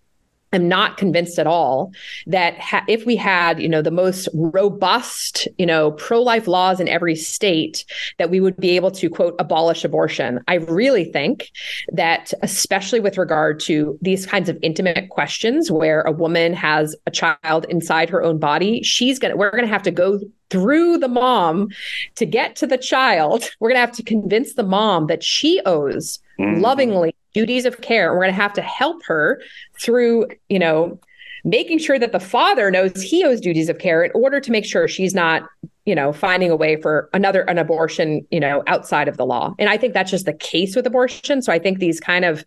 am 0.52 0.68
not 0.68 0.96
convinced 0.96 1.38
at 1.38 1.46
all 1.46 1.92
that 2.26 2.58
ha- 2.58 2.84
if 2.88 3.04
we 3.04 3.16
had 3.16 3.60
you 3.60 3.68
know 3.68 3.82
the 3.82 3.90
most 3.90 4.28
robust 4.34 5.46
you 5.58 5.66
know 5.66 5.92
pro-life 5.92 6.48
laws 6.48 6.80
in 6.80 6.88
every 6.88 7.14
state 7.14 7.84
that 8.18 8.30
we 8.30 8.40
would 8.40 8.56
be 8.56 8.70
able 8.70 8.90
to 8.90 9.10
quote 9.10 9.34
abolish 9.38 9.84
abortion 9.84 10.40
i 10.48 10.54
really 10.54 11.04
think 11.04 11.50
that 11.92 12.32
especially 12.42 13.00
with 13.00 13.18
regard 13.18 13.60
to 13.60 13.98
these 14.00 14.26
kinds 14.26 14.48
of 14.48 14.58
intimate 14.62 15.08
questions 15.10 15.70
where 15.70 16.02
a 16.02 16.12
woman 16.12 16.54
has 16.54 16.96
a 17.06 17.10
child 17.10 17.66
inside 17.68 18.08
her 18.08 18.22
own 18.22 18.38
body 18.38 18.82
she's 18.82 19.18
gonna 19.18 19.36
we're 19.36 19.50
gonna 19.50 19.66
have 19.66 19.82
to 19.82 19.90
go 19.90 20.18
through 20.50 20.96
the 20.96 21.08
mom 21.08 21.68
to 22.14 22.24
get 22.24 22.56
to 22.56 22.66
the 22.66 22.78
child 22.78 23.44
we're 23.60 23.68
gonna 23.68 23.80
have 23.80 23.92
to 23.92 24.02
convince 24.02 24.54
the 24.54 24.62
mom 24.62 25.06
that 25.08 25.22
she 25.22 25.60
owes 25.66 26.20
mm-hmm. 26.38 26.60
lovingly 26.60 27.14
duties 27.34 27.64
of 27.64 27.80
care. 27.80 28.12
We're 28.12 28.20
going 28.20 28.34
to 28.34 28.40
have 28.40 28.52
to 28.54 28.62
help 28.62 29.04
her 29.06 29.42
through, 29.80 30.28
you 30.48 30.58
know, 30.58 30.98
making 31.44 31.78
sure 31.78 31.98
that 31.98 32.12
the 32.12 32.20
father 32.20 32.70
knows 32.70 33.00
he 33.02 33.24
owes 33.24 33.40
duties 33.40 33.68
of 33.68 33.78
care 33.78 34.02
in 34.02 34.10
order 34.14 34.40
to 34.40 34.50
make 34.50 34.64
sure 34.64 34.88
she's 34.88 35.14
not 35.14 35.48
you 35.84 35.94
know 35.94 36.12
finding 36.12 36.50
a 36.50 36.56
way 36.56 36.76
for 36.76 37.08
another 37.14 37.42
an 37.42 37.56
abortion 37.58 38.26
you 38.30 38.40
know 38.40 38.62
outside 38.66 39.08
of 39.08 39.16
the 39.16 39.24
law 39.24 39.54
and 39.58 39.70
i 39.70 39.76
think 39.76 39.94
that's 39.94 40.10
just 40.10 40.26
the 40.26 40.34
case 40.34 40.76
with 40.76 40.86
abortion 40.86 41.40
so 41.40 41.52
i 41.52 41.58
think 41.58 41.78
these 41.78 42.00
kind 42.00 42.24
of 42.24 42.44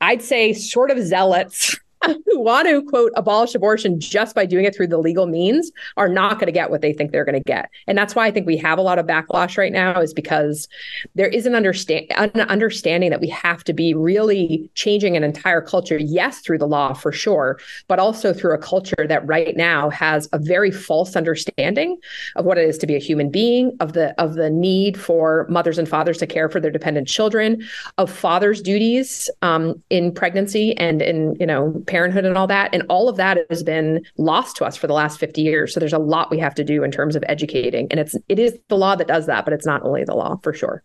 i'd 0.00 0.22
say 0.22 0.52
sort 0.52 0.90
of 0.90 0.98
zealots 0.98 1.78
who 2.26 2.40
want 2.40 2.68
to 2.68 2.82
quote 2.82 3.12
abolish 3.16 3.54
abortion 3.54 3.98
just 3.98 4.34
by 4.34 4.46
doing 4.46 4.64
it 4.64 4.74
through 4.74 4.86
the 4.86 4.98
legal 4.98 5.26
means 5.26 5.70
are 5.96 6.08
not 6.08 6.34
going 6.34 6.46
to 6.46 6.52
get 6.52 6.70
what 6.70 6.80
they 6.80 6.92
think 6.92 7.12
they're 7.12 7.24
going 7.24 7.34
to 7.34 7.44
get. 7.44 7.70
And 7.86 7.96
that's 7.96 8.14
why 8.14 8.26
i 8.26 8.30
think 8.30 8.46
we 8.46 8.56
have 8.56 8.78
a 8.78 8.82
lot 8.82 8.98
of 8.98 9.06
backlash 9.06 9.56
right 9.56 9.72
now 9.72 10.00
is 10.00 10.12
because 10.12 10.68
there 11.14 11.28
is 11.28 11.46
an, 11.46 11.54
understand, 11.54 12.06
an 12.16 12.40
understanding 12.42 13.10
that 13.10 13.20
we 13.20 13.28
have 13.28 13.64
to 13.64 13.72
be 13.72 13.94
really 13.94 14.70
changing 14.74 15.16
an 15.16 15.24
entire 15.24 15.60
culture 15.60 15.98
yes 15.98 16.40
through 16.40 16.58
the 16.58 16.66
law 16.66 16.92
for 16.92 17.12
sure 17.12 17.58
but 17.88 17.98
also 17.98 18.32
through 18.32 18.54
a 18.54 18.58
culture 18.58 19.06
that 19.08 19.26
right 19.26 19.56
now 19.56 19.90
has 19.90 20.28
a 20.32 20.38
very 20.38 20.70
false 20.70 21.16
understanding 21.16 21.98
of 22.36 22.44
what 22.44 22.58
it 22.58 22.68
is 22.68 22.78
to 22.78 22.86
be 22.86 22.94
a 22.94 23.00
human 23.00 23.30
being 23.30 23.76
of 23.80 23.92
the 23.92 24.18
of 24.20 24.34
the 24.34 24.50
need 24.50 24.98
for 24.98 25.46
mothers 25.48 25.78
and 25.78 25.88
fathers 25.88 26.18
to 26.18 26.26
care 26.26 26.48
for 26.48 26.60
their 26.60 26.70
dependent 26.70 27.08
children 27.08 27.62
of 27.96 28.10
fathers 28.10 28.60
duties 28.60 29.30
um, 29.42 29.80
in 29.90 30.12
pregnancy 30.12 30.76
and 30.76 31.02
in 31.02 31.34
you 31.40 31.46
know 31.46 31.70
parenthood 31.88 32.24
and 32.24 32.38
all 32.38 32.46
that. 32.46 32.72
And 32.72 32.84
all 32.88 33.08
of 33.08 33.16
that 33.16 33.38
has 33.50 33.62
been 33.62 34.04
lost 34.16 34.56
to 34.56 34.64
us 34.64 34.76
for 34.76 34.86
the 34.86 34.92
last 34.92 35.18
50 35.18 35.42
years. 35.42 35.74
So 35.74 35.80
there's 35.80 35.92
a 35.92 35.98
lot 35.98 36.30
we 36.30 36.38
have 36.38 36.54
to 36.56 36.64
do 36.64 36.84
in 36.84 36.90
terms 36.90 37.16
of 37.16 37.24
educating. 37.26 37.88
And 37.90 37.98
it's 37.98 38.14
it 38.28 38.38
is 38.38 38.56
the 38.68 38.76
law 38.76 38.94
that 38.94 39.08
does 39.08 39.26
that, 39.26 39.44
but 39.44 39.52
it's 39.52 39.66
not 39.66 39.82
only 39.82 40.04
the 40.04 40.14
law 40.14 40.36
for 40.42 40.52
sure. 40.52 40.82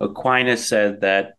Aquinas 0.00 0.66
said 0.66 1.02
that 1.02 1.36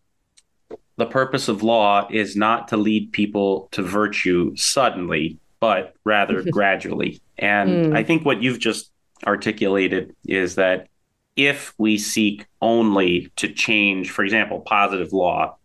the 0.98 1.06
purpose 1.06 1.48
of 1.48 1.64
law 1.64 2.08
is 2.10 2.36
not 2.36 2.68
to 2.70 2.78
lead 2.78 3.12
people 3.12 3.68
to 3.72 3.82
virtue 3.82 4.56
suddenly, 4.56 5.38
but 5.60 5.96
rather 6.04 6.44
gradually. 6.52 7.20
And 7.38 7.88
mm. 7.88 7.96
I 7.96 8.04
think 8.04 8.26
what 8.26 8.42
you've 8.42 8.60
just 8.60 8.92
articulated 9.26 10.16
is 10.26 10.56
that 10.56 10.88
if 11.36 11.74
we 11.78 11.98
seek 11.98 12.46
only 12.62 13.32
to 13.36 13.50
change, 13.50 14.10
for 14.10 14.24
example, 14.24 14.62
positive 14.62 15.12
law, 15.12 15.58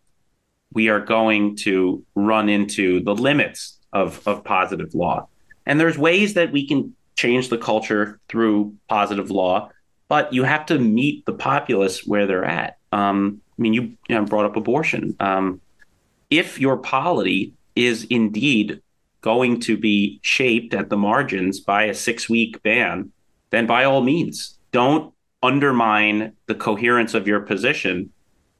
we 0.73 0.89
are 0.89 1.01
going 1.01 1.57
to 1.57 2.05
run 2.15 2.49
into 2.49 3.01
the 3.01 3.15
limits 3.15 3.79
of, 3.93 4.27
of 4.27 4.45
positive 4.45 4.95
law. 4.95 5.29
And 5.67 5.79
there's 5.79 5.99
ways 5.99 6.35
that 6.35 6.53
we 6.53 6.67
can 6.67 6.95
change 7.17 7.49
the 7.49 7.59
culture 7.59 8.21
through 8.29 8.75
positive 8.89 9.31
law, 9.31 9.71
but 10.09 10.33
you 10.33 10.45
have 10.45 10.67
to 10.67 10.79
meet 10.79 11.27
the 11.27 11.33
populace 11.33 12.07
where 12.07 12.27
they're 12.27 12.45
at. 12.45 12.79
Um, 12.93 13.41
I 13.59 13.63
mean, 13.63 13.75
you, 13.75 13.83
you 14.09 14.15
know, 14.15 14.25
brought 14.25 14.47
up 14.47 14.57
abortion. 14.57 15.17
Um, 15.21 15.61
if 16.31 16.59
your 16.59 16.79
polity 16.79 17.53
is 17.77 18.05
indeed 18.05 18.81
going 19.21 19.61
to 19.61 19.77
be 19.77 20.19
shaped 20.23 20.73
at 20.73 20.89
the 20.89 20.97
margins 20.97 21.61
by 21.61 21.85
a 21.85 21.95
six 21.95 22.29
week 22.29 22.63
ban, 22.63 23.13
then 23.51 23.67
by 23.67 23.85
all 23.85 24.01
means, 24.01 24.59
don't 24.73 25.13
undermine 25.43 26.33
the 26.47 26.55
coherence 26.55 27.15
of 27.15 27.27
your 27.27 27.41
position 27.41 28.11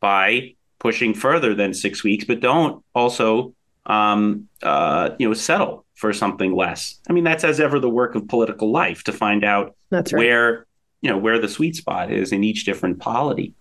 by 0.01 0.55
pushing 0.81 1.15
further 1.15 1.55
than 1.55 1.73
six 1.73 2.03
weeks, 2.03 2.25
but 2.25 2.41
don't 2.41 2.83
also 2.95 3.55
um, 3.87 4.49
uh, 4.63 5.11
you 5.19 5.29
know 5.29 5.35
settle 5.35 5.87
for 5.95 6.13
something 6.13 6.57
less. 6.57 6.99
I 7.09 7.13
mean, 7.13 7.25
that's 7.25 7.45
as 7.45 7.61
ever 7.61 7.79
the 7.79 7.89
work 7.89 8.17
of 8.17 8.27
political 8.27 8.73
life 8.73 9.05
to 9.05 9.13
find 9.13 9.45
out 9.45 9.77
right. 9.91 10.11
where 10.13 10.67
you 11.01 11.11
know 11.11 11.19
where 11.19 11.39
the 11.39 11.49
sweet 11.49 11.77
spot 11.77 12.11
is 12.11 12.33
in 12.33 12.43
each 12.43 12.65
different 12.65 12.99
polity. 12.99 13.55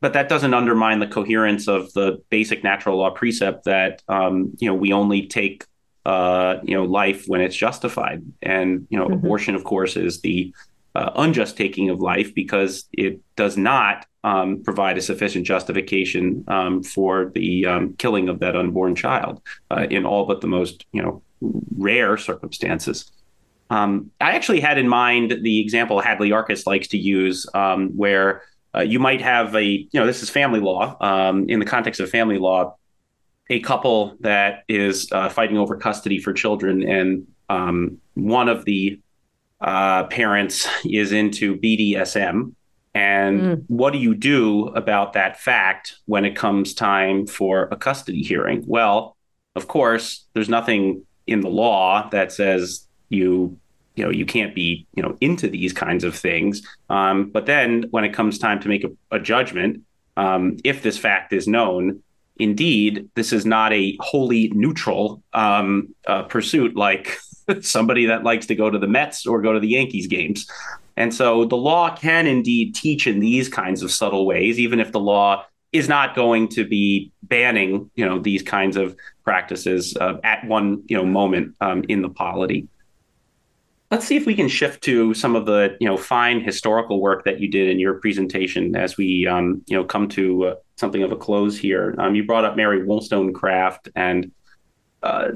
But 0.00 0.12
that 0.12 0.28
doesn't 0.28 0.54
undermine 0.54 1.00
the 1.00 1.06
coherence 1.06 1.68
of 1.68 1.92
the 1.94 2.22
basic 2.30 2.62
natural 2.62 2.98
law 2.98 3.10
precept 3.10 3.64
that 3.64 4.02
um, 4.08 4.52
you 4.58 4.68
know 4.68 4.74
we 4.74 4.92
only 4.92 5.26
take 5.26 5.64
uh, 6.04 6.56
you 6.62 6.76
know 6.76 6.84
life 6.84 7.24
when 7.26 7.40
it's 7.40 7.56
justified, 7.56 8.22
and 8.42 8.86
you 8.90 8.98
know 8.98 9.06
mm-hmm. 9.06 9.14
abortion, 9.14 9.54
of 9.54 9.64
course, 9.64 9.96
is 9.96 10.20
the 10.20 10.54
uh, 10.94 11.10
unjust 11.16 11.56
taking 11.56 11.90
of 11.90 12.00
life 12.00 12.34
because 12.34 12.88
it 12.92 13.20
does 13.36 13.56
not 13.56 14.06
um, 14.26 14.60
provide 14.64 14.98
a 14.98 15.00
sufficient 15.00 15.46
justification 15.46 16.44
um, 16.48 16.82
for 16.82 17.30
the 17.34 17.64
um, 17.64 17.94
killing 17.94 18.28
of 18.28 18.40
that 18.40 18.56
unborn 18.56 18.96
child 18.96 19.40
uh, 19.70 19.86
in 19.88 20.04
all 20.04 20.26
but 20.26 20.40
the 20.40 20.48
most 20.48 20.84
you 20.92 21.00
know 21.00 21.22
rare 21.78 22.16
circumstances. 22.16 23.12
Um, 23.70 24.10
I 24.20 24.32
actually 24.32 24.60
had 24.60 24.78
in 24.78 24.88
mind 24.88 25.38
the 25.42 25.60
example 25.60 26.00
Hadley 26.00 26.30
Arkes 26.30 26.66
likes 26.66 26.88
to 26.88 26.98
use, 26.98 27.46
um, 27.54 27.90
where 27.96 28.42
uh, 28.74 28.80
you 28.80 28.98
might 28.98 29.20
have 29.20 29.54
a, 29.54 29.64
you 29.64 29.88
know, 29.94 30.06
this 30.06 30.22
is 30.22 30.30
family 30.30 30.60
law. 30.60 30.96
Um, 31.00 31.48
in 31.48 31.58
the 31.60 31.66
context 31.66 32.00
of 32.00 32.10
family 32.10 32.38
law, 32.38 32.76
a 33.48 33.60
couple 33.60 34.16
that 34.20 34.64
is 34.68 35.10
uh, 35.12 35.28
fighting 35.28 35.56
over 35.56 35.76
custody 35.76 36.18
for 36.18 36.32
children, 36.32 36.82
and 36.82 37.26
one 38.14 38.48
of 38.48 38.64
the 38.64 39.00
uh, 39.60 40.04
parents 40.04 40.68
is 40.84 41.12
into 41.12 41.56
BDSM. 41.56 42.54
And 42.96 43.40
mm. 43.40 43.64
what 43.66 43.92
do 43.92 43.98
you 43.98 44.14
do 44.14 44.68
about 44.68 45.12
that 45.12 45.38
fact 45.38 45.96
when 46.06 46.24
it 46.24 46.34
comes 46.34 46.72
time 46.72 47.26
for 47.26 47.68
a 47.70 47.76
custody 47.76 48.22
hearing? 48.22 48.64
Well, 48.66 49.18
of 49.54 49.68
course, 49.68 50.24
there's 50.32 50.48
nothing 50.48 51.04
in 51.26 51.42
the 51.42 51.50
law 51.50 52.08
that 52.08 52.32
says 52.32 52.88
you 53.10 53.58
you 53.96 54.04
know 54.04 54.10
you 54.10 54.24
can't 54.24 54.54
be 54.54 54.86
you 54.94 55.02
know 55.02 55.14
into 55.20 55.46
these 55.46 55.74
kinds 55.74 56.04
of 56.04 56.16
things 56.16 56.62
um, 56.88 57.30
but 57.30 57.46
then 57.46 57.84
when 57.90 58.04
it 58.04 58.14
comes 58.14 58.38
time 58.38 58.60
to 58.60 58.68
make 58.68 58.84
a, 58.84 58.90
a 59.10 59.18
judgment 59.18 59.82
um, 60.16 60.56
if 60.64 60.82
this 60.82 60.98
fact 60.98 61.32
is 61.32 61.48
known 61.48 62.02
indeed 62.36 63.08
this 63.14 63.32
is 63.32 63.46
not 63.46 63.72
a 63.72 63.96
wholly 64.00 64.48
neutral 64.54 65.22
um, 65.32 65.94
uh, 66.06 66.22
pursuit 66.24 66.76
like 66.76 67.18
somebody 67.62 68.06
that 68.06 68.22
likes 68.22 68.46
to 68.46 68.54
go 68.54 68.68
to 68.70 68.78
the 68.78 68.86
mets 68.86 69.26
or 69.26 69.40
go 69.40 69.52
to 69.52 69.60
the 69.60 69.68
yankees 69.68 70.06
games 70.06 70.46
and 70.96 71.14
so 71.14 71.44
the 71.44 71.56
law 71.56 71.94
can 71.94 72.26
indeed 72.26 72.74
teach 72.74 73.06
in 73.06 73.20
these 73.20 73.48
kinds 73.48 73.82
of 73.82 73.90
subtle 73.90 74.26
ways 74.26 74.58
even 74.58 74.80
if 74.80 74.92
the 74.92 75.00
law 75.00 75.44
is 75.72 75.88
not 75.88 76.14
going 76.14 76.48
to 76.48 76.66
be 76.66 77.12
banning 77.22 77.90
you 77.94 78.04
know 78.04 78.18
these 78.18 78.42
kinds 78.42 78.76
of 78.76 78.96
practices 79.24 79.96
uh, 80.00 80.14
at 80.24 80.44
one 80.46 80.82
you 80.86 80.96
know 80.96 81.04
moment 81.04 81.54
um, 81.60 81.84
in 81.88 82.02
the 82.02 82.08
polity 82.08 82.68
let's 83.90 84.06
see 84.06 84.16
if 84.16 84.26
we 84.26 84.34
can 84.34 84.48
shift 84.48 84.82
to 84.82 85.14
some 85.14 85.36
of 85.36 85.46
the 85.46 85.76
you 85.80 85.88
know 85.88 85.96
fine 85.96 86.40
historical 86.40 87.00
work 87.00 87.24
that 87.24 87.40
you 87.40 87.48
did 87.48 87.68
in 87.68 87.78
your 87.78 87.94
presentation 87.94 88.74
as 88.74 88.96
we 88.96 89.26
um, 89.26 89.62
you 89.66 89.76
know 89.76 89.84
come 89.84 90.08
to 90.08 90.46
uh, 90.46 90.54
something 90.76 91.02
of 91.02 91.12
a 91.12 91.16
close 91.16 91.58
here. 91.58 91.94
Um, 91.98 92.14
you 92.14 92.24
brought 92.24 92.44
up 92.44 92.56
Mary 92.56 92.84
Wollstonecraft 92.84 93.88
and 93.94 94.30
uh, 95.02 95.30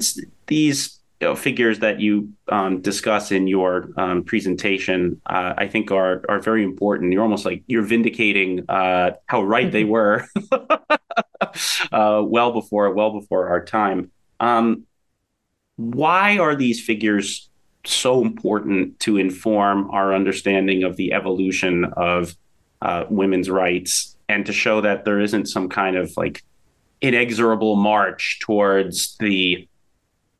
these 0.47 0.99
you 1.21 1.27
know, 1.27 1.35
figures 1.35 1.79
that 1.79 1.99
you 1.99 2.33
um, 2.49 2.81
discuss 2.81 3.31
in 3.31 3.47
your 3.47 3.89
um, 3.95 4.23
presentation. 4.23 5.21
Uh, 5.27 5.53
I 5.55 5.67
think 5.67 5.91
are 5.91 6.23
are 6.27 6.39
very 6.39 6.63
important. 6.63 7.13
You're 7.13 7.21
almost 7.21 7.45
like 7.45 7.63
you're 7.67 7.83
vindicating 7.83 8.65
uh, 8.67 9.11
how 9.27 9.43
right 9.43 9.65
mm-hmm. 9.65 9.71
they 9.71 9.83
were 9.83 10.25
uh, 11.91 12.23
well 12.25 12.51
before 12.51 12.91
well 12.95 13.19
before 13.19 13.49
our 13.49 13.63
time. 13.63 14.09
Um, 14.39 14.87
why 15.75 16.39
are 16.39 16.55
these 16.55 16.83
figures 16.83 17.49
so 17.85 18.21
important 18.21 18.99
to 19.01 19.17
inform 19.17 19.91
our 19.91 20.15
understanding 20.15 20.83
of 20.83 20.97
the 20.97 21.13
evolution 21.13 21.85
of 21.97 22.35
uh, 22.81 23.05
women's 23.09 23.49
rights 23.49 24.17
and 24.27 24.45
to 24.47 24.53
show 24.53 24.81
that 24.81 25.05
there 25.05 25.19
isn't 25.19 25.45
some 25.45 25.69
kind 25.69 25.95
of 25.95 26.11
like 26.17 26.43
inexorable 27.01 27.75
march 27.75 28.39
towards 28.41 29.17
the 29.19 29.67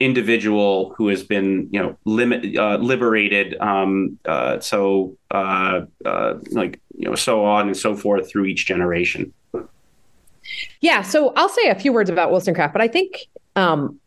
individual 0.02 0.94
who 0.98 1.08
has 1.08 1.24
been 1.24 1.70
you 1.72 1.80
know 1.80 1.96
limit 2.06 2.58
uh, 2.58 2.78
liberated 2.78 3.56
um, 3.62 4.18
uh, 4.26 4.60
so 4.60 5.16
uh, 5.30 5.82
uh, 6.06 6.34
like 6.52 6.82
you 6.98 7.08
know 7.08 7.16
so 7.16 7.46
on 7.46 7.68
and 7.68 7.78
so 7.78 7.96
forth 7.96 8.30
through 8.30 8.46
each 8.46 8.66
generation. 8.66 9.32
Yeah 10.82 11.02
so 11.02 11.32
i'll 11.36 11.50
say 11.50 11.70
a 11.70 11.76
few 11.76 11.94
words 11.94 12.10
about 12.10 12.32
wollstonecraft 12.32 12.74
but 12.74 12.82
i 12.82 12.88
think 12.88 13.28
um, 13.56 14.00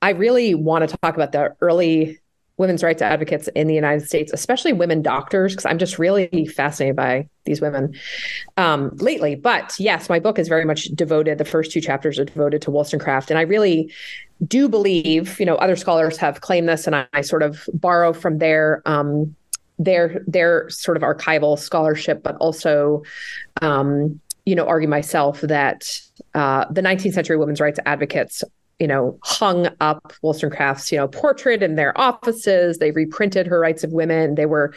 i 0.00 0.10
really 0.10 0.54
want 0.54 0.88
to 0.88 0.96
talk 1.02 1.14
about 1.14 1.32
the 1.32 1.54
early 1.60 2.18
women's 2.62 2.82
rights 2.82 3.02
advocates 3.02 3.48
in 3.48 3.66
the 3.66 3.74
United 3.74 4.06
States, 4.06 4.32
especially 4.32 4.72
women 4.72 5.02
doctors, 5.02 5.52
because 5.52 5.66
I'm 5.66 5.78
just 5.78 5.98
really 5.98 6.46
fascinated 6.46 6.96
by 6.96 7.28
these 7.44 7.60
women 7.60 7.94
um, 8.56 8.92
lately. 8.96 9.34
But 9.34 9.74
yes, 9.78 10.08
my 10.08 10.20
book 10.20 10.38
is 10.38 10.48
very 10.48 10.64
much 10.64 10.84
devoted. 10.94 11.38
The 11.38 11.44
first 11.44 11.72
two 11.72 11.80
chapters 11.80 12.18
are 12.18 12.24
devoted 12.24 12.62
to 12.62 12.70
Wollstonecraft, 12.70 13.30
and 13.30 13.38
I 13.38 13.42
really 13.42 13.92
do 14.46 14.68
believe, 14.68 15.38
you 15.40 15.44
know, 15.44 15.56
other 15.56 15.76
scholars 15.76 16.16
have 16.18 16.40
claimed 16.40 16.68
this, 16.68 16.86
and 16.86 16.96
I, 16.96 17.06
I 17.12 17.20
sort 17.20 17.42
of 17.42 17.68
borrow 17.74 18.12
from 18.12 18.38
their 18.38 18.80
um, 18.86 19.34
their 19.78 20.22
their 20.26 20.70
sort 20.70 20.96
of 20.96 21.02
archival 21.02 21.58
scholarship, 21.58 22.22
but 22.22 22.36
also. 22.36 23.02
Um, 23.60 24.20
you 24.44 24.56
know, 24.56 24.66
argue 24.66 24.88
myself 24.88 25.40
that 25.42 26.00
uh, 26.34 26.64
the 26.68 26.80
19th 26.80 27.12
century 27.12 27.36
women's 27.36 27.60
rights 27.60 27.78
advocates 27.86 28.42
you 28.82 28.88
know, 28.88 29.16
hung 29.22 29.68
up 29.78 30.12
Wollstonecraft's, 30.22 30.90
you 30.90 30.98
know, 30.98 31.06
portrait 31.06 31.62
in 31.62 31.76
their 31.76 31.96
offices. 31.96 32.78
They 32.78 32.90
reprinted 32.90 33.46
her 33.46 33.60
rights 33.60 33.84
of 33.84 33.92
women. 33.92 34.34
They 34.34 34.46
were 34.46 34.74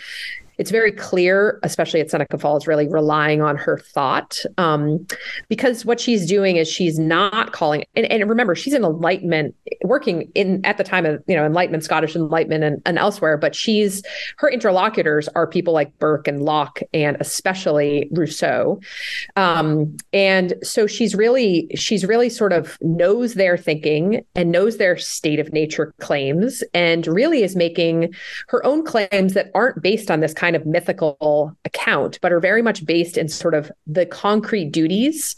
it's 0.57 0.71
very 0.71 0.91
clear, 0.91 1.59
especially 1.63 1.99
at 1.99 2.09
Seneca 2.09 2.37
Falls, 2.37 2.67
really 2.67 2.87
relying 2.87 3.41
on 3.41 3.57
her 3.57 3.77
thought. 3.77 4.39
Um, 4.57 5.05
because 5.49 5.85
what 5.85 5.99
she's 5.99 6.27
doing 6.27 6.57
is 6.57 6.67
she's 6.67 6.99
not 6.99 7.51
calling, 7.51 7.83
and, 7.95 8.05
and, 8.11 8.29
remember, 8.29 8.55
she's 8.55 8.73
an 8.73 8.83
Enlightenment, 8.83 9.55
working 9.83 10.31
in 10.35 10.65
at 10.65 10.77
the 10.77 10.83
time 10.83 11.05
of, 11.05 11.23
you 11.27 11.35
know, 11.35 11.45
Enlightenment, 11.45 11.83
Scottish 11.83 12.15
Enlightenment 12.15 12.63
and, 12.63 12.81
and 12.85 12.97
elsewhere, 12.97 13.37
but 13.37 13.55
she's, 13.55 14.03
her 14.37 14.49
interlocutors 14.49 15.27
are 15.29 15.47
people 15.47 15.73
like 15.73 15.97
Burke 15.99 16.27
and 16.27 16.43
Locke 16.43 16.81
and 16.93 17.17
especially 17.19 18.09
Rousseau. 18.11 18.79
Um, 19.35 19.95
and 20.13 20.53
so 20.63 20.87
she's 20.87 21.15
really, 21.15 21.67
she's 21.75 22.05
really 22.05 22.29
sort 22.29 22.53
of 22.53 22.77
knows 22.81 23.33
their 23.33 23.57
thinking 23.57 24.23
and 24.35 24.51
knows 24.51 24.77
their 24.77 24.97
state 24.97 25.39
of 25.39 25.51
nature 25.53 25.93
claims 25.99 26.63
and 26.73 27.07
really 27.07 27.43
is 27.43 27.55
making 27.55 28.13
her 28.47 28.65
own 28.65 28.85
claims 28.85 29.33
that 29.33 29.51
aren't 29.53 29.81
based 29.81 30.11
on 30.11 30.19
this 30.19 30.33
kind 30.33 30.44
kind 30.45 30.55
of 30.55 30.63
mythical 30.67 31.57
account, 31.65 32.19
but 32.21 32.31
are 32.31 32.39
very 32.39 32.61
much 32.61 32.85
based 32.85 33.17
in 33.17 33.27
sort 33.27 33.55
of 33.55 33.71
the 33.87 34.05
concrete 34.05 34.71
duties 34.71 35.35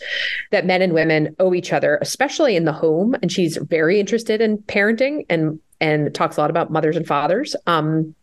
that 0.51 0.65
men 0.65 0.81
and 0.81 0.91
women 0.91 1.33
owe 1.39 1.53
each 1.53 1.71
other, 1.71 1.97
especially 2.01 2.57
in 2.57 2.65
the 2.65 2.73
home. 2.73 3.15
And 3.21 3.31
she's 3.31 3.55
very 3.55 4.01
interested 4.01 4.41
in 4.41 4.57
parenting 4.57 5.25
and 5.29 5.61
and 5.79 6.13
talks 6.13 6.35
a 6.35 6.41
lot 6.41 6.49
about 6.49 6.71
mothers 6.71 6.97
and 6.97 7.07
fathers. 7.07 7.55
Um, 7.67 8.15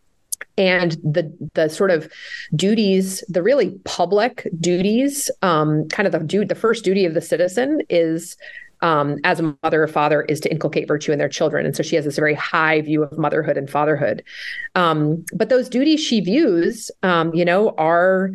and 0.59 0.91
the 1.03 1.33
the 1.55 1.69
sort 1.69 1.89
of 1.89 2.07
duties, 2.55 3.23
the 3.29 3.41
really 3.41 3.71
public 3.83 4.47
duties, 4.59 5.31
um, 5.41 5.87
kind 5.89 6.05
of 6.05 6.11
the 6.11 6.19
du- 6.19 6.45
the 6.45 6.53
first 6.53 6.83
duty 6.83 7.05
of 7.05 7.15
the 7.15 7.21
citizen 7.21 7.81
is 7.89 8.37
um, 8.85 9.17
as 9.23 9.39
a 9.39 9.57
mother 9.63 9.81
or 9.81 9.87
father 9.87 10.21
is 10.21 10.39
to 10.41 10.51
inculcate 10.51 10.87
virtue 10.87 11.11
in 11.11 11.17
their 11.17 11.27
children. 11.27 11.65
And 11.65 11.75
so 11.75 11.81
she 11.81 11.95
has 11.95 12.05
this 12.05 12.17
very 12.17 12.35
high 12.35 12.81
view 12.81 13.01
of 13.01 13.17
motherhood 13.17 13.57
and 13.57 13.67
fatherhood. 13.67 14.23
Um, 14.75 15.25
but 15.33 15.49
those 15.49 15.69
duties 15.69 15.99
she 15.99 16.21
views, 16.21 16.91
um, 17.01 17.33
you 17.33 17.43
know, 17.43 17.73
are, 17.79 18.29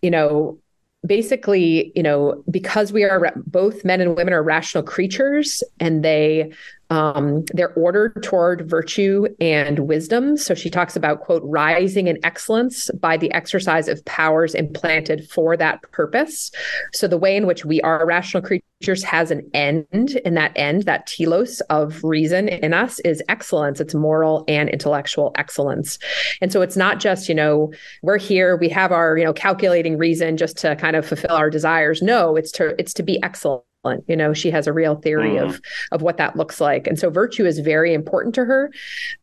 you 0.00 0.10
know, 0.10 0.58
basically, 1.04 1.92
you 1.94 2.02
know, 2.02 2.42
because 2.50 2.94
we 2.94 3.04
are 3.04 3.30
both 3.36 3.84
men 3.84 4.00
and 4.00 4.16
women 4.16 4.32
are 4.32 4.42
rational 4.42 4.82
creatures 4.82 5.62
and 5.78 6.02
they 6.02 6.50
um, 6.90 7.44
they're 7.54 7.72
ordered 7.74 8.22
toward 8.22 8.68
virtue 8.68 9.26
and 9.40 9.80
wisdom. 9.80 10.36
So 10.36 10.54
she 10.54 10.68
talks 10.68 10.96
about, 10.96 11.20
quote, 11.20 11.42
rising 11.44 12.08
in 12.08 12.18
excellence 12.24 12.90
by 13.00 13.16
the 13.16 13.32
exercise 13.32 13.88
of 13.88 14.04
powers 14.04 14.54
implanted 14.54 15.28
for 15.30 15.56
that 15.56 15.82
purpose. 15.92 16.50
So 16.92 17.06
the 17.06 17.16
way 17.16 17.36
in 17.36 17.46
which 17.46 17.64
we 17.64 17.80
are 17.82 18.04
rational 18.04 18.42
creatures 18.42 19.04
has 19.04 19.30
an 19.30 19.48
end, 19.54 20.20
and 20.24 20.36
that 20.36 20.52
end, 20.56 20.82
that 20.82 21.06
telos 21.06 21.60
of 21.62 22.02
reason 22.02 22.48
in 22.48 22.74
us 22.74 22.98
is 23.00 23.22
excellence. 23.28 23.80
It's 23.80 23.94
moral 23.94 24.44
and 24.48 24.68
intellectual 24.68 25.32
excellence. 25.36 25.98
And 26.40 26.52
so 26.52 26.60
it's 26.60 26.76
not 26.76 26.98
just, 26.98 27.28
you 27.28 27.34
know, 27.34 27.72
we're 28.02 28.18
here, 28.18 28.56
we 28.56 28.68
have 28.70 28.90
our, 28.90 29.16
you 29.16 29.24
know, 29.24 29.32
calculating 29.32 29.96
reason 29.96 30.36
just 30.36 30.56
to 30.58 30.74
kind 30.76 30.96
of 30.96 31.06
fulfill 31.06 31.36
our 31.36 31.50
desires. 31.50 32.02
No, 32.02 32.34
it's 32.36 32.50
to 32.52 32.74
it's 32.80 32.94
to 32.94 33.02
be 33.02 33.22
excellent 33.22 33.62
you 34.06 34.16
know 34.16 34.32
she 34.32 34.50
has 34.50 34.66
a 34.66 34.72
real 34.72 34.96
theory 34.96 35.30
mm. 35.30 35.42
of 35.42 35.60
of 35.92 36.02
what 36.02 36.16
that 36.18 36.36
looks 36.36 36.60
like. 36.60 36.86
And 36.86 36.98
so 36.98 37.10
virtue 37.10 37.46
is 37.46 37.58
very 37.58 37.94
important 37.94 38.34
to 38.34 38.44
her. 38.44 38.70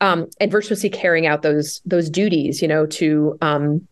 Um, 0.01 0.27
and 0.39 0.51
virtuously 0.51 0.89
carrying 0.89 1.27
out 1.27 1.41
those 1.41 1.81
those 1.85 2.09
duties 2.09 2.61
you 2.61 2.67
know 2.67 2.85
to 2.87 3.37
um, 3.41 3.87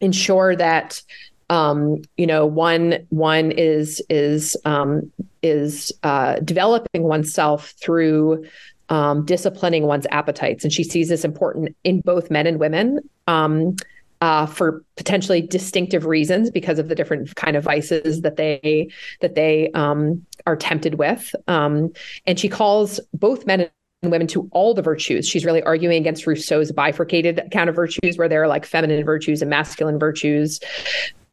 ensure 0.00 0.56
that 0.56 1.02
um, 1.50 2.02
you 2.16 2.26
know 2.26 2.46
one 2.46 3.06
one 3.10 3.52
is 3.52 4.02
is 4.08 4.56
um, 4.64 5.10
is 5.42 5.92
uh, 6.02 6.36
developing 6.40 7.04
oneself 7.04 7.74
through 7.80 8.44
um, 8.88 9.24
disciplining 9.24 9.84
one's 9.84 10.06
appetites. 10.10 10.64
And 10.64 10.72
she 10.72 10.82
sees 10.82 11.08
this 11.08 11.24
important 11.24 11.76
in 11.84 12.00
both 12.00 12.30
men 12.30 12.46
and 12.46 12.58
women. 12.58 13.00
Um, 13.26 13.76
uh, 14.20 14.46
for 14.46 14.84
potentially 14.96 15.40
distinctive 15.40 16.04
reasons 16.04 16.50
because 16.50 16.78
of 16.78 16.88
the 16.88 16.94
different 16.94 17.34
kind 17.36 17.56
of 17.56 17.64
vices 17.64 18.22
that 18.22 18.36
they 18.36 18.90
that 19.20 19.34
they 19.34 19.70
um, 19.72 20.24
are 20.46 20.56
tempted 20.56 20.94
with. 20.96 21.34
Um, 21.46 21.92
and 22.26 22.38
she 22.38 22.48
calls 22.48 23.00
both 23.14 23.46
men 23.46 23.68
and 24.02 24.12
women 24.12 24.26
to 24.28 24.48
all 24.52 24.74
the 24.74 24.82
virtues. 24.82 25.28
She's 25.28 25.44
really 25.44 25.62
arguing 25.62 25.98
against 25.98 26.26
Rousseau's 26.26 26.72
bifurcated 26.72 27.40
account 27.40 27.68
of 27.68 27.76
virtues, 27.76 28.16
where 28.16 28.28
there 28.28 28.42
are 28.42 28.48
like 28.48 28.64
feminine 28.64 29.04
virtues 29.04 29.42
and 29.42 29.50
masculine 29.50 29.98
virtues. 29.98 30.60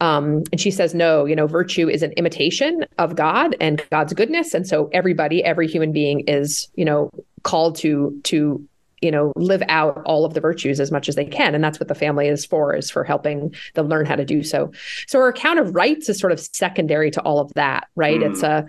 Um, 0.02 0.44
and 0.52 0.60
she 0.60 0.72
says, 0.72 0.94
no, 0.94 1.26
you 1.26 1.36
know, 1.36 1.48
virtue 1.48 1.88
is 1.88 2.04
an 2.04 2.12
imitation 2.14 2.86
of 2.98 3.16
God 3.16 3.56
and 3.62 3.82
God's 3.92 4.14
goodness, 4.14 4.54
and 4.54 4.68
so 4.68 4.90
everybody, 4.92 5.44
every 5.44 5.68
human 5.68 5.92
being, 5.92 6.22
is 6.22 6.68
you 6.76 6.86
know 6.86 7.12
called 7.44 7.78
to 7.78 8.20
to 8.24 8.68
you 9.02 9.12
know 9.12 9.34
live 9.36 9.64
out 9.68 10.02
all 10.06 10.26
of 10.26 10.34
the 10.34 10.42
virtues 10.42 10.80
as 10.80 10.92
much 10.92 11.10
as 11.10 11.16
they 11.16 11.26
can. 11.26 11.56
And 11.56 11.64
that's 11.64 11.80
what 11.80 11.88
the 11.88 11.96
family 11.96 12.28
is 12.28 12.46
for 12.46 12.76
is 12.76 12.90
for 12.90 13.04
helping 13.04 13.54
them 13.74 13.88
learn 13.88 14.06
how 14.06 14.16
to 14.16 14.26
do 14.26 14.44
so. 14.44 14.72
So 15.08 15.20
our 15.20 15.30
account 15.30 15.60
of 15.60 15.76
rights 15.76 16.10
is 16.10 16.20
sort 16.20 16.32
of 16.32 16.40
secondary 16.40 17.12
to 17.12 17.22
all 17.22 17.40
of 17.40 17.54
that 17.54 17.88
right? 17.96 18.20
Mm. 18.20 18.32
it's 18.32 18.44
a 18.44 18.68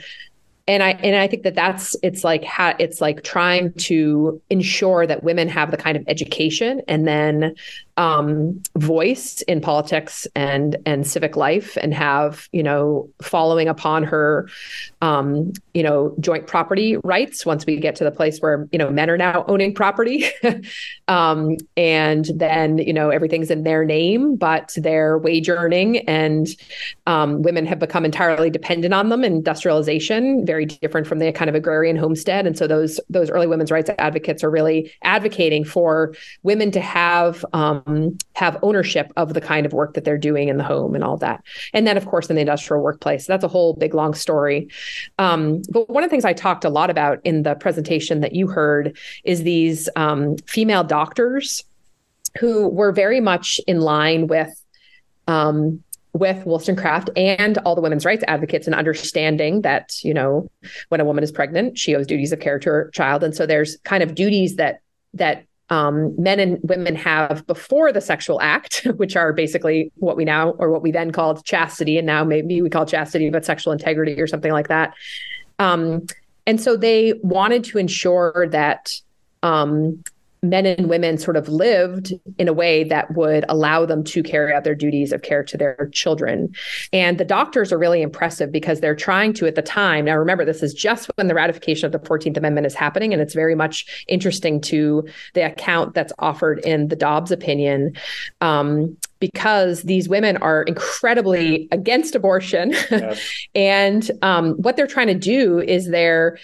and 0.68 0.82
I 0.82 0.90
and 0.90 1.14
I 1.14 1.28
think 1.28 1.44
that 1.44 1.54
that's 1.54 1.94
it's 2.02 2.24
like 2.24 2.44
ha, 2.44 2.74
it's 2.78 3.00
like 3.00 3.22
trying 3.22 3.72
to 3.74 4.40
ensure 4.50 5.06
that 5.06 5.22
women 5.22 5.48
have 5.48 5.70
the 5.70 5.76
kind 5.76 5.96
of 5.96 6.04
education 6.08 6.82
and 6.88 7.06
then 7.06 7.54
um, 7.96 8.62
voice 8.76 9.42
in 9.42 9.60
politics 9.60 10.26
and 10.34 10.76
and 10.84 11.06
civic 11.06 11.36
life 11.36 11.78
and 11.80 11.94
have 11.94 12.48
you 12.52 12.62
know 12.62 13.08
following 13.22 13.68
upon 13.68 14.02
her 14.02 14.48
um, 15.00 15.52
you 15.74 15.82
know 15.82 16.14
joint 16.20 16.46
property 16.46 16.96
rights 16.98 17.46
once 17.46 17.64
we 17.66 17.76
get 17.76 17.96
to 17.96 18.04
the 18.04 18.10
place 18.10 18.38
where 18.40 18.68
you 18.72 18.78
know 18.78 18.90
men 18.90 19.10
are 19.10 19.18
now 19.18 19.44
owning 19.48 19.74
property. 19.74 20.24
Um, 21.08 21.56
and 21.76 22.28
then 22.34 22.78
you 22.78 22.92
know 22.92 23.10
everything's 23.10 23.48
in 23.50 23.62
their 23.62 23.84
name 23.84 24.34
but 24.34 24.74
they're 24.76 25.18
wage 25.18 25.48
earning 25.48 25.98
and 26.08 26.48
um, 27.06 27.42
women 27.42 27.64
have 27.66 27.78
become 27.78 28.04
entirely 28.04 28.50
dependent 28.50 28.92
on 28.92 29.08
them. 29.08 29.22
Industrialization 29.22 30.44
very 30.44 30.66
different 30.66 31.06
from 31.06 31.20
the 31.20 31.30
kind 31.30 31.48
of 31.48 31.54
agrarian 31.54 31.96
homestead. 31.96 32.46
And 32.46 32.58
so 32.58 32.66
those 32.66 32.98
those 33.08 33.30
early 33.30 33.46
women's 33.46 33.70
rights 33.70 33.90
advocates 33.98 34.42
are 34.42 34.50
really 34.50 34.92
advocating 35.02 35.64
for 35.64 36.14
women 36.42 36.70
to 36.72 36.80
have 36.80 37.44
um, 37.52 37.82
um, 37.86 38.16
have 38.34 38.58
ownership 38.62 39.12
of 39.16 39.34
the 39.34 39.40
kind 39.40 39.66
of 39.66 39.72
work 39.72 39.94
that 39.94 40.04
they're 40.04 40.18
doing 40.18 40.48
in 40.48 40.56
the 40.56 40.64
home 40.64 40.94
and 40.94 41.04
all 41.04 41.16
that. 41.18 41.42
And 41.72 41.86
then, 41.86 41.96
of 41.96 42.06
course, 42.06 42.28
in 42.28 42.36
the 42.36 42.40
industrial 42.40 42.82
workplace. 42.82 43.26
That's 43.26 43.44
a 43.44 43.48
whole 43.48 43.74
big, 43.74 43.94
long 43.94 44.14
story. 44.14 44.68
Um, 45.18 45.62
but 45.70 45.88
one 45.88 46.02
of 46.02 46.10
the 46.10 46.12
things 46.12 46.24
I 46.24 46.32
talked 46.32 46.64
a 46.64 46.70
lot 46.70 46.90
about 46.90 47.20
in 47.24 47.42
the 47.42 47.54
presentation 47.54 48.20
that 48.20 48.34
you 48.34 48.46
heard 48.48 48.96
is 49.24 49.42
these 49.42 49.88
um, 49.96 50.36
female 50.46 50.84
doctors 50.84 51.64
who 52.40 52.68
were 52.68 52.92
very 52.92 53.20
much 53.20 53.60
in 53.66 53.80
line 53.80 54.26
with 54.26 54.62
um, 55.28 55.82
with 56.12 56.46
Wollstonecraft 56.46 57.10
and 57.14 57.58
all 57.58 57.74
the 57.74 57.82
women's 57.82 58.06
rights 58.06 58.24
advocates 58.26 58.66
and 58.66 58.74
understanding 58.74 59.62
that, 59.62 60.02
you 60.02 60.14
know, 60.14 60.50
when 60.88 61.00
a 61.00 61.04
woman 61.04 61.22
is 61.22 61.30
pregnant, 61.30 61.78
she 61.78 61.94
owes 61.94 62.06
duties 62.06 62.32
of 62.32 62.40
care 62.40 62.58
to 62.58 62.70
her 62.70 62.90
child. 62.94 63.22
And 63.22 63.34
so 63.34 63.44
there's 63.44 63.76
kind 63.84 64.02
of 64.02 64.14
duties 64.14 64.56
that 64.56 64.80
that 65.14 65.44
um, 65.68 66.14
men 66.20 66.38
and 66.38 66.58
women 66.62 66.94
have 66.94 67.46
before 67.46 67.92
the 67.92 68.00
sexual 68.00 68.40
act, 68.40 68.86
which 68.96 69.16
are 69.16 69.32
basically 69.32 69.90
what 69.96 70.16
we 70.16 70.24
now 70.24 70.50
or 70.58 70.70
what 70.70 70.82
we 70.82 70.90
then 70.90 71.10
called 71.10 71.44
chastity, 71.44 71.98
and 71.98 72.06
now 72.06 72.24
maybe 72.24 72.62
we 72.62 72.70
call 72.70 72.86
chastity, 72.86 73.30
but 73.30 73.44
sexual 73.44 73.72
integrity 73.72 74.20
or 74.20 74.26
something 74.26 74.52
like 74.52 74.68
that. 74.68 74.94
Um, 75.58 76.06
and 76.46 76.60
so 76.60 76.76
they 76.76 77.14
wanted 77.22 77.64
to 77.64 77.78
ensure 77.78 78.46
that 78.50 78.92
um, 79.42 80.02
men 80.50 80.66
and 80.66 80.88
women 80.88 81.18
sort 81.18 81.36
of 81.36 81.48
lived 81.48 82.12
in 82.38 82.48
a 82.48 82.52
way 82.52 82.84
that 82.84 83.14
would 83.14 83.44
allow 83.48 83.86
them 83.86 84.04
to 84.04 84.22
carry 84.22 84.52
out 84.52 84.64
their 84.64 84.74
duties 84.74 85.12
of 85.12 85.22
care 85.22 85.42
to 85.44 85.56
their 85.56 85.88
children. 85.92 86.54
And 86.92 87.18
the 87.18 87.24
doctors 87.24 87.72
are 87.72 87.78
really 87.78 88.02
impressive 88.02 88.52
because 88.52 88.80
they're 88.80 88.96
trying 88.96 89.32
to, 89.34 89.46
at 89.46 89.54
the 89.54 89.62
time, 89.62 90.04
now 90.04 90.16
remember, 90.16 90.44
this 90.44 90.62
is 90.62 90.74
just 90.74 91.10
when 91.16 91.28
the 91.28 91.34
ratification 91.34 91.86
of 91.86 91.92
the 91.92 91.98
14th 91.98 92.36
Amendment 92.36 92.66
is 92.66 92.74
happening. 92.74 93.12
And 93.12 93.22
it's 93.22 93.34
very 93.34 93.54
much 93.54 94.04
interesting 94.08 94.60
to 94.62 95.06
the 95.34 95.42
account 95.42 95.94
that's 95.94 96.12
offered 96.18 96.60
in 96.60 96.88
the 96.88 96.96
Dobbs 96.96 97.30
opinion. 97.30 97.92
Um, 98.40 98.96
because 99.18 99.82
these 99.82 100.08
women 100.08 100.36
are 100.38 100.62
incredibly 100.64 101.68
against 101.72 102.14
abortion. 102.14 102.72
Yes. 102.90 103.46
and 103.54 104.10
um, 104.22 104.52
what 104.54 104.76
they're 104.76 104.86
trying 104.86 105.06
to 105.06 105.14
do 105.14 105.58
is 105.58 105.88
they're 105.88 106.38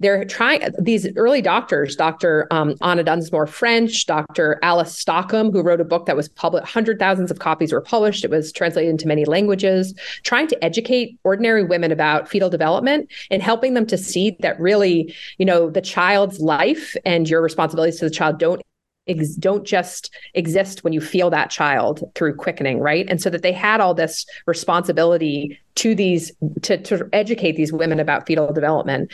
they're 0.00 0.24
trying 0.24 0.62
these 0.78 1.06
early 1.16 1.40
doctors, 1.40 1.96
Dr. 1.96 2.46
Um, 2.50 2.74
Anna 2.82 3.02
Densmore 3.02 3.48
French, 3.48 4.06
Dr. 4.06 4.58
Alice 4.62 4.96
Stockham, 4.96 5.52
who 5.52 5.62
wrote 5.62 5.80
a 5.80 5.84
book 5.84 6.06
that 6.06 6.16
was 6.16 6.28
published, 6.28 6.66
hundred 6.66 6.98
thousands 6.98 7.30
of 7.30 7.38
copies 7.38 7.72
were 7.72 7.80
published. 7.80 8.24
It 8.24 8.30
was 8.30 8.52
translated 8.52 8.90
into 8.90 9.08
many 9.08 9.24
languages, 9.24 9.94
trying 10.22 10.48
to 10.48 10.64
educate 10.64 11.18
ordinary 11.24 11.64
women 11.64 11.92
about 11.92 12.28
fetal 12.28 12.50
development 12.50 13.10
and 13.30 13.42
helping 13.42 13.74
them 13.74 13.86
to 13.86 13.96
see 13.96 14.36
that 14.40 14.60
really, 14.60 15.14
you 15.38 15.46
know, 15.46 15.70
the 15.70 15.80
child's 15.80 16.40
life 16.40 16.94
and 17.04 17.28
your 17.28 17.40
responsibilities 17.40 17.98
to 18.00 18.04
the 18.04 18.10
child 18.10 18.38
don't 18.38 18.62
Ex- 19.08 19.36
don't 19.36 19.64
just 19.64 20.12
exist 20.34 20.82
when 20.82 20.92
you 20.92 21.00
feel 21.00 21.30
that 21.30 21.48
child 21.48 22.02
through 22.16 22.34
quickening 22.34 22.80
right 22.80 23.06
and 23.08 23.22
so 23.22 23.30
that 23.30 23.42
they 23.42 23.52
had 23.52 23.80
all 23.80 23.94
this 23.94 24.26
responsibility 24.46 25.56
to 25.76 25.94
these 25.94 26.32
to, 26.62 26.76
to 26.78 27.08
educate 27.12 27.52
these 27.52 27.72
women 27.72 28.00
about 28.00 28.26
fetal 28.26 28.52
development 28.52 29.12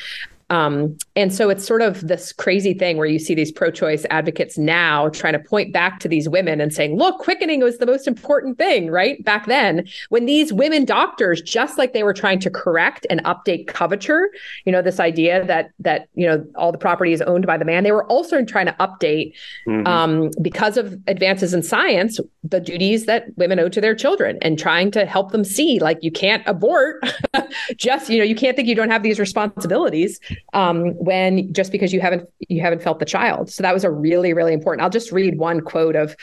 um, 0.50 0.96
and 1.16 1.32
so 1.32 1.50
it's 1.50 1.66
sort 1.66 1.82
of 1.82 2.06
this 2.06 2.32
crazy 2.32 2.74
thing 2.74 2.96
where 2.96 3.06
you 3.06 3.18
see 3.18 3.34
these 3.34 3.52
pro 3.52 3.70
choice 3.70 4.04
advocates 4.10 4.58
now 4.58 5.08
trying 5.08 5.32
to 5.32 5.38
point 5.38 5.72
back 5.72 6.00
to 6.00 6.08
these 6.08 6.28
women 6.28 6.60
and 6.60 6.72
saying, 6.72 6.96
look, 6.96 7.18
quickening 7.18 7.62
was 7.62 7.78
the 7.78 7.86
most 7.86 8.06
important 8.06 8.58
thing, 8.58 8.90
right? 8.90 9.22
Back 9.24 9.46
then, 9.46 9.86
when 10.10 10.26
these 10.26 10.52
women 10.52 10.84
doctors, 10.84 11.40
just 11.40 11.78
like 11.78 11.92
they 11.92 12.02
were 12.02 12.12
trying 12.12 12.38
to 12.40 12.50
correct 12.50 13.06
and 13.08 13.22
update 13.24 13.66
coverture, 13.66 14.30
you 14.64 14.72
know, 14.72 14.82
this 14.82 15.00
idea 15.00 15.44
that, 15.46 15.70
that, 15.78 16.08
you 16.14 16.26
know, 16.26 16.44
all 16.56 16.72
the 16.72 16.78
property 16.78 17.12
is 17.12 17.22
owned 17.22 17.46
by 17.46 17.56
the 17.56 17.64
man, 17.64 17.84
they 17.84 17.92
were 17.92 18.06
also 18.06 18.44
trying 18.44 18.66
to 18.66 18.76
update 18.80 19.34
mm-hmm. 19.66 19.86
um, 19.86 20.30
because 20.42 20.76
of 20.76 20.98
advances 21.06 21.54
in 21.54 21.62
science, 21.62 22.20
the 22.44 22.60
duties 22.60 23.06
that 23.06 23.26
women 23.36 23.58
owe 23.58 23.68
to 23.68 23.80
their 23.80 23.94
children 23.94 24.38
and 24.42 24.58
trying 24.58 24.90
to 24.90 25.06
help 25.06 25.32
them 25.32 25.44
see, 25.44 25.78
like, 25.78 25.98
you 26.02 26.10
can't 26.10 26.42
abort 26.46 27.02
just, 27.76 28.10
you 28.10 28.18
know, 28.18 28.24
you 28.24 28.34
can't 28.34 28.56
think 28.56 28.68
you 28.68 28.74
don't 28.74 28.90
have 28.90 29.02
these 29.02 29.18
responsibilities 29.18 30.20
um, 30.52 30.94
when 30.96 31.52
just 31.52 31.72
because 31.72 31.92
you 31.92 32.00
haven't 32.00 32.28
you 32.48 32.60
haven't 32.60 32.82
felt 32.82 32.98
the 32.98 33.04
child. 33.04 33.50
So 33.50 33.62
that 33.62 33.74
was 33.74 33.84
a 33.84 33.90
really 33.90 34.32
really 34.32 34.52
important. 34.52 34.82
I'll 34.82 34.90
just 34.90 35.12
read 35.12 35.38
one 35.38 35.60
quote 35.60 35.96
of 35.96 36.16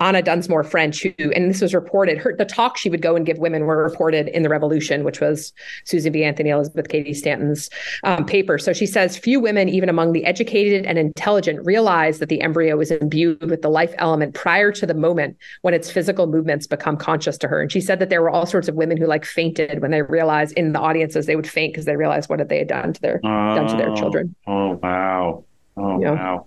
Anna 0.00 0.22
Densmore 0.22 0.64
French, 0.64 1.02
who 1.02 1.30
and 1.32 1.50
this 1.50 1.60
was 1.60 1.74
reported. 1.74 2.18
Her 2.18 2.34
the 2.36 2.44
talk 2.44 2.76
she 2.76 2.90
would 2.90 3.02
go 3.02 3.16
and 3.16 3.24
give 3.24 3.38
women 3.38 3.66
were 3.66 3.82
reported 3.82 4.28
in 4.28 4.42
the 4.42 4.48
Revolution, 4.48 5.04
which 5.04 5.20
was 5.20 5.52
Susan 5.84 6.12
B. 6.12 6.24
Anthony 6.24 6.50
Elizabeth 6.50 6.88
Cady 6.88 7.14
Stanton's 7.14 7.70
um, 8.04 8.24
paper. 8.24 8.58
So 8.58 8.72
she 8.72 8.86
says 8.86 9.16
few 9.16 9.40
women, 9.40 9.68
even 9.68 9.88
among 9.88 10.12
the 10.12 10.24
educated 10.24 10.84
and 10.86 10.98
intelligent, 10.98 11.64
realize 11.64 12.18
that 12.18 12.28
the 12.28 12.40
embryo 12.40 12.80
is 12.80 12.90
imbued 12.90 13.50
with 13.50 13.62
the 13.62 13.68
life 13.68 13.94
element 13.98 14.34
prior 14.34 14.72
to 14.72 14.86
the 14.86 14.94
moment 14.94 15.36
when 15.62 15.74
its 15.74 15.90
physical 15.90 16.26
movements 16.26 16.66
become 16.66 16.96
conscious 16.96 17.38
to 17.38 17.48
her. 17.48 17.60
And 17.60 17.70
she 17.70 17.80
said 17.80 17.98
that 17.98 18.10
there 18.10 18.22
were 18.22 18.30
all 18.30 18.46
sorts 18.46 18.68
of 18.68 18.74
women 18.74 18.96
who 18.96 19.06
like 19.06 19.24
fainted 19.24 19.80
when 19.82 19.90
they 19.90 20.02
realized 20.02 20.56
in 20.56 20.72
the 20.72 20.80
audiences 20.80 21.26
they 21.26 21.36
would 21.36 21.48
faint 21.48 21.72
because 21.72 21.84
they 21.84 21.96
realized 21.96 22.28
what 22.28 22.46
they 22.48 22.58
had 22.58 22.68
done 22.68 22.92
to 22.92 23.00
their 23.00 23.20
uh, 23.24 23.49
done 23.54 23.68
to 23.68 23.76
their 23.76 23.90
oh, 23.90 23.96
children. 23.96 24.34
Oh 24.46 24.78
wow! 24.82 25.44
Oh 25.76 26.00
yeah. 26.00 26.12
wow! 26.12 26.46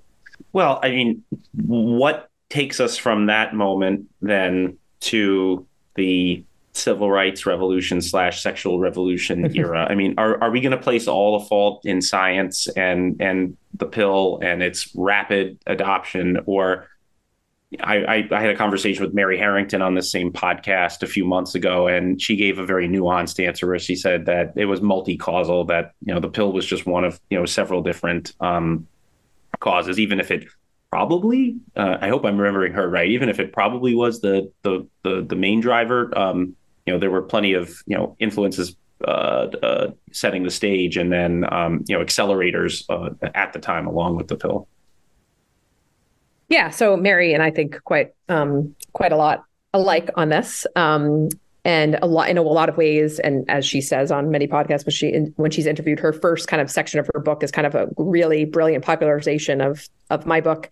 Well, 0.51 0.79
I 0.83 0.89
mean, 0.91 1.23
what 1.65 2.29
takes 2.49 2.79
us 2.79 2.97
from 2.97 3.27
that 3.27 3.55
moment 3.55 4.07
then 4.21 4.77
to 5.01 5.65
the 5.95 6.43
civil 6.73 7.09
rights 7.09 7.45
revolution 7.45 8.01
slash 8.01 8.41
sexual 8.41 8.79
revolution 8.79 9.55
era? 9.55 9.87
I 9.89 9.95
mean, 9.95 10.15
are 10.17 10.41
are 10.41 10.51
we 10.51 10.61
going 10.61 10.71
to 10.71 10.77
place 10.77 11.07
all 11.07 11.39
the 11.39 11.45
fault 11.45 11.85
in 11.85 12.01
science 12.01 12.67
and 12.69 13.21
and 13.21 13.57
the 13.75 13.85
pill 13.85 14.39
and 14.41 14.61
its 14.61 14.93
rapid 14.95 15.59
adoption, 15.65 16.39
or 16.45 16.87
I, 17.81 17.95
I, 18.03 18.27
I, 18.31 18.41
had 18.41 18.49
a 18.49 18.55
conversation 18.55 19.03
with 19.03 19.13
Mary 19.13 19.37
Harrington 19.37 19.81
on 19.81 19.95
the 19.95 20.01
same 20.01 20.31
podcast 20.31 21.03
a 21.03 21.07
few 21.07 21.25
months 21.25 21.55
ago, 21.55 21.87
and 21.87 22.21
she 22.21 22.35
gave 22.35 22.59
a 22.59 22.65
very 22.65 22.87
nuanced 22.87 23.45
answer 23.45 23.67
where 23.67 23.79
she 23.79 23.95
said 23.95 24.25
that 24.25 24.53
it 24.55 24.65
was 24.65 24.81
multi-causal, 24.81 25.65
that 25.65 25.93
you 26.05 26.13
know 26.13 26.19
the 26.19 26.29
pill 26.29 26.51
was 26.51 26.65
just 26.65 26.85
one 26.85 27.03
of 27.03 27.19
you 27.29 27.39
know 27.39 27.45
several 27.45 27.81
different 27.81 28.33
um, 28.39 28.87
causes, 29.59 29.99
even 29.99 30.19
if 30.19 30.31
it 30.31 30.47
probably 30.91 31.55
uh, 31.75 31.97
I 32.01 32.09
hope 32.09 32.25
I'm 32.25 32.37
remembering 32.37 32.73
her 32.73 32.87
right, 32.87 33.09
even 33.09 33.29
if 33.29 33.39
it 33.39 33.53
probably 33.53 33.95
was 33.95 34.21
the 34.21 34.51
the 34.63 34.87
the, 35.03 35.25
the 35.27 35.35
main 35.35 35.61
driver. 35.61 36.15
Um, 36.17 36.55
you 36.85 36.93
know, 36.93 36.99
there 36.99 37.11
were 37.11 37.21
plenty 37.21 37.53
of 37.53 37.81
you 37.87 37.97
know 37.97 38.15
influences 38.19 38.75
uh, 39.05 39.47
uh, 39.61 39.91
setting 40.11 40.43
the 40.43 40.51
stage, 40.51 40.97
and 40.97 41.11
then 41.11 41.45
um, 41.51 41.83
you 41.87 41.97
know 41.97 42.03
accelerators 42.03 42.85
uh, 42.89 43.09
at 43.33 43.53
the 43.53 43.59
time 43.59 43.87
along 43.87 44.15
with 44.15 44.27
the 44.27 44.35
pill. 44.35 44.67
Yeah, 46.53 46.69
so 46.69 46.95
Mary 46.95 47.33
and 47.33 47.41
I 47.41 47.49
think 47.49 47.83
quite 47.83 48.11
um, 48.29 48.75
quite 48.93 49.11
a 49.11 49.17
lot 49.17 49.43
alike 49.73 50.11
on 50.15 50.29
this. 50.29 50.67
Um, 50.75 51.29
and 51.65 51.97
a 52.01 52.05
lot 52.05 52.29
in 52.29 52.37
a 52.37 52.41
lot 52.41 52.67
of 52.67 52.75
ways 52.75 53.19
and 53.19 53.49
as 53.49 53.65
she 53.65 53.79
says 53.79 54.11
on 54.11 54.29
many 54.29 54.47
podcasts 54.47 54.85
when 54.85 54.91
she 54.91 55.13
when 55.37 55.49
she's 55.49 55.65
interviewed 55.65 55.97
her 55.97 56.11
first 56.11 56.49
kind 56.49 56.61
of 56.61 56.69
section 56.69 56.99
of 56.99 57.09
her 57.13 57.21
book 57.21 57.41
is 57.41 57.51
kind 57.51 57.65
of 57.65 57.73
a 57.73 57.87
really 57.95 58.43
brilliant 58.43 58.83
popularization 58.83 59.61
of 59.61 59.87
of 60.09 60.25
my 60.25 60.41
book 60.41 60.69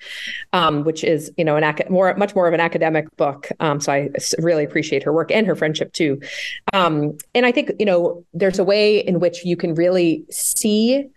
um, 0.52 0.84
which 0.84 1.02
is 1.06 1.32
you 1.38 1.46
know 1.46 1.56
an 1.56 1.64
ac- 1.64 1.90
more 1.90 2.14
much 2.16 2.36
more 2.36 2.46
of 2.46 2.54
an 2.54 2.60
academic 2.60 3.06
book 3.16 3.48
um, 3.62 3.80
so 3.80 3.94
i 3.94 4.10
really 4.40 4.66
appreciate 4.66 5.02
her 5.02 5.14
work 5.14 5.32
and 5.32 5.48
her 5.48 5.56
friendship 5.56 5.94
too 5.94 6.20
um, 6.74 7.18
and 7.34 7.46
i 7.46 7.54
think 7.54 7.72
you 7.80 7.86
know 7.86 8.22
there's 8.34 8.60
a 8.60 8.64
way 8.66 9.00
in 9.00 9.22
which 9.22 9.46
you 9.46 9.56
can 9.56 9.74
really 9.74 10.26
see 10.30 11.08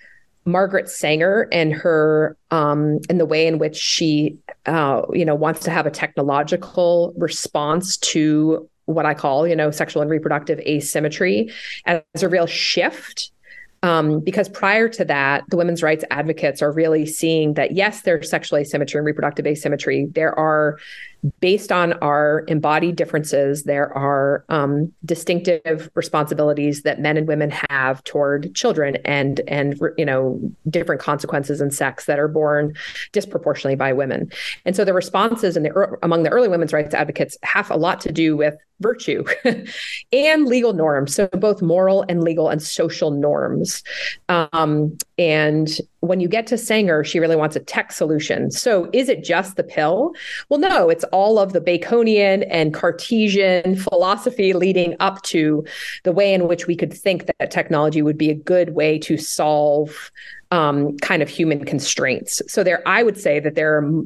Margaret 0.44 0.88
Sanger 0.88 1.48
and 1.52 1.72
her 1.72 2.36
um, 2.50 3.00
and 3.08 3.18
the 3.18 3.26
way 3.26 3.46
in 3.46 3.58
which 3.58 3.76
she 3.76 4.38
uh, 4.66 5.02
you 5.12 5.24
know 5.24 5.34
wants 5.34 5.60
to 5.60 5.70
have 5.70 5.86
a 5.86 5.90
technological 5.90 7.14
response 7.16 7.96
to 7.98 8.68
what 8.86 9.06
I 9.06 9.14
call 9.14 9.46
you 9.46 9.56
know 9.56 9.70
sexual 9.70 10.02
and 10.02 10.10
reproductive 10.10 10.58
asymmetry 10.60 11.50
as 11.86 12.22
a 12.22 12.28
real 12.28 12.46
shift 12.46 13.30
Um, 13.84 14.20
because 14.20 14.48
prior 14.48 14.88
to 14.88 15.04
that, 15.04 15.44
the 15.50 15.58
women's 15.58 15.82
rights 15.82 16.06
advocates 16.10 16.62
are 16.62 16.72
really 16.72 17.04
seeing 17.04 17.52
that 17.54 17.72
yes, 17.72 18.00
there's 18.00 18.30
sexual 18.30 18.58
asymmetry 18.58 18.98
and 18.98 19.04
reproductive 19.04 19.46
asymmetry. 19.46 20.06
There 20.10 20.36
are 20.38 20.78
based 21.40 21.72
on 21.72 21.94
our 21.94 22.44
embodied 22.48 22.96
differences, 22.96 23.64
there 23.64 23.92
are 23.96 24.44
um, 24.48 24.92
distinctive 25.04 25.90
responsibilities 25.94 26.82
that 26.82 27.00
men 27.00 27.16
and 27.16 27.26
women 27.26 27.50
have 27.70 28.02
toward 28.04 28.54
children, 28.54 28.96
and 29.04 29.40
and 29.48 29.78
you 29.98 30.04
know 30.04 30.40
different 30.68 31.00
consequences 31.00 31.60
in 31.60 31.70
sex 31.70 32.06
that 32.06 32.18
are 32.18 32.28
borne 32.28 32.74
disproportionately 33.12 33.76
by 33.76 33.92
women. 33.92 34.30
And 34.64 34.74
so 34.76 34.84
the 34.84 34.94
responses 34.94 35.56
in 35.56 35.62
the 35.62 35.98
among 36.02 36.22
the 36.22 36.30
early 36.30 36.48
women's 36.48 36.72
rights 36.72 36.94
advocates 36.94 37.36
have 37.42 37.70
a 37.70 37.76
lot 37.76 38.00
to 38.02 38.12
do 38.12 38.36
with 38.36 38.56
virtue 38.80 39.24
and 40.12 40.46
legal 40.46 40.72
norms 40.72 41.14
so 41.14 41.28
both 41.28 41.62
moral 41.62 42.04
and 42.08 42.24
legal 42.24 42.48
and 42.48 42.60
social 42.60 43.12
norms 43.12 43.73
um, 44.28 44.96
and 45.18 45.78
when 46.00 46.20
you 46.20 46.28
get 46.28 46.46
to 46.46 46.58
sanger 46.58 47.02
she 47.04 47.18
really 47.18 47.36
wants 47.36 47.56
a 47.56 47.60
tech 47.60 47.92
solution. 47.92 48.50
So 48.50 48.90
is 48.92 49.08
it 49.08 49.24
just 49.24 49.56
the 49.56 49.64
pill? 49.64 50.12
Well 50.48 50.60
no 50.60 50.90
it's 50.90 51.04
all 51.04 51.38
of 51.38 51.52
the 51.52 51.60
baconian 51.60 52.46
and 52.50 52.74
cartesian 52.74 53.76
philosophy 53.76 54.52
leading 54.52 54.96
up 55.00 55.22
to 55.22 55.64
the 56.02 56.12
way 56.12 56.34
in 56.34 56.48
which 56.48 56.66
we 56.66 56.76
could 56.76 56.92
think 56.92 57.26
that 57.26 57.50
technology 57.50 58.02
would 58.02 58.18
be 58.18 58.30
a 58.30 58.34
good 58.34 58.74
way 58.74 58.98
to 59.00 59.16
solve 59.16 60.10
um, 60.54 60.96
kind 60.98 61.20
of 61.20 61.28
human 61.28 61.64
constraints. 61.64 62.40
So 62.46 62.62
there, 62.62 62.80
I 62.86 63.02
would 63.02 63.18
say 63.18 63.40
that 63.40 63.56
there 63.56 63.76
are 63.76 64.04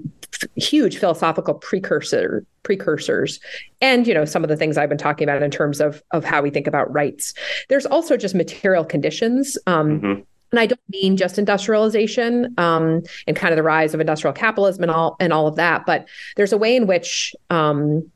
huge 0.57 0.97
philosophical 0.97 1.53
precursor 1.53 2.43
precursors, 2.63 3.39
and 3.83 4.07
you 4.07 4.15
know 4.15 4.25
some 4.25 4.43
of 4.45 4.49
the 4.49 4.57
things 4.57 4.79
I've 4.79 4.89
been 4.89 4.97
talking 4.97 5.29
about 5.29 5.43
in 5.43 5.51
terms 5.51 5.79
of 5.79 6.03
of 6.13 6.25
how 6.25 6.41
we 6.41 6.49
think 6.49 6.67
about 6.67 6.91
rights. 6.91 7.35
There's 7.69 7.85
also 7.85 8.17
just 8.17 8.35
material 8.35 8.85
conditions. 8.85 9.59
Um, 9.67 10.01
mm-hmm. 10.01 10.21
And 10.51 10.59
I 10.59 10.65
don't 10.65 10.81
mean 10.89 11.19
just 11.19 11.39
industrialization 11.39 12.55
um, 12.57 13.03
and 13.27 13.37
kind 13.37 13.53
of 13.53 13.57
the 13.57 13.63
rise 13.63 13.93
of 13.93 14.01
industrial 14.01 14.33
capitalism 14.33 14.85
and 14.85 14.91
all 14.91 15.17
and 15.21 15.35
all 15.35 15.47
of 15.47 15.57
that, 15.57 15.85
but 15.85 16.09
there's 16.37 16.55
a 16.55 16.59
way 16.59 16.75
in 16.75 16.87
which 16.87 17.37
um, 17.51 18.11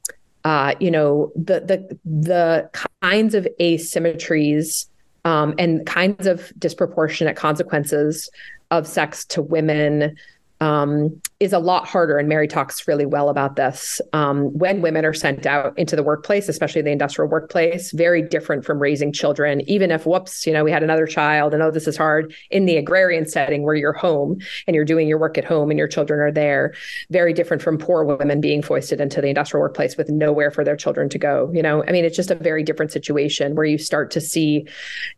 uh, 0.44 0.74
you 0.80 0.90
know 0.90 1.30
the 1.36 1.60
the 1.60 1.98
the 2.06 2.70
kinds 3.02 3.34
of 3.34 3.46
asymmetries 3.60 4.86
um, 5.24 5.54
and 5.58 5.86
kinds 5.86 6.26
of 6.26 6.52
disproportionate 6.58 7.36
consequences 7.36 8.30
of 8.70 8.86
sex 8.86 9.24
to 9.26 9.42
women 9.42 10.16
um, 10.62 11.20
is 11.40 11.52
a 11.52 11.58
lot 11.58 11.88
harder. 11.88 12.18
And 12.18 12.28
Mary 12.28 12.46
talks 12.46 12.86
really 12.86 13.04
well 13.04 13.28
about 13.28 13.56
this. 13.56 14.00
Um, 14.12 14.56
when 14.56 14.80
women 14.80 15.04
are 15.04 15.12
sent 15.12 15.44
out 15.44 15.76
into 15.76 15.96
the 15.96 16.04
workplace, 16.04 16.48
especially 16.48 16.82
the 16.82 16.92
industrial 16.92 17.28
workplace, 17.28 17.90
very 17.90 18.22
different 18.22 18.64
from 18.64 18.78
raising 18.78 19.12
children. 19.12 19.68
Even 19.68 19.90
if, 19.90 20.06
whoops, 20.06 20.46
you 20.46 20.52
know, 20.52 20.62
we 20.62 20.70
had 20.70 20.84
another 20.84 21.04
child 21.04 21.52
and 21.52 21.64
oh, 21.64 21.72
this 21.72 21.88
is 21.88 21.96
hard 21.96 22.32
in 22.52 22.66
the 22.66 22.76
agrarian 22.76 23.26
setting 23.26 23.64
where 23.64 23.74
you're 23.74 23.92
home 23.92 24.38
and 24.68 24.76
you're 24.76 24.84
doing 24.84 25.08
your 25.08 25.18
work 25.18 25.36
at 25.36 25.44
home 25.44 25.68
and 25.68 25.78
your 25.78 25.88
children 25.88 26.20
are 26.20 26.30
there, 26.30 26.72
very 27.10 27.32
different 27.32 27.60
from 27.60 27.76
poor 27.76 28.04
women 28.04 28.40
being 28.40 28.62
foisted 28.62 29.00
into 29.00 29.20
the 29.20 29.26
industrial 29.26 29.62
workplace 29.62 29.96
with 29.96 30.10
nowhere 30.10 30.52
for 30.52 30.62
their 30.62 30.76
children 30.76 31.08
to 31.08 31.18
go. 31.18 31.50
You 31.52 31.62
know, 31.62 31.82
I 31.88 31.90
mean, 31.90 32.04
it's 32.04 32.16
just 32.16 32.30
a 32.30 32.36
very 32.36 32.62
different 32.62 32.92
situation 32.92 33.56
where 33.56 33.66
you 33.66 33.78
start 33.78 34.12
to 34.12 34.20
see, 34.20 34.64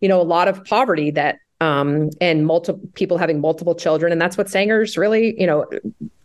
you 0.01 0.09
know, 0.09 0.22
a 0.22 0.22
lot 0.22 0.49
of 0.49 0.64
poverty 0.64 1.11
that 1.11 1.40
um, 1.64 2.10
and 2.20 2.46
multiple 2.46 2.86
people 2.92 3.16
having 3.16 3.40
multiple 3.40 3.74
children, 3.74 4.12
and 4.12 4.20
that's 4.20 4.36
what 4.36 4.50
Sanger's 4.50 4.98
really, 4.98 5.40
you 5.40 5.46
know, 5.46 5.64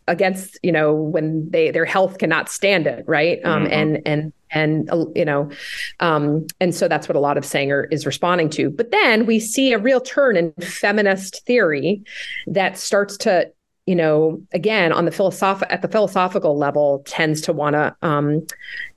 against, 0.07 0.59
you 0.63 0.71
know, 0.71 0.93
when 0.93 1.49
they 1.49 1.71
their 1.71 1.85
health 1.85 2.17
cannot 2.17 2.49
stand 2.49 2.85
it, 2.87 3.05
right? 3.07 3.39
Um, 3.45 3.63
mm-hmm. 3.63 3.73
And 3.73 4.01
and 4.05 4.33
and 4.51 4.89
uh, 4.91 5.05
you 5.15 5.23
know, 5.23 5.49
um, 6.01 6.45
and 6.59 6.75
so 6.75 6.89
that's 6.89 7.07
what 7.07 7.15
a 7.15 7.21
lot 7.21 7.37
of 7.37 7.45
Sanger 7.45 7.87
is 7.89 8.05
responding 8.05 8.49
to. 8.51 8.69
But 8.69 8.91
then 8.91 9.25
we 9.25 9.39
see 9.39 9.71
a 9.71 9.77
real 9.77 10.01
turn 10.01 10.35
in 10.35 10.51
feminist 10.59 11.45
theory 11.45 12.03
that 12.47 12.77
starts 12.77 13.15
to 13.19 13.51
you 13.85 13.95
know, 13.95 14.39
again, 14.51 14.93
on 14.93 15.05
the 15.05 15.11
philosoph 15.11 15.63
at 15.67 15.81
the 15.81 15.87
philosophical 15.87 16.55
level, 16.55 17.01
tends 17.07 17.41
to 17.41 17.51
want 17.51 17.73
to, 17.73 17.95
um, 18.03 18.45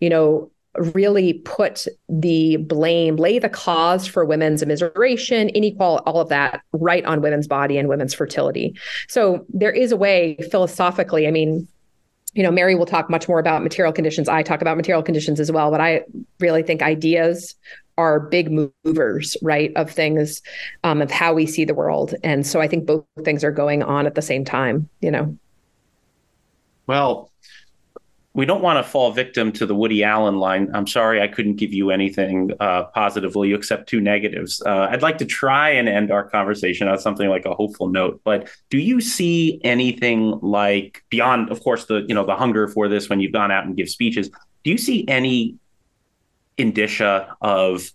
you 0.01 0.11
know, 0.11 0.51
really 0.77 1.35
put 1.35 1.87
the 2.09 2.57
blame, 2.57 3.17
lay 3.17 3.39
the 3.39 3.49
cause 3.49 4.07
for 4.07 4.25
women's 4.25 4.63
immiseration, 4.63 5.53
inequality, 5.55 6.03
all 6.07 6.21
of 6.21 6.29
that 6.31 6.63
right 6.73 7.05
on 7.05 7.21
women's 7.21 7.47
body 7.47 7.77
and 7.77 7.89
women's 7.89 8.15
fertility. 8.15 8.75
So 9.09 9.45
there 9.51 9.71
is 9.71 9.93
a 9.93 9.97
way 9.97 10.39
philosophically, 10.51 11.27
I 11.27 11.31
mean, 11.31 11.69
you 12.35 12.43
know, 12.43 12.51
Mary 12.51 12.75
will 12.75 12.87
talk 12.87 13.11
much 13.11 13.29
more 13.29 13.39
about 13.39 13.63
material 13.63 13.93
conditions. 13.93 14.29
I 14.29 14.43
talk 14.43 14.63
about 14.63 14.79
material 14.79 15.03
conditions 15.03 15.39
as 15.39 15.53
well, 15.53 15.71
but 15.71 15.83
I 15.83 16.05
really 16.41 16.63
think 16.63 16.81
ideas 16.81 17.55
are 17.99 18.21
big 18.21 18.51
movers, 18.51 19.37
right, 19.43 19.71
of 19.77 19.91
things, 19.91 20.41
um, 20.83 21.03
of 21.03 21.11
how 21.11 21.35
we 21.35 21.45
see 21.45 21.67
the 21.67 21.75
world. 21.75 22.15
And 22.25 22.47
so 22.47 22.61
I 22.61 22.69
think 22.69 22.87
both 22.87 23.05
things 23.23 23.45
are 23.45 23.51
going 23.51 23.83
on 23.83 24.07
at 24.07 24.15
the 24.15 24.23
same 24.23 24.47
time, 24.47 24.89
you 25.01 25.11
know. 25.11 25.37
Well, 26.87 27.32
we 28.35 28.47
don't 28.47 28.63
want 28.63 28.83
to 28.83 28.91
fall 28.91 29.13
victim 29.13 29.53
to 29.53 29.67
the 29.67 29.75
Woody 29.75 30.03
Allen 30.03 30.39
line. 30.39 30.71
I'm 30.73 30.87
sorry, 30.87 31.21
I 31.21 31.29
couldn't 31.29 31.57
give 31.57 31.75
you 31.75 31.91
anything 31.91 32.51
uh, 32.61 32.85
positively 32.85 33.53
except 33.53 33.89
two 33.89 34.01
negatives. 34.01 34.63
Uh, 34.65 34.89
I'd 34.91 35.03
like 35.03 35.19
to 35.19 35.27
try 35.27 35.71
and 35.71 35.87
end 35.87 36.11
our 36.11 36.25
conversation 36.25 36.89
on 36.89 36.99
something 36.99 37.29
like 37.29 37.45
a 37.45 37.55
hopeful 37.55 37.89
note. 37.89 38.23
But 38.25 38.49
do 38.71 38.79
you 38.79 39.03
see 39.03 39.61
anything 39.65 40.39
like 40.41 41.05
beyond, 41.11 41.51
of 41.51 41.63
course, 41.63 41.85
the 41.85 42.07
you 42.09 42.15
know 42.15 42.25
the 42.25 42.35
hunger 42.35 42.69
for 42.69 42.89
this 42.89 43.11
when 43.11 43.21
you've 43.21 43.33
gone 43.33 43.51
out 43.51 43.67
and 43.67 43.77
give 43.77 43.91
speeches? 43.91 44.31
Do 44.65 44.71
you 44.71 44.79
see 44.79 45.07
any 45.09 45.59
indicia 46.57 47.37
of 47.43 47.93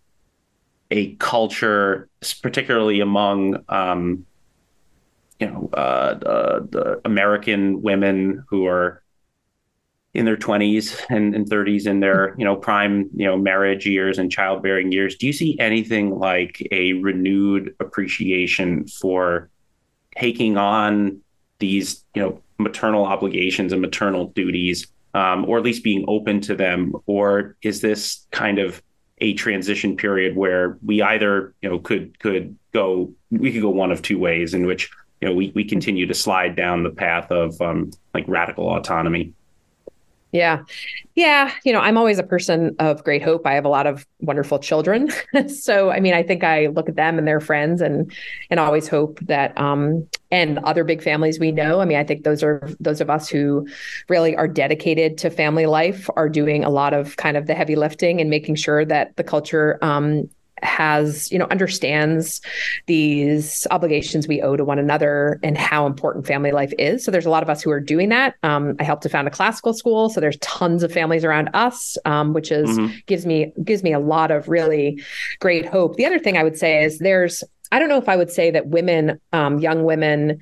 a 0.92 1.16
culture, 1.16 2.10
particularly 2.44 3.00
among 3.00 3.64
um, 3.70 4.24
you 5.40 5.48
know 5.48 5.68
uh, 5.74 6.96
American 7.06 7.82
women 7.82 8.46
who 8.50 8.68
are 8.68 9.02
in 10.14 10.26
their 10.26 10.38
20s 10.38 11.00
and, 11.10 11.36
and 11.36 11.50
30s 11.50 11.86
in 11.86 12.00
their 12.00 12.36
you 12.38 12.46
know 12.46 12.56
prime 12.56 13.10
you 13.16 13.26
know 13.26 13.38
marriage 13.38 13.86
years 13.86 14.18
and 14.18 14.32
childbearing 14.32 14.92
years. 14.92 15.16
Do 15.16 15.28
you 15.28 15.34
see 15.34 15.58
anything 15.60 16.18
like 16.18 16.66
a 16.72 16.94
renewed 16.94 17.76
appreciation 17.80 18.88
for 18.88 19.50
taking 20.18 20.58
on 20.58 21.22
these 21.60 22.04
you 22.14 22.22
know 22.22 22.42
maternal 22.58 23.06
obligations 23.06 23.72
and 23.72 23.82
maternal 23.82 24.28
duties 24.28 24.88
um, 25.14 25.46
or 25.46 25.58
at 25.58 25.64
least 25.64 25.84
being 25.84 26.06
open 26.08 26.42
to 26.42 26.56
them? 26.56 26.94
Or 27.06 27.56
is 27.62 27.82
this 27.82 28.26
kind 28.32 28.60
of 28.60 28.82
a 29.20 29.34
transition 29.34 29.98
period 29.98 30.36
where 30.36 30.78
we 30.84 31.02
either 31.02 31.54
you 31.62 31.70
know 31.70 31.80
could 31.80 32.18
could 32.20 32.58
go 32.74 33.12
we 33.32 33.52
could 33.52 33.62
go 33.62 33.70
one 33.70 33.92
of 33.92 34.02
two 34.02 34.20
ways 34.20 34.54
in 34.54 34.66
which 34.66 34.90
you 35.22 35.28
know 35.28 35.34
we, 35.34 35.52
we 35.56 35.64
continue 35.64 36.06
to 36.06 36.14
slide 36.14 36.56
down 36.56 36.84
the 36.84 36.92
path 36.92 37.32
of 37.32 37.60
um, 37.62 37.92
like 38.14 38.26
radical 38.28 38.70
autonomy 38.70 39.34
yeah. 40.38 40.64
Yeah. 41.16 41.52
You 41.66 41.74
know, 41.74 41.80
I'm 41.80 41.98
always 41.98 42.20
a 42.20 42.24
person 42.24 42.76
of 42.80 43.04
great 43.04 43.24
hope. 43.24 43.46
I 43.46 43.54
have 43.54 43.66
a 43.66 43.70
lot 43.70 43.88
of 43.88 44.06
wonderful 44.20 44.60
children. 44.60 45.10
so, 45.48 45.90
I 45.90 46.00
mean, 46.00 46.14
I 46.14 46.24
think 46.24 46.44
I 46.44 46.68
look 46.68 46.88
at 46.88 46.96
them 46.96 47.18
and 47.18 47.28
their 47.28 47.40
friends 47.40 47.82
and, 47.82 48.12
and 48.50 48.60
always 48.60 48.88
hope 48.88 49.20
that, 49.22 49.58
um, 49.60 50.08
and 50.30 50.60
other 50.60 50.84
big 50.84 51.02
families 51.02 51.40
we 51.40 51.52
know. 51.52 51.80
I 51.80 51.86
mean, 51.86 51.98
I 51.98 52.04
think 52.04 52.24
those 52.24 52.44
are 52.44 52.70
those 52.80 53.00
of 53.00 53.10
us 53.10 53.30
who 53.30 53.66
really 54.10 54.36
are 54.36 54.48
dedicated 54.48 55.18
to 55.20 55.30
family 55.30 55.66
life 55.66 56.10
are 56.18 56.28
doing 56.28 56.64
a 56.66 56.70
lot 56.70 56.94
of 56.94 57.16
kind 57.16 57.38
of 57.38 57.48
the 57.48 57.56
heavy 57.56 57.76
lifting 57.76 58.20
and 58.20 58.30
making 58.30 58.56
sure 58.56 58.84
that 58.84 59.16
the 59.16 59.24
culture 59.24 59.80
um, 59.82 60.30
has 60.64 61.32
you 61.32 61.38
know 61.38 61.48
understands 61.52 62.42
these 62.86 63.68
obligations 63.72 64.28
we 64.28 64.42
owe 64.42 64.56
to 64.56 64.66
one 64.66 64.80
another 64.80 65.40
and 65.44 65.58
how 65.58 65.86
important 65.86 66.26
family 66.26 66.52
life 66.52 66.74
is. 66.78 67.04
So 67.04 67.12
there's 67.12 67.26
a 67.26 67.30
lot 67.30 67.44
of 67.44 67.50
us 67.50 67.62
who 67.62 67.72
are 67.72 67.80
doing 67.80 68.10
that. 68.10 68.36
Um, 68.44 68.76
i 68.80 68.84
helped 68.84 69.04
to 69.04 69.10
found 69.10 69.28
a 69.28 69.32
classical 69.32 69.74
school. 69.74 70.10
So 70.10 70.20
there's 70.20 70.38
tons 70.38 70.84
of 70.84 70.92
families 70.92 71.24
around 71.24 71.50
us 71.54 71.98
um, 72.06 72.34
which 72.34 72.52
is 72.52 72.70
mm-hmm. 72.70 72.94
gives 73.06 73.26
me 73.26 73.52
gives 73.64 73.84
me 73.84 73.94
a 73.94 74.00
lot 74.00 74.32
of 74.32 74.48
really 74.48 75.02
great 75.40 75.66
hope. 75.66 75.96
The 75.96 76.06
other 76.06 76.20
thing 76.20 76.38
i 76.38 76.44
would 76.44 76.58
say 76.58 76.84
is 76.84 77.00
there's 77.00 77.44
i 77.72 77.80
don't 77.80 77.90
know 77.90 77.98
if 77.98 78.10
i 78.10 78.16
would 78.16 78.32
say 78.32 78.52
that 78.52 78.68
women 78.68 79.20
um, 79.34 79.60
young 79.60 79.84
women 79.84 80.40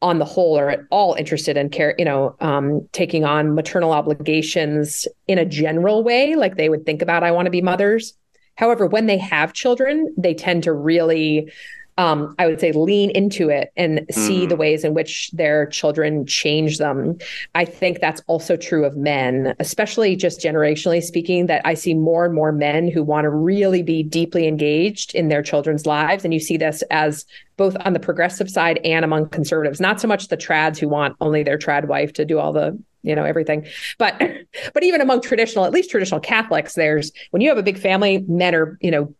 on 0.00 0.18
the 0.18 0.24
whole 0.24 0.58
are 0.58 0.68
at 0.68 0.80
all 0.90 1.14
interested 1.14 1.56
in 1.56 1.70
care 1.70 1.94
you 1.98 2.04
know 2.04 2.34
um, 2.40 2.86
taking 2.92 3.24
on 3.24 3.54
maternal 3.54 3.92
obligations 3.92 5.06
in 5.28 5.38
a 5.38 5.44
general 5.44 6.02
way 6.02 6.34
like 6.34 6.56
they 6.56 6.68
would 6.68 6.84
think 6.84 7.02
about 7.02 7.22
i 7.22 7.30
want 7.30 7.46
to 7.46 7.50
be 7.50 7.62
mothers 7.62 8.14
However, 8.56 8.86
when 8.86 9.06
they 9.06 9.18
have 9.18 9.52
children, 9.52 10.14
they 10.16 10.34
tend 10.34 10.64
to 10.64 10.72
really 10.72 11.50
um, 11.98 12.34
I 12.38 12.46
would 12.46 12.60
say 12.60 12.72
lean 12.72 13.10
into 13.10 13.50
it 13.50 13.72
and 13.76 14.06
see 14.10 14.46
mm. 14.46 14.48
the 14.48 14.56
ways 14.56 14.84
in 14.84 14.94
which 14.94 15.30
their 15.32 15.66
children 15.66 16.26
change 16.26 16.78
them. 16.78 17.18
I 17.54 17.64
think 17.64 18.00
that's 18.00 18.22
also 18.26 18.56
true 18.56 18.84
of 18.84 18.96
men, 18.96 19.54
especially 19.58 20.16
just 20.16 20.40
generationally 20.40 21.02
speaking, 21.02 21.46
that 21.46 21.62
I 21.64 21.74
see 21.74 21.94
more 21.94 22.24
and 22.24 22.34
more 22.34 22.52
men 22.52 22.88
who 22.88 23.02
want 23.02 23.24
to 23.24 23.30
really 23.30 23.82
be 23.82 24.02
deeply 24.02 24.46
engaged 24.46 25.14
in 25.14 25.28
their 25.28 25.42
children's 25.42 25.84
lives. 25.84 26.24
And 26.24 26.32
you 26.32 26.40
see 26.40 26.56
this 26.56 26.82
as 26.90 27.26
both 27.58 27.76
on 27.84 27.92
the 27.92 28.00
progressive 28.00 28.48
side 28.48 28.80
and 28.84 29.04
among 29.04 29.28
conservatives, 29.28 29.80
not 29.80 30.00
so 30.00 30.08
much 30.08 30.28
the 30.28 30.36
trads 30.36 30.78
who 30.78 30.88
want 30.88 31.16
only 31.20 31.42
their 31.42 31.58
trad 31.58 31.86
wife 31.86 32.12
to 32.14 32.24
do 32.24 32.38
all 32.38 32.52
the 32.52 32.78
you 33.02 33.16
know 33.16 33.24
everything 33.24 33.66
but 33.98 34.16
but 34.74 34.84
even 34.84 35.00
among 35.00 35.20
traditional 35.20 35.64
at 35.64 35.72
least 35.72 35.90
traditional 35.90 36.20
catholics 36.20 36.74
there's 36.74 37.10
when 37.30 37.42
you 37.42 37.48
have 37.48 37.58
a 37.58 37.62
big 37.62 37.76
family 37.78 38.24
men 38.28 38.54
are 38.54 38.78
you 38.80 38.92
know 38.92 39.12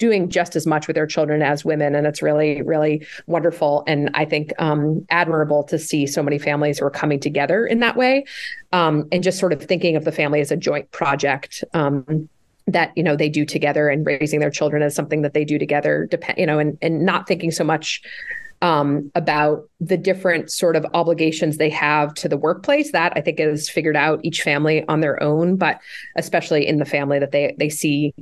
doing 0.00 0.30
just 0.30 0.56
as 0.56 0.66
much 0.66 0.88
with 0.88 0.96
their 0.96 1.06
children 1.06 1.42
as 1.42 1.64
women. 1.64 1.94
And 1.94 2.06
it's 2.06 2.22
really, 2.22 2.62
really 2.62 3.06
wonderful. 3.26 3.84
And 3.86 4.10
I 4.14 4.24
think 4.24 4.52
um, 4.58 5.06
admirable 5.10 5.62
to 5.64 5.78
see 5.78 6.06
so 6.06 6.22
many 6.22 6.38
families 6.38 6.80
who 6.80 6.86
are 6.86 6.90
coming 6.90 7.20
together 7.20 7.66
in 7.66 7.78
that 7.80 7.96
way 7.96 8.24
um, 8.72 9.06
and 9.12 9.22
just 9.22 9.38
sort 9.38 9.52
of 9.52 9.62
thinking 9.62 9.94
of 9.94 10.04
the 10.04 10.10
family 10.10 10.40
as 10.40 10.50
a 10.50 10.56
joint 10.56 10.90
project. 10.90 11.62
Um, 11.74 12.28
that 12.66 12.92
you 12.94 13.02
know 13.02 13.16
they 13.16 13.28
do 13.28 13.44
together 13.44 13.88
and 13.88 14.06
raising 14.06 14.38
their 14.38 14.50
children 14.50 14.80
as 14.80 14.94
something 14.94 15.22
that 15.22 15.34
they 15.34 15.44
do 15.44 15.58
together 15.58 16.06
depend 16.08 16.38
you 16.38 16.46
know 16.46 16.60
and 16.60 16.78
and 16.82 17.04
not 17.04 17.26
thinking 17.26 17.50
so 17.50 17.64
much 17.64 18.00
um, 18.62 19.10
about 19.16 19.68
the 19.80 19.96
different 19.96 20.52
sort 20.52 20.76
of 20.76 20.86
obligations 20.94 21.56
they 21.56 21.70
have 21.70 22.14
to 22.14 22.28
the 22.28 22.36
workplace. 22.36 22.92
That 22.92 23.12
I 23.16 23.22
think 23.22 23.40
is 23.40 23.68
figured 23.68 23.96
out 23.96 24.20
each 24.22 24.42
family 24.42 24.86
on 24.86 25.00
their 25.00 25.20
own, 25.20 25.56
but 25.56 25.80
especially 26.16 26.64
in 26.64 26.78
the 26.78 26.84
family 26.84 27.18
that 27.18 27.32
they 27.32 27.56
they 27.58 27.70
see 27.70 28.14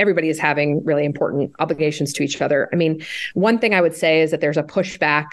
everybody 0.00 0.28
is 0.28 0.38
having 0.38 0.82
really 0.84 1.04
important 1.04 1.52
obligations 1.58 2.12
to 2.14 2.22
each 2.22 2.40
other. 2.40 2.68
I 2.72 2.76
mean, 2.76 3.04
one 3.34 3.58
thing 3.58 3.74
I 3.74 3.80
would 3.80 3.94
say 3.94 4.22
is 4.22 4.30
that 4.30 4.40
there's 4.40 4.56
a 4.56 4.62
pushback, 4.62 5.26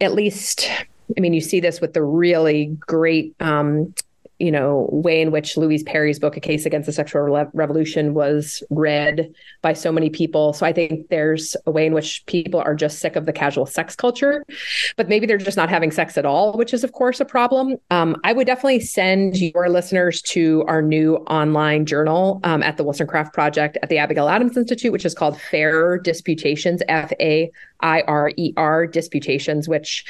at 0.00 0.14
least. 0.14 0.70
I 1.16 1.20
mean, 1.20 1.32
you 1.32 1.40
see 1.40 1.60
this 1.60 1.80
with 1.80 1.94
the 1.94 2.02
really 2.02 2.66
great 2.80 3.34
um, 3.40 3.92
you 4.38 4.52
know, 4.52 4.88
way 4.92 5.20
in 5.20 5.30
which 5.30 5.56
Louise 5.56 5.82
Perry's 5.82 6.18
book, 6.18 6.36
A 6.36 6.40
Case 6.40 6.64
Against 6.64 6.86
the 6.86 6.92
Sexual 6.92 7.22
Re- 7.22 7.46
Revolution, 7.54 8.14
was 8.14 8.62
read 8.70 9.32
by 9.62 9.72
so 9.72 9.90
many 9.90 10.10
people. 10.10 10.52
So 10.52 10.64
I 10.64 10.72
think 10.72 11.08
there's 11.08 11.56
a 11.66 11.70
way 11.70 11.86
in 11.86 11.92
which 11.92 12.24
people 12.26 12.60
are 12.60 12.74
just 12.74 13.00
sick 13.00 13.16
of 13.16 13.26
the 13.26 13.32
casual 13.32 13.66
sex 13.66 13.96
culture, 13.96 14.44
but 14.96 15.08
maybe 15.08 15.26
they're 15.26 15.38
just 15.38 15.56
not 15.56 15.68
having 15.68 15.90
sex 15.90 16.16
at 16.16 16.24
all, 16.24 16.56
which 16.56 16.72
is, 16.72 16.84
of 16.84 16.92
course, 16.92 17.20
a 17.20 17.24
problem. 17.24 17.76
Um, 17.90 18.16
I 18.22 18.32
would 18.32 18.46
definitely 18.46 18.80
send 18.80 19.38
your 19.38 19.68
listeners 19.68 20.22
to 20.22 20.64
our 20.68 20.82
new 20.82 21.16
online 21.26 21.84
journal 21.84 22.40
um, 22.44 22.62
at 22.62 22.76
the 22.76 22.84
Wollstonecraft 22.84 23.34
Project 23.34 23.76
at 23.82 23.88
the 23.88 23.98
Abigail 23.98 24.28
Adams 24.28 24.56
Institute, 24.56 24.92
which 24.92 25.04
is 25.04 25.14
called 25.14 25.40
Fairer 25.40 25.98
Disputations, 25.98 26.82
F 26.88 27.12
A 27.20 27.50
I 27.80 28.02
R 28.02 28.32
E 28.36 28.52
R 28.56 28.86
Disputations, 28.86 29.68
which 29.68 30.04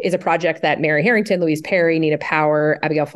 is 0.00 0.14
a 0.14 0.18
project 0.18 0.62
that 0.62 0.80
Mary 0.80 1.02
Harrington, 1.02 1.40
Louise 1.40 1.60
Perry, 1.60 1.98
Nina 1.98 2.18
Power, 2.18 2.78
Abigail 2.82 3.06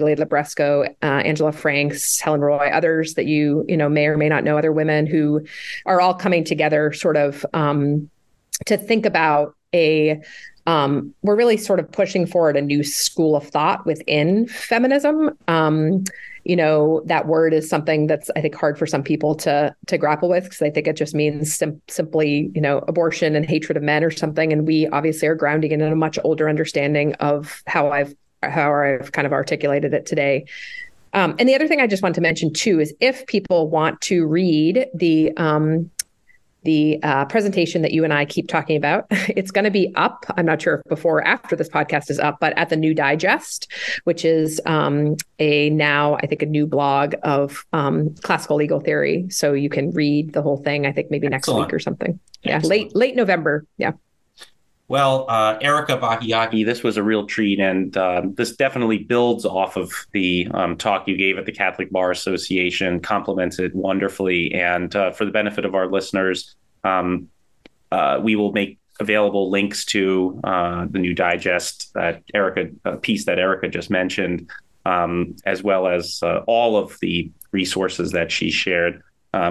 Favale, 0.00 0.16
Leah 0.16 0.16
Libresco, 0.16 0.88
uh, 1.02 1.06
Angela 1.06 1.52
Franks, 1.52 2.20
Helen 2.20 2.40
Roy, 2.40 2.68
others 2.72 3.14
that 3.14 3.26
you 3.26 3.64
you 3.68 3.76
know 3.76 3.88
may 3.88 4.06
or 4.06 4.16
may 4.16 4.28
not 4.28 4.44
know, 4.44 4.58
other 4.58 4.72
women 4.72 5.06
who 5.06 5.44
are 5.86 6.00
all 6.00 6.14
coming 6.14 6.44
together, 6.44 6.92
sort 6.92 7.16
of 7.16 7.44
um, 7.54 8.08
to 8.66 8.76
think 8.76 9.06
about 9.06 9.54
a 9.74 10.20
um, 10.66 11.14
we're 11.22 11.36
really 11.36 11.58
sort 11.58 11.78
of 11.78 11.90
pushing 11.92 12.26
forward 12.26 12.56
a 12.56 12.62
new 12.62 12.82
school 12.82 13.36
of 13.36 13.46
thought 13.46 13.84
within 13.84 14.46
feminism. 14.48 15.36
Um, 15.46 16.04
you 16.44 16.56
know 16.56 17.02
that 17.06 17.26
word 17.26 17.52
is 17.52 17.68
something 17.68 18.06
that's 18.06 18.30
i 18.36 18.40
think 18.40 18.54
hard 18.54 18.78
for 18.78 18.86
some 18.86 19.02
people 19.02 19.34
to 19.34 19.74
to 19.86 19.98
grapple 19.98 20.28
with 20.28 20.44
because 20.44 20.62
i 20.62 20.70
think 20.70 20.86
it 20.86 20.96
just 20.96 21.14
means 21.14 21.54
sim- 21.54 21.80
simply 21.88 22.50
you 22.54 22.60
know 22.60 22.78
abortion 22.86 23.34
and 23.34 23.46
hatred 23.46 23.76
of 23.76 23.82
men 23.82 24.04
or 24.04 24.10
something 24.10 24.52
and 24.52 24.66
we 24.66 24.86
obviously 24.88 25.26
are 25.26 25.34
grounding 25.34 25.72
it 25.72 25.80
in 25.80 25.92
a 25.92 25.96
much 25.96 26.18
older 26.22 26.48
understanding 26.48 27.14
of 27.14 27.62
how 27.66 27.90
i've 27.90 28.14
how 28.50 28.72
i've 28.74 29.12
kind 29.12 29.26
of 29.26 29.32
articulated 29.32 29.92
it 29.94 30.06
today 30.06 30.44
um, 31.14 31.36
and 31.38 31.48
the 31.48 31.54
other 31.54 31.68
thing 31.68 31.80
I 31.80 31.86
just 31.86 32.02
want 32.02 32.16
to 32.16 32.20
mention 32.20 32.52
too 32.52 32.80
is 32.80 32.92
if 32.98 33.24
people 33.28 33.70
want 33.70 34.00
to 34.00 34.26
read 34.26 34.88
the 34.94 35.30
um, 35.36 35.88
the 36.64 36.98
uh, 37.02 37.26
presentation 37.26 37.82
that 37.82 37.92
you 37.92 38.04
and 38.04 38.12
I 38.12 38.24
keep 38.24 38.48
talking 38.48 38.76
about. 38.76 39.06
It's 39.36 39.50
going 39.50 39.64
to 39.64 39.70
be 39.70 39.92
up. 39.96 40.24
I'm 40.36 40.46
not 40.46 40.62
sure 40.62 40.74
if 40.76 40.82
before 40.88 41.18
or 41.18 41.26
after 41.26 41.56
this 41.56 41.68
podcast 41.68 42.10
is 42.10 42.18
up, 42.18 42.38
but 42.40 42.56
at 42.56 42.68
the 42.68 42.76
New 42.76 42.94
Digest, 42.94 43.70
which 44.04 44.24
is 44.24 44.60
um, 44.66 45.16
a 45.38 45.70
now, 45.70 46.16
I 46.16 46.26
think, 46.26 46.42
a 46.42 46.46
new 46.46 46.66
blog 46.66 47.14
of 47.22 47.64
um, 47.72 48.14
classical 48.22 48.56
legal 48.56 48.80
theory. 48.80 49.26
So 49.30 49.54
you 49.54 49.68
can 49.68 49.90
read 49.90 50.32
the 50.34 50.42
whole 50.42 50.58
thing. 50.58 50.86
I 50.86 50.92
think 50.92 51.10
maybe 51.10 51.26
Excellent. 51.26 51.60
next 51.60 51.72
week 51.72 51.74
or 51.74 51.80
something. 51.80 52.20
Yeah, 52.42 52.56
Excellent. 52.56 52.70
late 52.70 52.96
late 52.96 53.16
November. 53.16 53.66
Yeah. 53.76 53.92
Well, 54.86 55.24
uh, 55.30 55.56
Erika 55.62 55.96
Bachiochi, 55.96 56.64
this 56.64 56.82
was 56.82 56.98
a 56.98 57.02
real 57.02 57.26
treat, 57.26 57.58
and 57.58 57.96
uh, 57.96 58.22
this 58.34 58.54
definitely 58.54 58.98
builds 58.98 59.46
off 59.46 59.78
of 59.78 59.90
the 60.12 60.46
um, 60.52 60.76
talk 60.76 61.08
you 61.08 61.16
gave 61.16 61.38
at 61.38 61.46
the 61.46 61.52
Catholic 61.52 61.90
Bar 61.90 62.10
Association, 62.10 63.00
complements 63.00 63.58
it 63.58 63.74
wonderfully. 63.74 64.52
And 64.52 64.94
uh, 64.94 65.12
for 65.12 65.24
the 65.24 65.30
benefit 65.30 65.64
of 65.64 65.74
our 65.74 65.90
listeners, 65.90 66.54
um, 66.84 67.28
uh, 67.90 68.20
we 68.22 68.36
will 68.36 68.52
make 68.52 68.78
available 69.00 69.50
links 69.50 69.86
to 69.86 70.38
uh, 70.44 70.86
the 70.90 70.98
new 70.98 71.14
digest 71.14 71.90
that 71.94 72.22
Erika 72.34 72.68
piece 73.00 73.24
that 73.24 73.38
Erika 73.38 73.68
just 73.68 73.88
mentioned, 73.88 74.50
um, 74.84 75.34
as 75.46 75.62
well 75.62 75.86
as 75.86 76.20
uh, 76.22 76.40
all 76.46 76.76
of 76.76 76.98
the 77.00 77.32
resources 77.52 78.12
that 78.12 78.30
she 78.30 78.50
shared. 78.50 79.02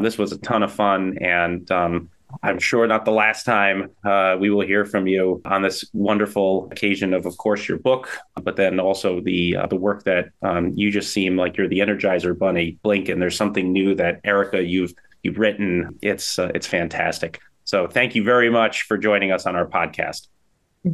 this 0.03 0.15
was 0.19 0.31
a 0.31 0.37
ton 0.37 0.61
of 0.61 0.71
fun, 0.71 1.17
and 1.17 1.71
um, 1.71 2.11
I'm 2.41 2.59
sure 2.59 2.87
not 2.87 3.05
the 3.05 3.11
last 3.11 3.43
time 3.43 3.91
uh, 4.03 4.37
we 4.39 4.49
will 4.49 4.65
hear 4.65 4.85
from 4.85 5.07
you 5.07 5.41
on 5.45 5.61
this 5.61 5.85
wonderful 5.93 6.67
occasion 6.71 7.13
of, 7.13 7.25
of 7.25 7.37
course, 7.37 7.67
your 7.67 7.77
book, 7.77 8.09
but 8.41 8.55
then 8.55 8.79
also 8.79 9.21
the 9.21 9.57
uh, 9.57 9.67
the 9.67 9.75
work 9.75 10.03
that 10.03 10.29
um, 10.41 10.71
you 10.75 10.91
just 10.91 11.13
seem 11.13 11.37
like 11.37 11.57
you're 11.57 11.67
the 11.67 11.79
Energizer 11.79 12.37
Bunny. 12.37 12.77
Blink, 12.83 13.09
and 13.09 13.21
there's 13.21 13.37
something 13.37 13.71
new 13.71 13.95
that 13.95 14.21
Erika 14.23 14.63
you've 14.63 14.93
you've 15.21 15.37
written. 15.37 15.97
It's 16.01 16.39
uh, 16.39 16.51
it's 16.55 16.67
fantastic. 16.67 17.39
So 17.65 17.87
thank 17.87 18.15
you 18.15 18.23
very 18.23 18.49
much 18.49 18.83
for 18.83 18.97
joining 18.97 19.31
us 19.31 19.45
on 19.45 19.55
our 19.55 19.67
podcast. 19.67 20.27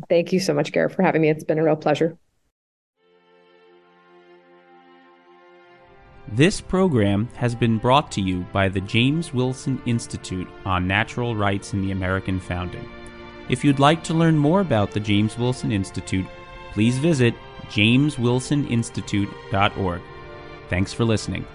Thank 0.07 0.31
you 0.31 0.39
so 0.39 0.53
much, 0.53 0.71
Garrett, 0.71 0.93
for 0.93 1.01
having 1.01 1.21
me. 1.21 1.29
It's 1.29 1.43
been 1.43 1.57
a 1.57 1.63
real 1.63 1.75
pleasure. 1.75 2.17
This 6.31 6.61
program 6.61 7.27
has 7.33 7.55
been 7.55 7.79
brought 7.79 8.11
to 8.11 8.21
you 8.21 8.45
by 8.53 8.69
the 8.69 8.81
James 8.81 9.33
Wilson 9.33 9.81
Institute 9.87 10.47
on 10.63 10.87
Natural 10.87 11.35
Rights 11.35 11.73
in 11.73 11.81
the 11.81 11.89
American 11.89 12.39
Founding. 12.41 12.87
If 13.49 13.63
you'd 13.63 13.79
like 13.79 14.03
to 14.03 14.13
learn 14.13 14.37
more 14.37 14.61
about 14.61 14.91
the 14.91 14.99
James 14.99 15.39
Wilson 15.39 15.71
Institute, 15.71 16.27
please 16.71 16.99
visit 16.99 17.33
jameswilsoninstitute.org. 17.69 20.01
Thanks 20.69 20.93
for 20.93 21.03
listening. 21.03 21.47